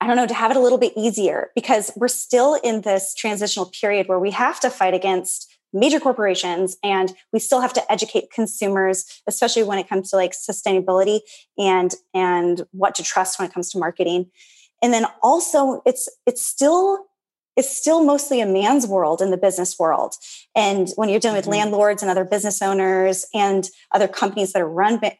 I 0.00 0.06
don't 0.06 0.16
know, 0.16 0.26
to 0.26 0.34
have 0.34 0.50
it 0.50 0.56
a 0.56 0.60
little 0.60 0.78
bit 0.78 0.92
easier 0.96 1.50
because 1.54 1.90
we're 1.96 2.08
still 2.08 2.54
in 2.62 2.82
this 2.82 3.14
transitional 3.14 3.66
period 3.66 4.06
where 4.06 4.18
we 4.18 4.30
have 4.30 4.60
to 4.60 4.70
fight 4.70 4.94
against 4.94 5.52
major 5.72 6.00
corporations 6.00 6.76
and 6.82 7.12
we 7.32 7.38
still 7.38 7.60
have 7.60 7.72
to 7.72 7.92
educate 7.92 8.30
consumers 8.32 9.04
especially 9.26 9.62
when 9.62 9.78
it 9.78 9.88
comes 9.88 10.10
to 10.10 10.16
like 10.16 10.32
sustainability 10.32 11.20
and 11.58 11.94
and 12.14 12.62
what 12.72 12.94
to 12.94 13.02
trust 13.02 13.38
when 13.38 13.48
it 13.48 13.52
comes 13.52 13.70
to 13.70 13.78
marketing 13.78 14.30
and 14.82 14.92
then 14.92 15.06
also 15.22 15.82
it's 15.84 16.08
it's 16.26 16.44
still 16.44 17.06
it's 17.56 17.76
still 17.76 18.04
mostly 18.04 18.40
a 18.40 18.46
man's 18.46 18.86
world 18.86 19.20
in 19.20 19.30
the 19.30 19.36
business 19.36 19.78
world 19.78 20.14
and 20.54 20.90
when 20.96 21.08
you're 21.08 21.20
dealing 21.20 21.36
with 21.36 21.44
mm-hmm. 21.44 21.52
landlords 21.52 22.02
and 22.02 22.10
other 22.10 22.24
business 22.24 22.62
owners 22.62 23.26
and 23.34 23.68
other 23.92 24.08
companies 24.08 24.52
that 24.52 24.62
are 24.62 24.68
run 24.68 24.98
by 24.98 25.18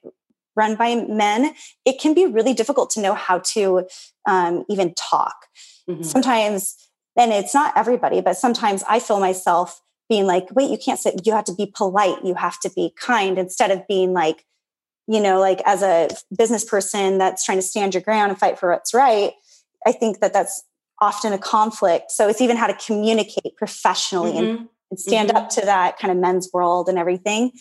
run 0.57 0.75
by 0.77 0.95
men 1.09 1.55
it 1.85 2.01
can 2.01 2.15
be 2.15 2.27
really 2.27 2.55
difficult 2.55 2.91
to 2.91 3.01
know 3.01 3.15
how 3.15 3.39
to 3.41 3.87
um, 4.27 4.65
even 4.69 4.95
talk 4.95 5.47
mm-hmm. 5.89 6.03
sometimes 6.03 6.75
and 7.17 7.33
it's 7.33 7.55
not 7.55 7.77
everybody 7.77 8.21
but 8.21 8.37
sometimes 8.37 8.83
i 8.89 8.99
feel 8.99 9.21
myself 9.21 9.83
being 10.09 10.27
like, 10.27 10.47
wait, 10.53 10.71
you 10.71 10.79
can't 10.79 10.99
say, 10.99 11.15
you 11.25 11.33
have 11.33 11.45
to 11.45 11.55
be 11.55 11.73
polite, 11.75 12.25
you 12.25 12.35
have 12.35 12.59
to 12.61 12.71
be 12.71 12.93
kind, 12.99 13.39
instead 13.39 13.71
of 13.71 13.87
being 13.87 14.13
like, 14.13 14.45
you 15.07 15.21
know, 15.21 15.41
like 15.41 15.61
as 15.65 15.83
a 15.83 16.09
business 16.37 16.65
person 16.65 17.19
that's 17.19 17.45
trying 17.45 17.59
to 17.59 17.63
stand 17.63 17.95
your 17.95 18.03
ground 18.03 18.31
and 18.31 18.39
fight 18.39 18.59
for 18.59 18.71
what's 18.71 18.93
right. 18.93 19.33
I 19.87 19.93
think 19.93 20.21
that 20.21 20.33
that's 20.33 20.65
often 21.01 21.33
a 21.33 21.39
conflict. 21.39 22.11
So 22.11 22.29
it's 22.29 22.41
even 22.41 22.57
how 22.57 22.67
to 22.67 22.75
communicate 22.75 23.57
professionally 23.57 24.33
mm-hmm. 24.33 24.45
and, 24.45 24.69
and, 24.91 25.01
stand 25.01 25.29
mm-hmm. 25.29 25.39
up 25.39 25.51
to 25.51 25.63
that 25.63 25.99
kind 25.99 26.11
of 26.13 26.19
men's 26.19 26.51
world 26.53 26.89
and 26.89 26.99
everything. 26.99 27.53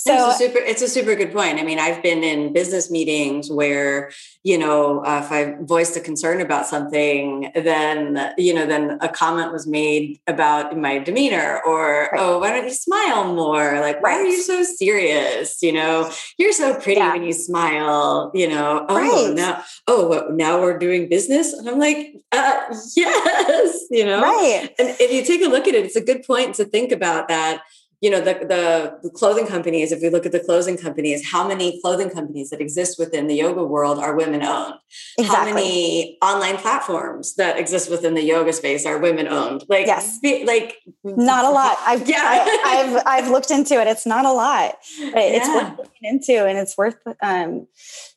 So 0.00 0.14
it's 0.14 0.36
a 0.36 0.38
super, 0.38 0.58
it's 0.58 0.82
a 0.82 0.88
super 0.88 1.16
good 1.16 1.32
point. 1.32 1.58
I 1.58 1.64
mean, 1.64 1.80
I've 1.80 2.00
been 2.04 2.22
in 2.22 2.52
business 2.52 2.88
meetings 2.88 3.50
where, 3.50 4.12
you 4.44 4.56
know, 4.56 5.04
uh, 5.04 5.22
if 5.24 5.32
I 5.32 5.56
voiced 5.62 5.96
a 5.96 6.00
concern 6.00 6.40
about 6.40 6.66
something, 6.66 7.50
then, 7.56 8.32
you 8.38 8.54
know, 8.54 8.64
then 8.64 8.98
a 9.00 9.08
comment 9.08 9.52
was 9.52 9.66
made 9.66 10.20
about 10.28 10.78
my 10.78 11.00
demeanor 11.00 11.60
or, 11.66 12.10
right. 12.12 12.20
oh, 12.20 12.38
why 12.38 12.50
don't 12.52 12.62
you 12.64 12.74
smile 12.74 13.34
more? 13.34 13.80
Like, 13.80 14.00
why 14.00 14.10
right. 14.10 14.20
are 14.20 14.28
you 14.28 14.40
so 14.40 14.62
serious? 14.62 15.60
You 15.64 15.72
know, 15.72 16.12
you're 16.38 16.52
so 16.52 16.74
pretty 16.74 17.00
yeah. 17.00 17.14
when 17.14 17.24
you 17.24 17.32
smile, 17.32 18.30
you 18.34 18.48
know, 18.48 18.86
oh, 18.88 18.94
right. 18.94 19.34
now, 19.34 19.64
oh, 19.88 20.06
what, 20.06 20.32
now 20.32 20.60
we're 20.60 20.78
doing 20.78 21.08
business. 21.08 21.52
And 21.52 21.68
I'm 21.68 21.80
like, 21.80 22.14
uh, 22.30 22.60
yes, 22.96 23.84
you 23.90 24.04
know, 24.04 24.22
right. 24.22 24.70
And 24.78 24.96
if 25.00 25.12
you 25.12 25.24
take 25.24 25.44
a 25.44 25.50
look 25.50 25.66
at 25.66 25.74
it, 25.74 25.84
it's 25.84 25.96
a 25.96 26.00
good 26.00 26.22
point 26.22 26.54
to 26.54 26.64
think 26.64 26.92
about 26.92 27.26
that 27.26 27.62
you 28.00 28.10
know 28.10 28.20
the, 28.20 28.34
the, 28.34 28.98
the 29.02 29.10
clothing 29.10 29.46
companies 29.46 29.92
if 29.92 30.00
we 30.00 30.08
look 30.08 30.24
at 30.24 30.32
the 30.32 30.40
clothing 30.40 30.76
companies 30.76 31.30
how 31.30 31.46
many 31.46 31.80
clothing 31.80 32.10
companies 32.10 32.50
that 32.50 32.60
exist 32.60 32.98
within 32.98 33.26
the 33.26 33.34
yoga 33.34 33.64
world 33.64 33.98
are 33.98 34.16
women 34.16 34.42
owned? 34.42 34.74
Exactly. 35.18 35.36
how 35.36 35.54
many 35.54 36.18
online 36.22 36.56
platforms 36.56 37.34
that 37.34 37.58
exist 37.58 37.90
within 37.90 38.14
the 38.14 38.22
yoga 38.22 38.52
space 38.52 38.86
are 38.86 38.98
women 38.98 39.28
owned? 39.28 39.64
Like 39.68 39.86
yes. 39.86 40.18
like 40.44 40.76
not 41.04 41.44
a 41.44 41.50
lot. 41.50 41.76
I've 41.80 42.08
yeah. 42.08 42.22
I, 42.64 42.74
have 42.74 43.02
I've 43.06 43.30
looked 43.30 43.50
into 43.50 43.80
it. 43.80 43.86
It's 43.86 44.06
not 44.06 44.24
a 44.24 44.32
lot 44.32 44.76
but 45.12 45.22
it's 45.22 45.48
worth 45.48 45.78
looking 45.78 46.08
into 46.10 46.46
and 46.46 46.58
it's 46.58 46.76
worth 46.76 46.96
um 47.22 47.66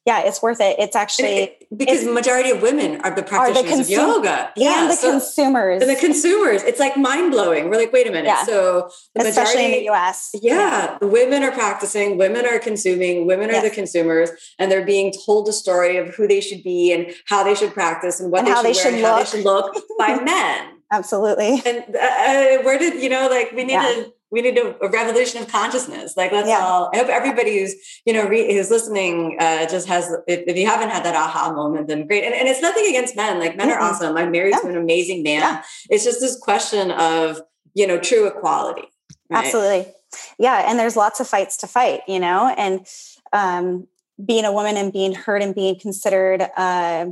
yeah, 0.06 0.22
it's 0.26 0.41
worth 0.41 0.60
it. 0.60 0.78
It's 0.80 0.95
actually 0.95 1.52
because 1.76 2.06
the 2.06 2.12
majority 2.12 2.49
of 2.49 2.62
women 2.62 2.99
are 3.02 3.14
the 3.14 3.22
practitioners 3.22 3.72
are 3.72 3.76
the 3.76 3.82
of 3.82 3.89
yoga. 3.89 4.52
Yeah, 4.56 4.82
and 4.82 4.89
the 4.89 4.95
so, 4.95 5.12
consumers. 5.12 5.82
And 5.82 5.91
the 5.91 5.95
consumers. 5.95 6.64
It's 6.64 6.80
like 6.80 6.97
mind 6.97 7.32
blowing. 7.32 7.70
We're 7.70 7.78
like, 7.78 7.93
wait 7.93 8.08
a 8.08 8.12
minute. 8.12 8.28
Yeah. 8.28 8.43
So 8.43 8.89
the 9.14 9.28
especially 9.28 9.62
majority, 9.62 9.78
in 9.78 9.86
the 9.86 9.91
US. 9.91 10.32
Yeah, 10.34 10.54
yeah, 10.54 10.97
the 10.99 11.08
women 11.08 11.43
are 11.43 11.52
practicing, 11.52 12.18
women 12.18 12.47
are 12.47 12.58
consuming, 12.58 13.28
women 13.28 13.49
are 13.52 13.54
yes. 13.54 13.64
the 13.64 13.70
consumers, 13.70 14.32
and 14.58 14.72
they're 14.72 14.86
being 14.86 15.14
told 15.26 15.47
a 15.47 15.54
story 15.54 15.97
of 15.97 16.16
who 16.16 16.28
they 16.28 16.41
should 16.41 16.64
be 16.64 16.91
and 16.91 17.14
how 17.28 17.43
they 17.43 17.54
should 17.54 17.74
practice 17.74 18.20
and 18.20 18.32
what 18.32 18.39
and 18.39 18.47
they, 18.47 18.52
how 18.52 18.58
should 18.58 18.66
they, 18.66 18.74
should 18.74 18.93
wear, 18.93 19.06
how 19.06 19.20
they 19.20 19.26
should 19.26 19.45
look 19.45 19.76
by 19.99 20.16
men. 20.24 20.80
Absolutely. 20.91 21.62
And 21.66 21.95
uh, 21.95 21.99
uh, 21.99 22.64
where 22.64 22.80
did 22.80 23.02
you 23.02 23.10
know? 23.10 23.30
Like 23.30 23.52
we 23.52 23.64
need 23.64 23.74
yeah. 23.74 23.84
to 23.84 24.14
we 24.32 24.42
need 24.42 24.58
a, 24.58 24.76
a, 24.84 24.90
revolution 24.90 25.42
of 25.42 25.50
consciousness. 25.50 26.16
Like 26.16 26.32
let's 26.32 26.48
yeah. 26.48 26.60
all. 26.60 26.90
I 26.94 26.98
hope 26.98 27.10
everybody 27.10 27.60
who's 27.60 27.76
you 28.06 28.14
know 28.14 28.28
re, 28.28 28.54
who's 28.54 28.72
listening 28.72 29.38
uh, 29.40 29.68
just 29.68 29.88
has. 29.88 30.10
If, 30.28 30.48
if, 30.48 30.58
you 30.58 30.66
haven't 30.66 30.90
had 30.90 31.04
that 31.04 31.16
aha 31.16 31.52
moment, 31.54 31.88
then 31.88 32.08
great. 32.08 32.24
And, 32.24 32.34
and 32.34 32.48
it's 32.48 32.62
nothing 32.62 32.86
against 32.88 33.16
men. 33.16 33.40
Like 33.40 33.58
men 33.58 33.70
mm-hmm. 33.70 33.78
are 33.78 33.82
awesome. 33.82 34.18
I'm 34.18 34.32
married 34.32 34.52
yeah. 34.52 34.62
to 34.62 34.70
an 34.70 34.78
amazing 34.78 35.22
man. 35.22 35.42
Yeah. 35.42 35.64
It's 35.90 36.04
just 36.04 36.22
this 36.22 36.40
question 36.40 36.92
of 36.92 37.42
you 37.74 37.86
know 37.86 38.00
true 38.00 38.26
equality. 38.28 38.88
Right? 39.30 39.46
Absolutely. 39.46 39.94
Yeah, 40.40 40.70
and 40.70 40.80
there's 40.80 40.96
lots 40.96 41.20
of 41.20 41.28
fights 41.28 41.58
to 41.58 41.68
fight. 41.68 42.02
You 42.08 42.20
know, 42.20 42.54
and 42.58 42.88
um, 43.34 43.88
being 44.24 44.46
a 44.46 44.54
woman 44.54 44.78
and 44.78 44.94
being 44.94 45.14
heard 45.14 45.42
and 45.42 45.54
being 45.54 45.78
considered 45.78 46.42
uh, 46.56 47.08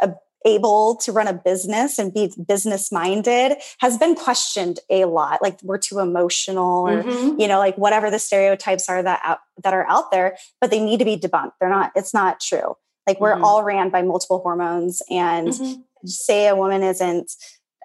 a 0.00 0.14
able 0.44 0.96
to 0.96 1.12
run 1.12 1.26
a 1.26 1.32
business 1.32 1.98
and 1.98 2.14
be 2.14 2.32
business 2.46 2.92
minded 2.92 3.56
has 3.80 3.98
been 3.98 4.14
questioned 4.14 4.78
a 4.88 5.04
lot 5.04 5.42
like 5.42 5.60
we're 5.62 5.78
too 5.78 5.98
emotional 5.98 6.86
or 6.88 7.02
mm-hmm. 7.02 7.40
you 7.40 7.48
know 7.48 7.58
like 7.58 7.76
whatever 7.76 8.10
the 8.10 8.18
stereotypes 8.18 8.88
are 8.88 9.02
that 9.02 9.20
out, 9.24 9.38
that 9.64 9.74
are 9.74 9.86
out 9.88 10.10
there 10.10 10.36
but 10.60 10.70
they 10.70 10.80
need 10.80 10.98
to 10.98 11.04
be 11.04 11.16
debunked 11.16 11.52
they're 11.60 11.68
not 11.68 11.90
it's 11.96 12.14
not 12.14 12.40
true 12.40 12.74
like 13.06 13.20
we're 13.20 13.34
mm-hmm. 13.34 13.44
all 13.44 13.64
ran 13.64 13.90
by 13.90 14.02
multiple 14.02 14.38
hormones 14.38 15.02
and 15.10 15.48
mm-hmm. 15.48 15.80
say 16.06 16.46
a 16.46 16.54
woman 16.54 16.82
isn't 16.82 17.32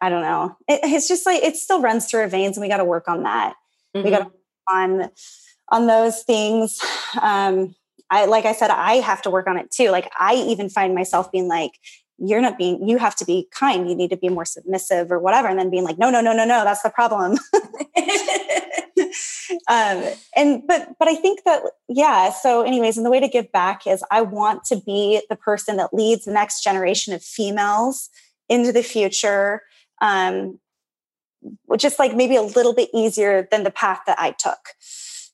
i 0.01 0.09
don't 0.09 0.21
know 0.21 0.55
it, 0.67 0.79
it's 0.83 1.07
just 1.07 1.25
like 1.25 1.41
it 1.41 1.55
still 1.55 1.81
runs 1.81 2.05
through 2.05 2.21
our 2.21 2.27
veins 2.27 2.55
and 2.55 2.61
we 2.61 2.69
got 2.69 2.77
to 2.77 2.85
work 2.85 3.07
on 3.07 3.23
that 3.23 3.55
we 3.95 4.09
got 4.09 4.19
to 4.19 4.25
mm-hmm. 4.25 5.01
on 5.03 5.09
on 5.69 5.87
those 5.87 6.21
things 6.21 6.79
um 7.21 7.73
I, 8.11 8.25
like 8.25 8.45
I 8.45 8.53
said, 8.53 8.69
I 8.69 8.95
have 8.95 9.23
to 9.23 9.31
work 9.31 9.47
on 9.47 9.57
it 9.57 9.71
too. 9.71 9.89
Like 9.89 10.11
I 10.19 10.35
even 10.35 10.69
find 10.69 10.93
myself 10.93 11.31
being 11.31 11.47
like, 11.47 11.71
you're 12.17 12.41
not 12.41 12.57
being 12.57 12.87
you 12.87 12.97
have 12.97 13.15
to 13.17 13.25
be 13.25 13.47
kind. 13.51 13.89
You 13.89 13.95
need 13.95 14.09
to 14.09 14.17
be 14.17 14.29
more 14.29 14.45
submissive 14.45 15.11
or 15.11 15.19
whatever. 15.19 15.47
And 15.47 15.57
then 15.59 15.69
being 15.69 15.83
like 15.83 15.97
no 15.97 16.09
no 16.09 16.21
no 16.21 16.33
no 16.33 16.45
no 16.45 16.63
that's 16.63 16.81
the 16.81 16.89
problem. 16.89 17.37
Um, 19.67 20.03
and 20.35 20.63
but 20.67 20.89
but 20.99 21.07
i 21.07 21.15
think 21.15 21.43
that 21.45 21.61
yeah 21.87 22.31
so 22.31 22.61
anyways 22.63 22.97
and 22.97 23.05
the 23.05 23.09
way 23.09 23.19
to 23.19 23.27
give 23.27 23.51
back 23.51 23.85
is 23.85 24.03
i 24.11 24.21
want 24.21 24.63
to 24.65 24.75
be 24.75 25.21
the 25.29 25.35
person 25.35 25.77
that 25.77 25.93
leads 25.93 26.25
the 26.25 26.31
next 26.31 26.63
generation 26.63 27.13
of 27.13 27.23
females 27.23 28.09
into 28.49 28.71
the 28.71 28.83
future 28.83 29.61
um, 30.01 30.59
just 31.77 31.99
like 31.99 32.15
maybe 32.15 32.35
a 32.35 32.41
little 32.41 32.73
bit 32.73 32.89
easier 32.93 33.47
than 33.51 33.63
the 33.63 33.71
path 33.71 34.01
that 34.07 34.19
i 34.19 34.31
took. 34.31 34.59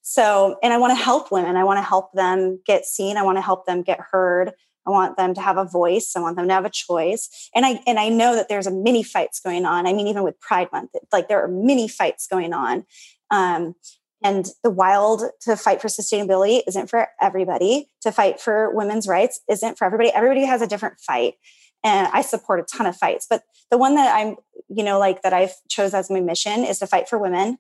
So 0.02 0.58
and 0.64 0.74
i 0.74 0.78
want 0.78 0.92
to 0.92 1.04
help 1.04 1.32
women. 1.32 1.56
I 1.56 1.64
want 1.64 1.78
to 1.78 1.84
help 1.84 2.12
them 2.14 2.60
get 2.66 2.86
seen. 2.86 3.18
I 3.18 3.24
want 3.24 3.38
to 3.38 3.42
help 3.42 3.66
them 3.66 3.84
get 3.84 4.00
heard 4.12 4.54
I 4.88 4.92
want 4.92 5.18
them 5.18 5.34
to 5.34 5.42
have 5.42 5.58
a 5.58 5.66
voice. 5.66 6.14
I 6.16 6.20
want 6.20 6.36
them 6.36 6.48
to 6.48 6.54
have 6.54 6.66
a 6.66 6.70
choice. 6.70 7.50
And 7.54 7.66
I 7.66 7.82
and 7.86 8.00
I 8.00 8.10
know 8.10 8.36
that 8.36 8.50
there's 8.50 8.68
a 8.68 8.72
many 8.72 9.04
fights 9.04 9.40
going 9.40 9.66
on. 9.66 9.86
I 9.86 9.94
mean, 9.94 10.08
even 10.08 10.24
with 10.24 10.40
Pride 10.40 10.70
Month, 10.72 10.92
like 11.12 11.28
there 11.28 11.44
are 11.44 11.48
many 11.48 11.88
fights 11.88 12.28
going 12.28 12.54
on. 12.54 12.86
Um, 13.32 13.76
and 14.22 14.48
the 14.64 14.70
wild 14.70 15.24
to 15.42 15.56
fight 15.56 15.82
for 15.82 15.88
sustainability 15.88 16.62
isn't 16.68 16.90
for 16.90 17.08
everybody. 17.22 17.88
To 18.02 18.12
fight 18.12 18.40
for 18.42 18.74
women's 18.76 19.08
rights 19.08 19.40
isn't 19.50 19.78
for 19.78 19.86
everybody. 19.86 20.12
Everybody 20.14 20.46
has 20.46 20.62
a 20.62 20.68
different 20.68 21.00
fight. 21.00 21.36
And 21.84 22.10
I 22.12 22.22
support 22.22 22.60
a 22.60 22.64
ton 22.64 22.86
of 22.86 22.98
fights. 22.98 23.28
But 23.30 23.44
the 23.72 23.78
one 23.78 23.96
that 23.96 24.14
I'm, 24.14 24.36
you 24.68 24.84
know, 24.84 25.00
like 25.00 25.22
that 25.22 25.32
I've 25.32 25.54
chose 25.70 25.94
as 25.94 26.10
my 26.10 26.20
mission 26.20 26.66
is 26.66 26.80
to 26.80 26.88
fight 26.88 27.08
for 27.08 27.18
women 27.18 27.58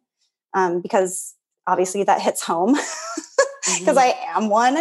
um, 0.53 0.81
because 0.81 1.35
obviously 1.65 2.03
that 2.03 2.21
hits 2.21 2.43
home. 2.43 2.73
because 3.79 3.95
mm-hmm. 3.95 3.97
I 3.97 4.15
am 4.35 4.49
one. 4.49 4.77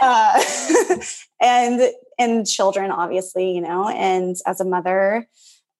uh, 0.00 1.04
and 1.40 1.80
and 2.18 2.46
children, 2.46 2.90
obviously, 2.90 3.52
you 3.52 3.60
know, 3.60 3.88
and 3.88 4.36
as 4.46 4.60
a 4.60 4.64
mother. 4.64 5.26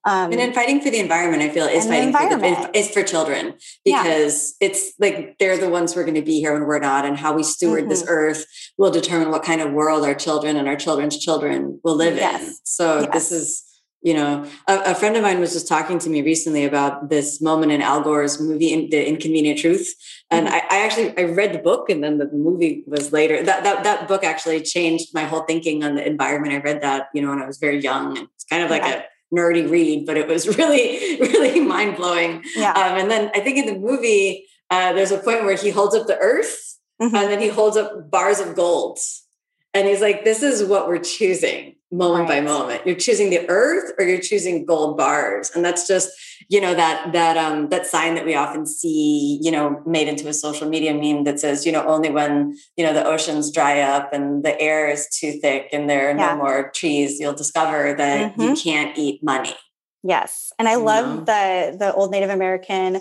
Um, 0.06 0.32
and 0.32 0.40
then 0.40 0.54
fighting 0.54 0.80
for 0.80 0.88
the 0.90 0.98
environment, 0.98 1.42
I 1.42 1.50
feel 1.50 1.66
is 1.66 1.86
fighting 1.86 2.10
for 2.10 2.38
the, 2.38 2.70
is 2.72 2.90
for 2.90 3.02
children 3.02 3.54
because 3.84 4.56
yeah. 4.58 4.68
it's 4.68 4.94
like 4.98 5.36
they're 5.38 5.58
the 5.58 5.68
ones 5.68 5.92
who 5.92 6.00
are 6.00 6.04
going 6.04 6.14
to 6.14 6.22
be 6.22 6.40
here 6.40 6.54
when 6.54 6.62
we're 6.62 6.78
not, 6.78 7.04
and 7.04 7.18
how 7.18 7.34
we 7.34 7.42
steward 7.42 7.80
mm-hmm. 7.82 7.90
this 7.90 8.04
earth 8.08 8.46
will 8.78 8.90
determine 8.90 9.30
what 9.30 9.42
kind 9.42 9.60
of 9.60 9.72
world 9.72 10.04
our 10.04 10.14
children 10.14 10.56
and 10.56 10.66
our 10.68 10.76
children's 10.76 11.18
children 11.18 11.78
will 11.84 11.96
live 11.96 12.16
yes. 12.16 12.42
in. 12.42 12.54
So 12.64 13.00
yes. 13.00 13.12
this 13.12 13.32
is 13.32 13.69
you 14.02 14.14
know 14.14 14.46
a, 14.66 14.80
a, 14.86 14.94
friend 14.94 15.16
of 15.16 15.22
mine 15.22 15.40
was 15.40 15.52
just 15.52 15.68
talking 15.68 15.98
to 15.98 16.08
me 16.08 16.22
recently 16.22 16.64
about 16.64 17.10
this 17.10 17.40
moment 17.40 17.72
in 17.72 17.82
al 17.82 18.00
gore's 18.00 18.40
movie 18.40 18.88
the 18.88 19.06
inconvenient 19.06 19.58
truth 19.58 19.94
and 20.30 20.46
mm-hmm. 20.46 20.54
I, 20.54 20.76
I, 20.76 20.84
actually 20.84 21.16
i 21.18 21.24
read 21.24 21.52
the 21.52 21.58
book 21.58 21.90
and 21.90 22.02
then 22.02 22.18
the 22.18 22.30
movie 22.32 22.82
was 22.86 23.12
later 23.12 23.42
that, 23.42 23.64
that 23.64 23.84
that 23.84 24.08
book 24.08 24.24
actually 24.24 24.62
changed 24.62 25.08
my 25.14 25.24
whole 25.24 25.42
thinking 25.42 25.84
on 25.84 25.94
the 25.94 26.06
environment 26.06 26.54
i 26.54 26.58
read 26.58 26.82
that 26.82 27.08
you 27.14 27.22
know 27.22 27.30
when 27.30 27.42
i 27.42 27.46
was 27.46 27.58
very 27.58 27.80
young 27.80 28.16
it's 28.16 28.44
kind 28.44 28.62
of 28.62 28.70
like 28.70 28.82
yeah. 28.82 29.02
a 29.02 29.34
nerdy 29.34 29.68
read 29.70 30.06
but 30.06 30.16
it 30.16 30.26
was 30.26 30.46
really 30.58 31.18
really 31.20 31.60
mind-blowing 31.60 32.42
yeah. 32.56 32.72
Um, 32.72 32.98
and 32.98 33.10
then 33.10 33.30
i 33.34 33.40
think 33.40 33.58
in 33.58 33.66
the 33.66 33.78
movie 33.78 34.46
uh, 34.70 34.92
there's 34.92 35.10
a 35.10 35.18
point 35.18 35.44
where 35.44 35.56
he 35.56 35.70
holds 35.70 35.96
up 35.96 36.06
the 36.06 36.18
earth 36.18 36.78
mm-hmm. 37.02 37.14
and 37.14 37.28
then 37.28 37.40
he 37.40 37.48
holds 37.48 37.76
up 37.76 38.08
bars 38.10 38.38
of 38.38 38.54
gold 38.54 38.98
and 39.74 39.88
he's 39.88 40.00
like 40.00 40.24
this 40.24 40.42
is 40.42 40.64
what 40.64 40.88
we're 40.88 40.98
choosing 40.98 41.74
moment 41.92 42.28
right. 42.28 42.40
by 42.40 42.40
moment 42.40 42.86
you're 42.86 42.94
choosing 42.94 43.30
the 43.30 43.48
earth 43.48 43.92
or 43.98 44.04
you're 44.04 44.20
choosing 44.20 44.64
gold 44.64 44.96
bars 44.96 45.50
and 45.54 45.64
that's 45.64 45.88
just 45.88 46.10
you 46.48 46.60
know 46.60 46.72
that 46.74 47.12
that 47.12 47.36
um 47.36 47.68
that 47.68 47.84
sign 47.84 48.14
that 48.14 48.24
we 48.24 48.34
often 48.34 48.64
see 48.64 49.40
you 49.42 49.50
know 49.50 49.82
made 49.84 50.06
into 50.06 50.28
a 50.28 50.32
social 50.32 50.68
media 50.68 50.94
meme 50.94 51.24
that 51.24 51.40
says 51.40 51.66
you 51.66 51.72
know 51.72 51.84
only 51.86 52.08
when 52.08 52.56
you 52.76 52.84
know 52.84 52.92
the 52.92 53.04
oceans 53.04 53.50
dry 53.50 53.80
up 53.80 54.12
and 54.12 54.44
the 54.44 54.58
air 54.60 54.88
is 54.88 55.08
too 55.08 55.32
thick 55.40 55.68
and 55.72 55.90
there 55.90 56.10
are 56.10 56.16
yeah. 56.16 56.28
no 56.28 56.36
more 56.36 56.70
trees 56.70 57.18
you'll 57.18 57.32
discover 57.34 57.94
that 57.96 58.32
mm-hmm. 58.32 58.40
you 58.40 58.54
can't 58.54 58.96
eat 58.96 59.20
money 59.22 59.54
yes 60.04 60.52
and 60.60 60.68
i 60.68 60.76
love 60.76 61.26
the 61.26 61.76
the 61.76 61.92
old 61.94 62.12
native 62.12 62.30
american 62.30 63.00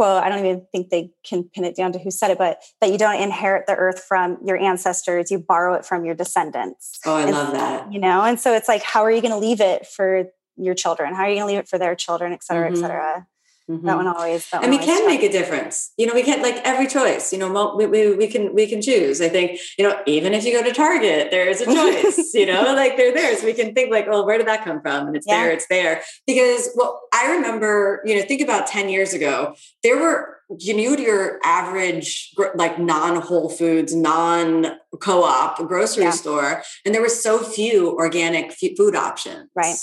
quote, 0.00 0.22
I 0.22 0.30
don't 0.30 0.38
even 0.38 0.66
think 0.72 0.88
they 0.88 1.10
can 1.24 1.44
pin 1.44 1.62
it 1.64 1.76
down 1.76 1.92
to 1.92 1.98
who 1.98 2.10
said 2.10 2.30
it, 2.30 2.38
but 2.38 2.62
that 2.80 2.90
you 2.90 2.96
don't 2.96 3.20
inherit 3.20 3.66
the 3.66 3.74
earth 3.74 4.02
from 4.02 4.38
your 4.42 4.56
ancestors, 4.56 5.30
you 5.30 5.38
borrow 5.38 5.74
it 5.74 5.84
from 5.84 6.06
your 6.06 6.14
descendants. 6.14 6.98
Oh, 7.04 7.16
I 7.16 7.24
and, 7.24 7.32
love 7.32 7.52
that. 7.52 7.92
You 7.92 8.00
know, 8.00 8.22
and 8.22 8.40
so 8.40 8.54
it's 8.54 8.66
like, 8.66 8.82
how 8.82 9.02
are 9.02 9.10
you 9.10 9.20
going 9.20 9.34
to 9.34 9.36
leave 9.38 9.60
it 9.60 9.86
for 9.86 10.24
your 10.56 10.74
children? 10.74 11.14
How 11.14 11.24
are 11.24 11.28
you 11.28 11.34
going 11.34 11.48
to 11.48 11.52
leave 11.52 11.58
it 11.58 11.68
for 11.68 11.76
their 11.76 11.94
children, 11.94 12.32
et 12.32 12.42
cetera, 12.42 12.70
mm-hmm. 12.70 12.76
et 12.76 12.80
cetera? 12.80 13.26
Mm-hmm. 13.70 13.86
That 13.86 13.96
one 13.96 14.08
always. 14.08 14.50
That 14.50 14.64
and 14.64 14.72
one 14.72 14.80
we 14.80 14.84
can 14.84 15.06
make 15.06 15.22
a 15.22 15.30
difference. 15.30 15.92
You 15.96 16.06
know, 16.06 16.14
we 16.14 16.24
can't 16.24 16.42
like 16.42 16.56
every 16.64 16.88
choice. 16.88 17.32
You 17.32 17.38
know, 17.38 17.76
we, 17.76 17.86
we, 17.86 18.16
we 18.16 18.26
can 18.26 18.52
we 18.52 18.66
can 18.66 18.82
choose. 18.82 19.20
I 19.20 19.28
think 19.28 19.60
you 19.78 19.88
know, 19.88 20.00
even 20.06 20.34
if 20.34 20.44
you 20.44 20.52
go 20.52 20.66
to 20.66 20.74
Target, 20.74 21.30
there 21.30 21.48
is 21.48 21.60
a 21.60 21.66
choice. 21.76 22.34
you 22.34 22.46
know, 22.46 22.74
like 22.74 22.96
they're 22.96 23.14
there, 23.14 23.36
so 23.36 23.46
we 23.46 23.52
can 23.52 23.72
think 23.72 23.92
like, 23.92 24.06
oh, 24.10 24.26
where 24.26 24.38
did 24.38 24.48
that 24.48 24.64
come 24.64 24.80
from? 24.80 25.06
And 25.06 25.16
it's 25.16 25.26
yeah. 25.28 25.36
there, 25.36 25.52
it's 25.52 25.66
there. 25.68 26.02
Because 26.26 26.70
well, 26.74 27.00
I 27.14 27.30
remember, 27.36 28.02
you 28.04 28.16
know, 28.16 28.22
think 28.22 28.40
about 28.40 28.66
ten 28.66 28.88
years 28.88 29.14
ago, 29.14 29.54
there 29.84 29.98
were 29.98 30.38
you 30.58 30.74
knew 30.74 30.96
your 30.96 31.38
average 31.44 32.34
like 32.56 32.76
non 32.80 33.20
Whole 33.20 33.50
Foods, 33.50 33.94
non 33.94 34.66
co-op 34.98 35.58
grocery 35.68 36.04
yeah. 36.04 36.10
store, 36.10 36.62
and 36.84 36.92
there 36.92 37.02
were 37.02 37.08
so 37.08 37.38
few 37.38 37.92
organic 37.92 38.52
food 38.76 38.96
options. 38.96 39.48
Right. 39.54 39.76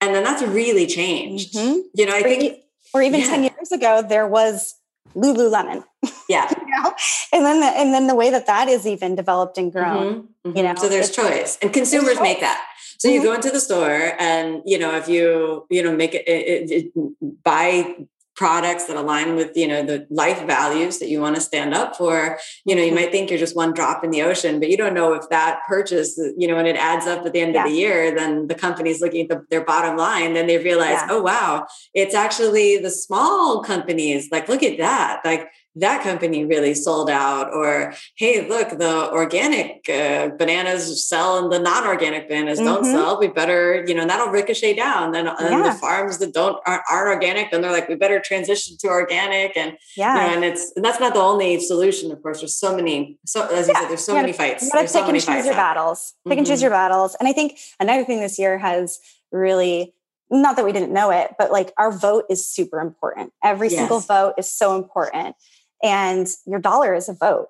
And 0.00 0.14
then 0.14 0.24
that's 0.24 0.42
really 0.42 0.86
changed. 0.86 1.54
Mm-hmm. 1.54 1.80
You 1.94 2.06
know, 2.06 2.14
I 2.14 2.22
think 2.22 2.60
or 2.96 3.02
even 3.02 3.20
yeah. 3.20 3.26
10 3.26 3.42
years 3.44 3.72
ago 3.72 4.02
there 4.02 4.26
was 4.26 4.74
lululemon 5.14 5.84
yeah 6.28 6.50
know, 6.82 6.94
and 7.32 7.44
then 7.44 7.60
the, 7.60 7.66
and 7.66 7.94
then 7.94 8.06
the 8.06 8.14
way 8.14 8.30
that 8.30 8.46
that 8.46 8.68
is 8.68 8.86
even 8.86 9.14
developed 9.14 9.58
and 9.58 9.72
grown, 9.72 10.14
mm-hmm. 10.14 10.48
Mm-hmm. 10.48 10.56
you 10.56 10.62
know. 10.62 10.74
So 10.76 10.88
there's 10.88 11.10
choice, 11.10 11.58
and 11.62 11.72
consumers 11.72 12.20
make 12.20 12.40
that. 12.40 12.64
So 12.98 13.08
you 13.08 13.20
mm-hmm. 13.20 13.28
go 13.28 13.34
into 13.34 13.50
the 13.50 13.60
store, 13.60 14.12
and 14.18 14.62
you 14.64 14.78
know 14.78 14.96
if 14.96 15.08
you 15.08 15.66
you 15.70 15.82
know 15.82 15.94
make 15.94 16.14
it, 16.14 16.26
it, 16.26 16.70
it 16.70 17.42
buy 17.44 17.96
products 18.36 18.84
that 18.84 18.96
align 18.96 19.34
with 19.34 19.56
you 19.56 19.66
know 19.66 19.82
the 19.82 20.06
life 20.10 20.46
values 20.46 20.98
that 20.98 21.08
you 21.08 21.20
want 21.20 21.34
to 21.34 21.40
stand 21.40 21.72
up 21.72 21.96
for 21.96 22.38
you 22.66 22.76
know 22.76 22.82
you 22.82 22.94
might 22.94 23.10
think 23.10 23.30
you're 23.30 23.38
just 23.38 23.56
one 23.56 23.72
drop 23.72 24.04
in 24.04 24.10
the 24.10 24.22
ocean 24.22 24.60
but 24.60 24.68
you 24.68 24.76
don't 24.76 24.94
know 24.94 25.14
if 25.14 25.26
that 25.30 25.60
purchase 25.66 26.18
you 26.36 26.46
know 26.46 26.54
when 26.54 26.66
it 26.66 26.76
adds 26.76 27.06
up 27.06 27.24
at 27.24 27.32
the 27.32 27.40
end 27.40 27.54
yeah. 27.54 27.64
of 27.64 27.70
the 27.70 27.76
year 27.76 28.14
then 28.14 28.46
the 28.46 28.54
company's 28.54 29.00
looking 29.00 29.22
at 29.22 29.28
the, 29.28 29.44
their 29.50 29.64
bottom 29.64 29.96
line 29.96 30.34
then 30.34 30.46
they 30.46 30.58
realize 30.58 30.90
yeah. 30.90 31.08
oh 31.10 31.22
wow 31.22 31.66
it's 31.94 32.14
actually 32.14 32.76
the 32.76 32.90
small 32.90 33.62
companies 33.62 34.28
like 34.30 34.48
look 34.48 34.62
at 34.62 34.76
that 34.76 35.20
like 35.24 35.48
that 35.76 36.02
company 36.02 36.44
really 36.44 36.74
sold 36.74 37.10
out 37.10 37.52
or 37.52 37.94
hey 38.16 38.48
look 38.48 38.70
the 38.78 39.10
organic 39.12 39.88
uh, 39.88 40.28
bananas 40.38 41.06
sell 41.06 41.38
and 41.38 41.52
the 41.52 41.58
non-organic 41.58 42.28
bananas 42.28 42.58
mm-hmm. 42.58 42.66
don't 42.66 42.84
sell 42.84 43.20
we 43.20 43.28
better 43.28 43.84
you 43.86 43.94
know 43.94 44.06
that'll 44.06 44.28
ricochet 44.28 44.74
down 44.74 45.12
then 45.12 45.26
yeah. 45.26 45.62
the 45.62 45.78
farms 45.78 46.18
that 46.18 46.32
don't 46.32 46.58
aren't, 46.66 46.82
aren't, 46.90 47.14
organic 47.14 47.50
then 47.50 47.60
they're 47.60 47.72
like 47.72 47.88
we 47.88 47.94
better 47.94 48.20
transition 48.20 48.76
to 48.78 48.88
organic 48.88 49.56
and 49.56 49.76
yeah 49.96 50.14
you 50.14 50.30
know, 50.30 50.36
and 50.36 50.44
it's 50.44 50.72
and 50.76 50.84
that's 50.84 50.98
not 50.98 51.12
the 51.14 51.20
only 51.20 51.60
solution 51.60 52.10
of 52.10 52.20
course 52.22 52.40
there's 52.40 52.56
so 52.56 52.74
many 52.74 53.18
so 53.26 53.46
as 53.48 53.68
you 53.68 53.74
yeah. 53.74 53.80
said 53.80 53.88
there's 53.88 54.04
so 54.04 54.14
many 54.14 54.32
fights 54.32 54.64
you 54.64 54.70
gotta 54.70 54.82
pick 54.82 54.90
so 54.90 55.04
and 55.04 55.20
choose 55.20 55.44
your 55.44 55.54
battles 55.54 56.14
pick 56.24 56.32
mm-hmm. 56.32 56.38
and 56.38 56.46
choose 56.46 56.58
mm-hmm. 56.58 56.62
your 56.62 56.70
battles 56.70 57.14
and 57.20 57.28
i 57.28 57.32
think 57.32 57.58
another 57.78 58.04
thing 58.04 58.20
this 58.20 58.38
year 58.38 58.58
has 58.58 58.98
really 59.30 59.92
not 60.30 60.56
that 60.56 60.64
we 60.64 60.72
didn't 60.72 60.92
know 60.92 61.10
it 61.10 61.34
but 61.38 61.52
like 61.52 61.72
our 61.76 61.92
vote 61.92 62.24
is 62.30 62.48
super 62.48 62.80
important 62.80 63.32
every 63.44 63.68
yes. 63.68 63.78
single 63.78 64.00
vote 64.00 64.34
is 64.38 64.50
so 64.50 64.76
important 64.76 65.36
and 65.82 66.28
your 66.46 66.60
dollar 66.60 66.94
is 66.94 67.08
a 67.08 67.14
vote. 67.14 67.48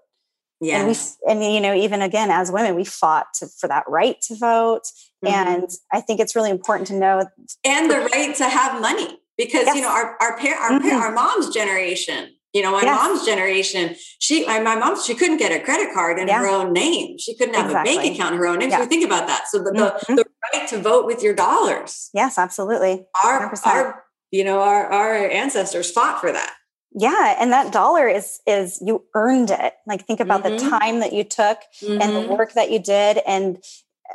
Yeah. 0.61 0.81
And 0.81 0.89
we, 0.89 0.97
and 1.31 1.55
you 1.55 1.61
know, 1.61 1.75
even 1.75 2.01
again, 2.01 2.31
as 2.31 2.51
women, 2.51 2.75
we 2.75 2.85
fought 2.85 3.27
to, 3.35 3.47
for 3.47 3.69
that 3.69 3.85
right 3.89 4.21
to 4.23 4.37
vote. 4.37 4.83
Mm-hmm. 5.25 5.35
And 5.35 5.69
I 5.93 6.01
think 6.01 6.21
it's 6.21 6.35
really 6.35 6.51
important 6.51 6.89
to 6.89 6.95
know. 6.95 7.29
And 7.65 7.91
the 7.91 8.09
right 8.13 8.35
to 8.37 8.49
have 8.49 8.81
money 8.81 9.19
because, 9.37 9.67
yes. 9.67 9.77
you 9.77 9.83
know, 9.83 9.91
our, 9.91 10.17
our, 10.21 10.39
par- 10.39 10.55
our, 10.55 10.71
mm-hmm. 10.81 10.97
our 10.97 11.13
mom's 11.13 11.51
generation, 11.51 12.31
you 12.55 12.63
know, 12.63 12.73
my 12.73 12.83
yes. 12.83 12.97
mom's 12.97 13.27
generation, 13.27 13.97
she, 14.19 14.47
my, 14.47 14.61
my 14.61 14.77
mom, 14.77 15.01
she 15.03 15.15
couldn't 15.15 15.37
get 15.37 15.53
a 15.53 15.63
credit 15.63 15.93
card 15.93 16.19
in 16.19 16.27
yeah. 16.27 16.39
her 16.39 16.49
own 16.49 16.73
name. 16.73 17.19
She 17.19 17.37
couldn't 17.37 17.55
have 17.55 17.67
exactly. 17.67 17.95
a 17.95 17.99
bank 17.99 18.15
account 18.15 18.35
in 18.35 18.41
her 18.41 18.47
own 18.47 18.59
name. 18.59 18.71
Yeah. 18.71 18.79
So 18.79 18.87
think 18.87 19.05
about 19.05 19.27
that. 19.27 19.49
So 19.49 19.59
the, 19.59 19.73
mm-hmm. 19.73 20.15
the, 20.15 20.23
the, 20.23 20.31
right 20.55 20.69
to 20.69 20.81
vote 20.81 21.05
with 21.05 21.23
your 21.23 21.35
dollars. 21.35 22.09
Yes, 22.15 22.39
absolutely. 22.39 23.05
Our, 23.23 23.53
our, 23.67 24.05
you 24.31 24.45
know, 24.45 24.61
our, 24.61 24.87
our 24.87 25.15
ancestors 25.15 25.91
fought 25.91 26.21
for 26.21 26.33
that 26.33 26.55
yeah 26.97 27.37
and 27.39 27.53
that 27.53 27.73
dollar 27.73 28.09
is 28.09 28.41
is 28.47 28.83
you 28.85 29.05
earned 29.15 29.51
it 29.51 29.75
like 29.87 30.05
think 30.07 30.19
about 30.19 30.43
mm-hmm. 30.43 30.57
the 30.57 30.71
time 30.71 31.01
that 31.01 31.13
you 31.13 31.23
took 31.23 31.59
mm-hmm. 31.81 32.01
and 32.01 32.17
the 32.17 32.21
mm-hmm. 32.21 32.33
work 32.33 32.55
that 32.55 32.71
you 32.71 32.79
did 32.79 33.19
and 33.27 33.63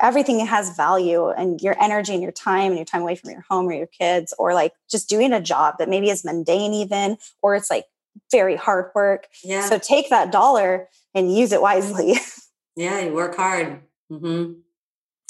everything 0.01 0.43
has 0.45 0.75
value 0.75 1.29
and 1.29 1.61
your 1.61 1.75
energy 1.81 2.13
and 2.13 2.23
your 2.23 2.31
time 2.31 2.67
and 2.67 2.77
your 2.77 2.85
time 2.85 3.01
away 3.01 3.15
from 3.15 3.29
your 3.29 3.43
home 3.49 3.67
or 3.67 3.73
your 3.73 3.87
kids 3.87 4.33
or 4.39 4.53
like 4.53 4.73
just 4.89 5.07
doing 5.07 5.31
a 5.31 5.39
job 5.39 5.75
that 5.77 5.89
maybe 5.89 6.09
is 6.09 6.25
mundane 6.25 6.73
even 6.73 7.17
or 7.41 7.55
it's 7.55 7.69
like 7.69 7.85
very 8.31 8.55
hard 8.55 8.91
work 8.95 9.27
yeah 9.43 9.61
so 9.61 9.77
take 9.77 10.09
that 10.09 10.31
dollar 10.31 10.89
and 11.13 11.35
use 11.35 11.51
it 11.51 11.61
wisely 11.61 12.15
yeah 12.75 12.99
you 12.99 13.13
work 13.13 13.35
hard 13.35 13.79
mm-hmm. 14.11 14.53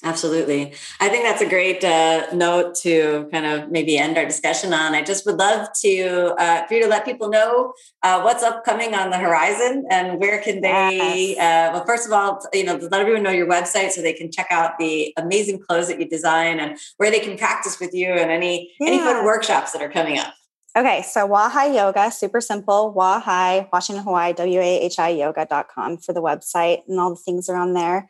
Absolutely. 0.04 0.74
I 1.00 1.10
think 1.10 1.26
that's 1.26 1.42
a 1.42 1.50
great 1.50 1.84
uh, 1.84 2.34
note 2.34 2.74
to 2.78 3.30
kind 3.32 3.46
of 3.46 3.70
maybe 3.70 4.00
end 4.00 4.18
our 4.18 4.26
discussion 4.26 4.74
on. 4.74 4.96
I 4.96 5.04
just 5.04 5.28
would 5.28 5.38
love 5.38 5.68
to 5.82 6.34
uh, 6.40 6.66
for 6.66 6.74
you 6.74 6.82
to 6.82 6.88
let 6.88 7.06
people 7.06 7.30
know 7.30 7.74
uh, 8.02 8.22
what's 8.22 8.42
upcoming 8.42 8.96
on 8.96 9.12
the 9.12 9.18
horizon 9.18 9.86
and 9.92 10.20
where 10.20 10.42
can 10.42 10.62
they. 10.62 11.36
Yes. 11.36 11.38
Uh, 11.38 11.74
well, 11.74 11.86
first 11.86 12.08
of 12.08 12.14
all, 12.14 12.44
you 12.52 12.64
know, 12.64 12.78
let 12.78 13.00
everyone 13.00 13.22
know 13.22 13.30
your 13.32 13.48
website 13.48 13.92
so 13.92 14.02
they 14.02 14.14
can 14.14 14.32
check 14.32 14.48
out 14.50 14.80
the 14.80 15.14
amazing 15.18 15.60
clothes 15.60 15.88
that 15.90 16.00
you 16.00 16.10
design 16.10 16.60
and 16.60 16.80
where 16.98 17.12
they 17.12 17.20
can 17.20 17.38
practice 17.38 17.80
with 17.80 17.94
you 17.94 18.10
and 18.10 18.32
any 18.32 18.74
yeah. 18.80 18.88
any 18.88 18.98
fun 18.98 19.24
workshops 19.24 19.72
that 19.72 19.84
are 19.84 19.90
coming 19.90 20.18
up. 20.18 20.34
Okay, 20.76 21.04
so 21.04 21.28
Wahai 21.28 21.76
Yoga, 21.76 22.10
super 22.10 22.42
simple. 22.42 22.94
Wahai, 22.98 23.68
Washington, 23.72 24.04
Hawaii, 24.04 24.34
W 24.34 24.60
A 24.60 24.80
H 24.80 24.98
I 24.98 25.10
yoga.com 25.10 25.98
for 25.98 26.14
the 26.14 26.22
website 26.22 26.88
and 26.88 27.00
all 27.00 27.12
the 27.12 27.18
things 27.18 27.50
are 27.50 27.58
on 27.58 27.74
there. 27.74 28.10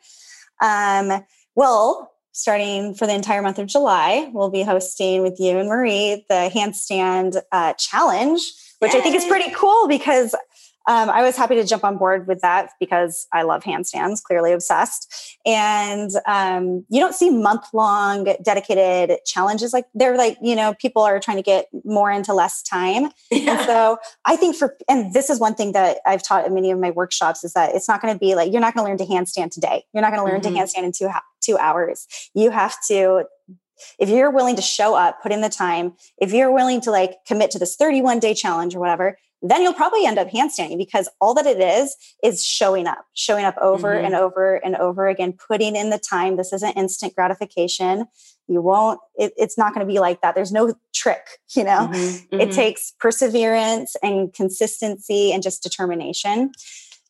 Um, 0.62 1.24
well, 1.54 2.12
starting 2.32 2.94
for 2.94 3.06
the 3.06 3.14
entire 3.14 3.42
month 3.42 3.58
of 3.58 3.66
July, 3.66 4.30
we'll 4.32 4.50
be 4.50 4.62
hosting 4.62 5.22
with 5.22 5.38
you 5.38 5.58
and 5.58 5.68
Marie 5.68 6.24
the 6.28 6.50
handstand 6.54 7.40
uh, 7.52 7.74
challenge, 7.74 8.40
which 8.78 8.94
Yay. 8.94 9.00
I 9.00 9.02
think 9.02 9.14
is 9.14 9.24
pretty 9.26 9.52
cool 9.52 9.86
because 9.86 10.34
um, 10.88 11.10
I 11.10 11.22
was 11.22 11.36
happy 11.36 11.54
to 11.54 11.64
jump 11.64 11.84
on 11.84 11.96
board 11.96 12.26
with 12.26 12.40
that 12.40 12.70
because 12.80 13.26
I 13.32 13.42
love 13.42 13.62
handstands, 13.62 14.22
clearly 14.22 14.52
obsessed. 14.52 15.38
And 15.46 16.10
um, 16.26 16.84
you 16.88 16.98
don't 17.00 17.14
see 17.14 17.30
month 17.30 17.66
long 17.72 18.34
dedicated 18.42 19.18
challenges 19.24 19.72
like 19.72 19.86
they're 19.94 20.16
like, 20.16 20.38
you 20.42 20.56
know, 20.56 20.74
people 20.74 21.02
are 21.02 21.20
trying 21.20 21.36
to 21.36 21.42
get 21.42 21.68
more 21.84 22.10
into 22.10 22.34
less 22.34 22.62
time. 22.62 23.10
Yeah. 23.30 23.58
And 23.58 23.60
so 23.66 23.98
I 24.24 24.36
think 24.36 24.56
for, 24.56 24.76
and 24.88 25.14
this 25.14 25.30
is 25.30 25.38
one 25.38 25.54
thing 25.54 25.72
that 25.72 25.98
I've 26.04 26.22
taught 26.22 26.46
in 26.46 26.54
many 26.54 26.70
of 26.70 26.78
my 26.78 26.90
workshops 26.90 27.44
is 27.44 27.52
that 27.52 27.74
it's 27.74 27.88
not 27.88 28.02
going 28.02 28.12
to 28.12 28.18
be 28.18 28.34
like, 28.34 28.52
you're 28.52 28.60
not 28.60 28.74
going 28.74 28.84
to 28.84 28.88
learn 28.88 28.98
to 28.98 29.06
handstand 29.06 29.52
today. 29.52 29.84
You're 29.92 30.02
not 30.02 30.12
going 30.12 30.24
to 30.24 30.30
learn 30.30 30.40
mm-hmm. 30.40 30.54
to 30.54 30.60
handstand 30.60 30.84
in 30.84 30.92
two, 30.92 31.08
two 31.42 31.58
hours. 31.58 32.06
You 32.34 32.50
have 32.50 32.76
to 32.88 33.24
if 33.98 34.08
you're 34.08 34.30
willing 34.30 34.54
to 34.56 34.62
show 34.62 34.94
up, 34.94 35.22
put 35.22 35.32
in 35.32 35.40
the 35.40 35.48
time, 35.48 35.94
if 36.18 36.32
you're 36.32 36.52
willing 36.52 36.80
to 36.82 36.90
like 36.90 37.16
commit 37.26 37.50
to 37.50 37.58
this 37.58 37.74
31 37.74 38.20
day 38.20 38.32
challenge 38.32 38.76
or 38.76 38.80
whatever, 38.80 39.16
then 39.42 39.62
you'll 39.62 39.74
probably 39.74 40.06
end 40.06 40.18
up 40.18 40.30
handstanding 40.30 40.78
because 40.78 41.08
all 41.20 41.34
that 41.34 41.46
it 41.46 41.60
is 41.60 41.96
is 42.22 42.44
showing 42.44 42.86
up, 42.86 43.04
showing 43.14 43.44
up 43.44 43.56
over 43.60 43.88
mm-hmm. 43.88 44.06
and 44.06 44.14
over 44.14 44.64
and 44.64 44.76
over 44.76 45.08
again, 45.08 45.32
putting 45.32 45.74
in 45.74 45.90
the 45.90 45.98
time. 45.98 46.36
This 46.36 46.52
isn't 46.52 46.76
instant 46.76 47.14
gratification. 47.16 48.06
You 48.46 48.62
won't, 48.62 49.00
it, 49.16 49.32
it's 49.36 49.58
not 49.58 49.74
going 49.74 49.84
to 49.84 49.92
be 49.92 49.98
like 49.98 50.20
that. 50.20 50.36
There's 50.36 50.52
no 50.52 50.74
trick, 50.94 51.26
you 51.56 51.64
know? 51.64 51.88
Mm-hmm. 51.90 52.36
Mm-hmm. 52.36 52.40
It 52.40 52.52
takes 52.52 52.92
perseverance 53.00 53.96
and 54.02 54.32
consistency 54.32 55.32
and 55.32 55.42
just 55.42 55.62
determination. 55.62 56.52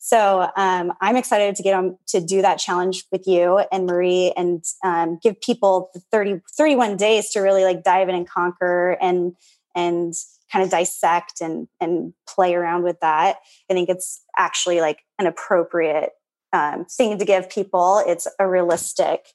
So 0.04 0.50
um, 0.56 0.92
I'm 1.00 1.14
excited 1.14 1.54
to 1.54 1.62
get 1.62 1.74
on 1.74 1.96
to 2.08 2.20
do 2.20 2.42
that 2.42 2.58
challenge 2.58 3.04
with 3.12 3.24
you 3.24 3.62
and 3.70 3.86
Marie 3.86 4.32
and 4.36 4.64
um, 4.84 5.20
give 5.22 5.40
people 5.40 5.90
the 5.94 6.00
30, 6.10 6.40
31 6.56 6.96
days 6.96 7.30
to 7.30 7.40
really 7.40 7.62
like 7.62 7.84
dive 7.84 8.08
in 8.08 8.16
and 8.16 8.28
conquer 8.28 8.98
and, 9.00 9.36
and 9.76 10.12
kind 10.52 10.64
of 10.64 10.72
dissect 10.72 11.40
and 11.40 11.68
and 11.80 12.12
play 12.28 12.54
around 12.54 12.82
with 12.82 12.98
that. 12.98 13.36
I 13.70 13.74
think 13.74 13.88
it's 13.88 14.24
actually 14.36 14.80
like 14.80 15.04
an 15.20 15.26
appropriate 15.26 16.10
um, 16.52 16.84
thing 16.84 17.16
to 17.16 17.24
give 17.24 17.48
people. 17.48 18.02
It's 18.04 18.26
a 18.40 18.48
realistic 18.48 19.28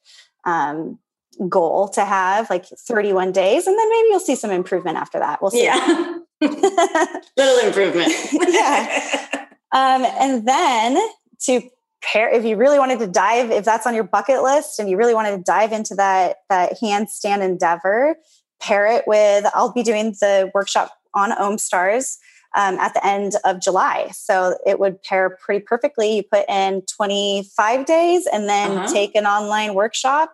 um, 0.43 0.99
goal 1.47 1.87
to 1.89 2.03
have, 2.03 2.49
like 2.49 2.65
31 2.65 3.31
days, 3.31 3.67
and 3.67 3.79
then 3.79 3.89
maybe 3.89 4.07
you'll 4.09 4.19
see 4.19 4.35
some 4.35 4.51
improvement 4.51 4.97
after 4.97 5.17
that. 5.17 5.41
We'll 5.41 5.51
see. 5.51 5.63
Yeah, 5.63 6.17
little 6.41 7.65
improvement. 7.65 8.11
yeah, 8.33 9.27
um, 9.71 10.05
and 10.05 10.47
then 10.47 10.97
to 11.41 11.61
pair, 12.01 12.29
if 12.29 12.45
you 12.45 12.55
really 12.55 12.79
wanted 12.79 12.99
to 12.99 13.07
dive, 13.07 13.51
if 13.51 13.65
that's 13.65 13.85
on 13.85 13.93
your 13.93 14.03
bucket 14.03 14.41
list, 14.41 14.79
and 14.79 14.89
you 14.89 14.97
really 14.97 15.13
wanted 15.13 15.37
to 15.37 15.43
dive 15.43 15.71
into 15.71 15.95
that 15.95 16.37
that 16.49 16.79
handstand 16.81 17.41
endeavor, 17.41 18.15
pair 18.61 18.87
it 18.87 19.03
with. 19.07 19.45
I'll 19.53 19.73
be 19.73 19.83
doing 19.83 20.11
the 20.19 20.51
workshop 20.53 20.91
on 21.13 21.31
OmStars 21.31 22.17
um, 22.55 22.77
at 22.79 22.93
the 22.93 23.05
end 23.05 23.33
of 23.45 23.61
July. 23.61 24.09
So 24.13 24.57
it 24.65 24.79
would 24.79 25.01
pair 25.03 25.29
pretty 25.29 25.63
perfectly. 25.63 26.17
You 26.17 26.23
put 26.23 26.47
in 26.49 26.83
25 26.83 27.85
days 27.85 28.27
and 28.31 28.47
then 28.47 28.71
uh-huh. 28.71 28.93
take 28.93 29.15
an 29.15 29.25
online 29.25 29.73
workshop. 29.73 30.33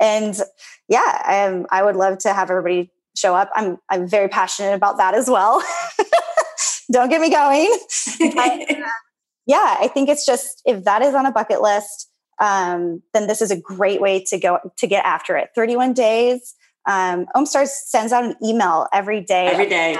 And 0.00 0.38
yeah, 0.88 0.98
I, 1.00 1.64
I 1.70 1.82
would 1.82 1.96
love 1.96 2.18
to 2.18 2.32
have 2.32 2.50
everybody 2.50 2.90
show 3.16 3.34
up. 3.34 3.50
I'm, 3.54 3.78
I'm 3.88 4.08
very 4.08 4.28
passionate 4.28 4.74
about 4.74 4.96
that 4.98 5.14
as 5.14 5.28
well. 5.28 5.62
Don't 6.92 7.08
get 7.08 7.20
me 7.20 7.30
going. 7.30 7.70
yeah, 9.46 9.76
I 9.80 9.88
think 9.92 10.08
it's 10.08 10.26
just 10.26 10.62
if 10.64 10.84
that 10.84 11.02
is 11.02 11.14
on 11.14 11.26
a 11.26 11.32
bucket 11.32 11.60
list, 11.60 12.10
um, 12.40 13.02
then 13.12 13.26
this 13.26 13.40
is 13.40 13.50
a 13.50 13.58
great 13.58 14.00
way 14.00 14.22
to 14.24 14.38
go 14.38 14.58
to 14.76 14.86
get 14.86 15.04
after 15.04 15.36
it. 15.36 15.50
31 15.54 15.92
days 15.92 16.54
um, 16.86 17.26
OmStars 17.34 17.68
sends 17.68 18.12
out 18.12 18.24
an 18.24 18.36
email 18.42 18.86
every 18.92 19.20
day. 19.20 19.46
Every 19.46 19.68
day. 19.68 19.96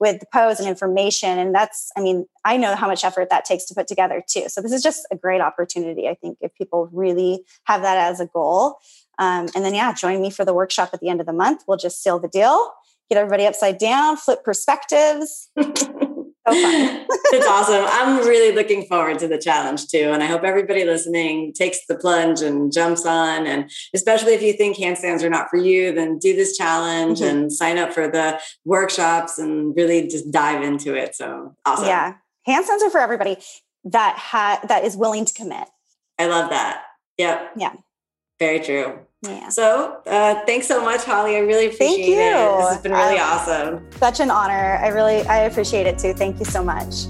With 0.00 0.18
the 0.18 0.26
pose 0.32 0.58
and 0.58 0.68
information. 0.68 1.38
And 1.38 1.54
that's, 1.54 1.92
I 1.96 2.00
mean, 2.00 2.26
I 2.44 2.56
know 2.56 2.74
how 2.74 2.88
much 2.88 3.04
effort 3.04 3.30
that 3.30 3.44
takes 3.44 3.64
to 3.66 3.74
put 3.74 3.86
together 3.86 4.22
too. 4.28 4.48
So 4.48 4.60
this 4.60 4.72
is 4.72 4.82
just 4.82 5.06
a 5.12 5.16
great 5.16 5.40
opportunity, 5.40 6.08
I 6.08 6.14
think, 6.14 6.38
if 6.40 6.52
people 6.56 6.88
really 6.92 7.44
have 7.64 7.82
that 7.82 7.98
as 7.98 8.18
a 8.18 8.26
goal. 8.26 8.78
Um, 9.18 9.46
and 9.54 9.64
then, 9.64 9.74
yeah, 9.74 9.94
join 9.94 10.20
me 10.20 10.30
for 10.30 10.44
the 10.44 10.54
workshop 10.54 10.90
at 10.92 11.00
the 11.00 11.08
end 11.08 11.20
of 11.20 11.26
the 11.26 11.32
month. 11.32 11.62
We'll 11.68 11.76
just 11.76 12.02
seal 12.02 12.18
the 12.18 12.28
deal, 12.28 12.72
get 13.08 13.18
everybody 13.18 13.46
upside 13.46 13.78
down, 13.78 14.16
flip 14.16 14.44
perspectives. 14.44 15.50
So 16.44 16.54
it's 16.54 17.46
awesome. 17.46 17.84
I'm 17.86 18.26
really 18.26 18.54
looking 18.54 18.84
forward 18.86 19.18
to 19.20 19.28
the 19.28 19.38
challenge 19.38 19.86
too. 19.86 20.10
And 20.12 20.22
I 20.22 20.26
hope 20.26 20.42
everybody 20.42 20.84
listening 20.84 21.52
takes 21.52 21.86
the 21.86 21.94
plunge 21.94 22.42
and 22.42 22.72
jumps 22.72 23.06
on. 23.06 23.46
And 23.46 23.70
especially 23.94 24.34
if 24.34 24.42
you 24.42 24.52
think 24.52 24.76
handstands 24.76 25.22
are 25.22 25.30
not 25.30 25.48
for 25.48 25.56
you, 25.56 25.92
then 25.92 26.18
do 26.18 26.34
this 26.34 26.56
challenge 26.56 27.20
mm-hmm. 27.20 27.36
and 27.36 27.52
sign 27.52 27.78
up 27.78 27.92
for 27.92 28.08
the 28.08 28.40
workshops 28.64 29.38
and 29.38 29.74
really 29.76 30.08
just 30.08 30.32
dive 30.32 30.62
into 30.62 30.94
it. 30.96 31.14
So 31.14 31.54
awesome. 31.64 31.86
Yeah. 31.86 32.14
handstands 32.48 32.82
are 32.82 32.90
for 32.90 33.00
everybody 33.00 33.36
that 33.84 34.18
ha- 34.18 34.60
that 34.66 34.84
is 34.84 34.96
willing 34.96 35.24
to 35.24 35.32
commit. 35.32 35.68
I 36.18 36.26
love 36.26 36.50
that. 36.50 36.82
Yep. 37.18 37.52
Yeah. 37.56 37.72
Very 38.40 38.58
true. 38.58 38.98
Yeah. 39.22 39.48
So 39.50 40.00
uh, 40.06 40.44
thanks 40.46 40.66
so 40.66 40.82
much, 40.84 41.04
Holly. 41.04 41.36
I 41.36 41.40
really 41.40 41.66
appreciate 41.66 41.96
Thank 41.96 42.08
you. 42.08 42.14
it. 42.14 42.58
This 42.58 42.68
has 42.70 42.82
been 42.82 42.92
really 42.92 43.18
um, 43.18 43.30
awesome. 43.30 43.90
Such 43.92 44.20
an 44.20 44.30
honor. 44.30 44.78
I 44.82 44.88
really 44.88 45.22
I 45.26 45.40
appreciate 45.40 45.86
it 45.86 45.98
too. 45.98 46.12
Thank 46.12 46.38
you 46.40 46.44
so 46.44 46.62
much. 46.64 47.06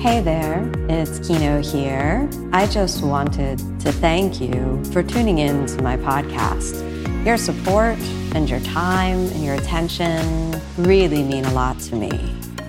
Hey 0.00 0.20
there, 0.20 0.70
it's 0.88 1.26
Kino 1.26 1.60
here. 1.60 2.30
I 2.52 2.68
just 2.68 3.02
wanted 3.02 3.58
to 3.80 3.90
thank 3.90 4.40
you 4.40 4.84
for 4.92 5.02
tuning 5.02 5.38
in 5.38 5.66
to 5.66 5.82
my 5.82 5.96
podcast. 5.96 6.84
Your 7.26 7.36
support 7.36 7.98
and 8.36 8.48
your 8.48 8.60
time 8.60 9.18
and 9.18 9.44
your 9.44 9.56
attention 9.56 10.60
really 10.76 11.24
mean 11.24 11.44
a 11.44 11.52
lot 11.52 11.80
to 11.80 11.96
me. 11.96 12.10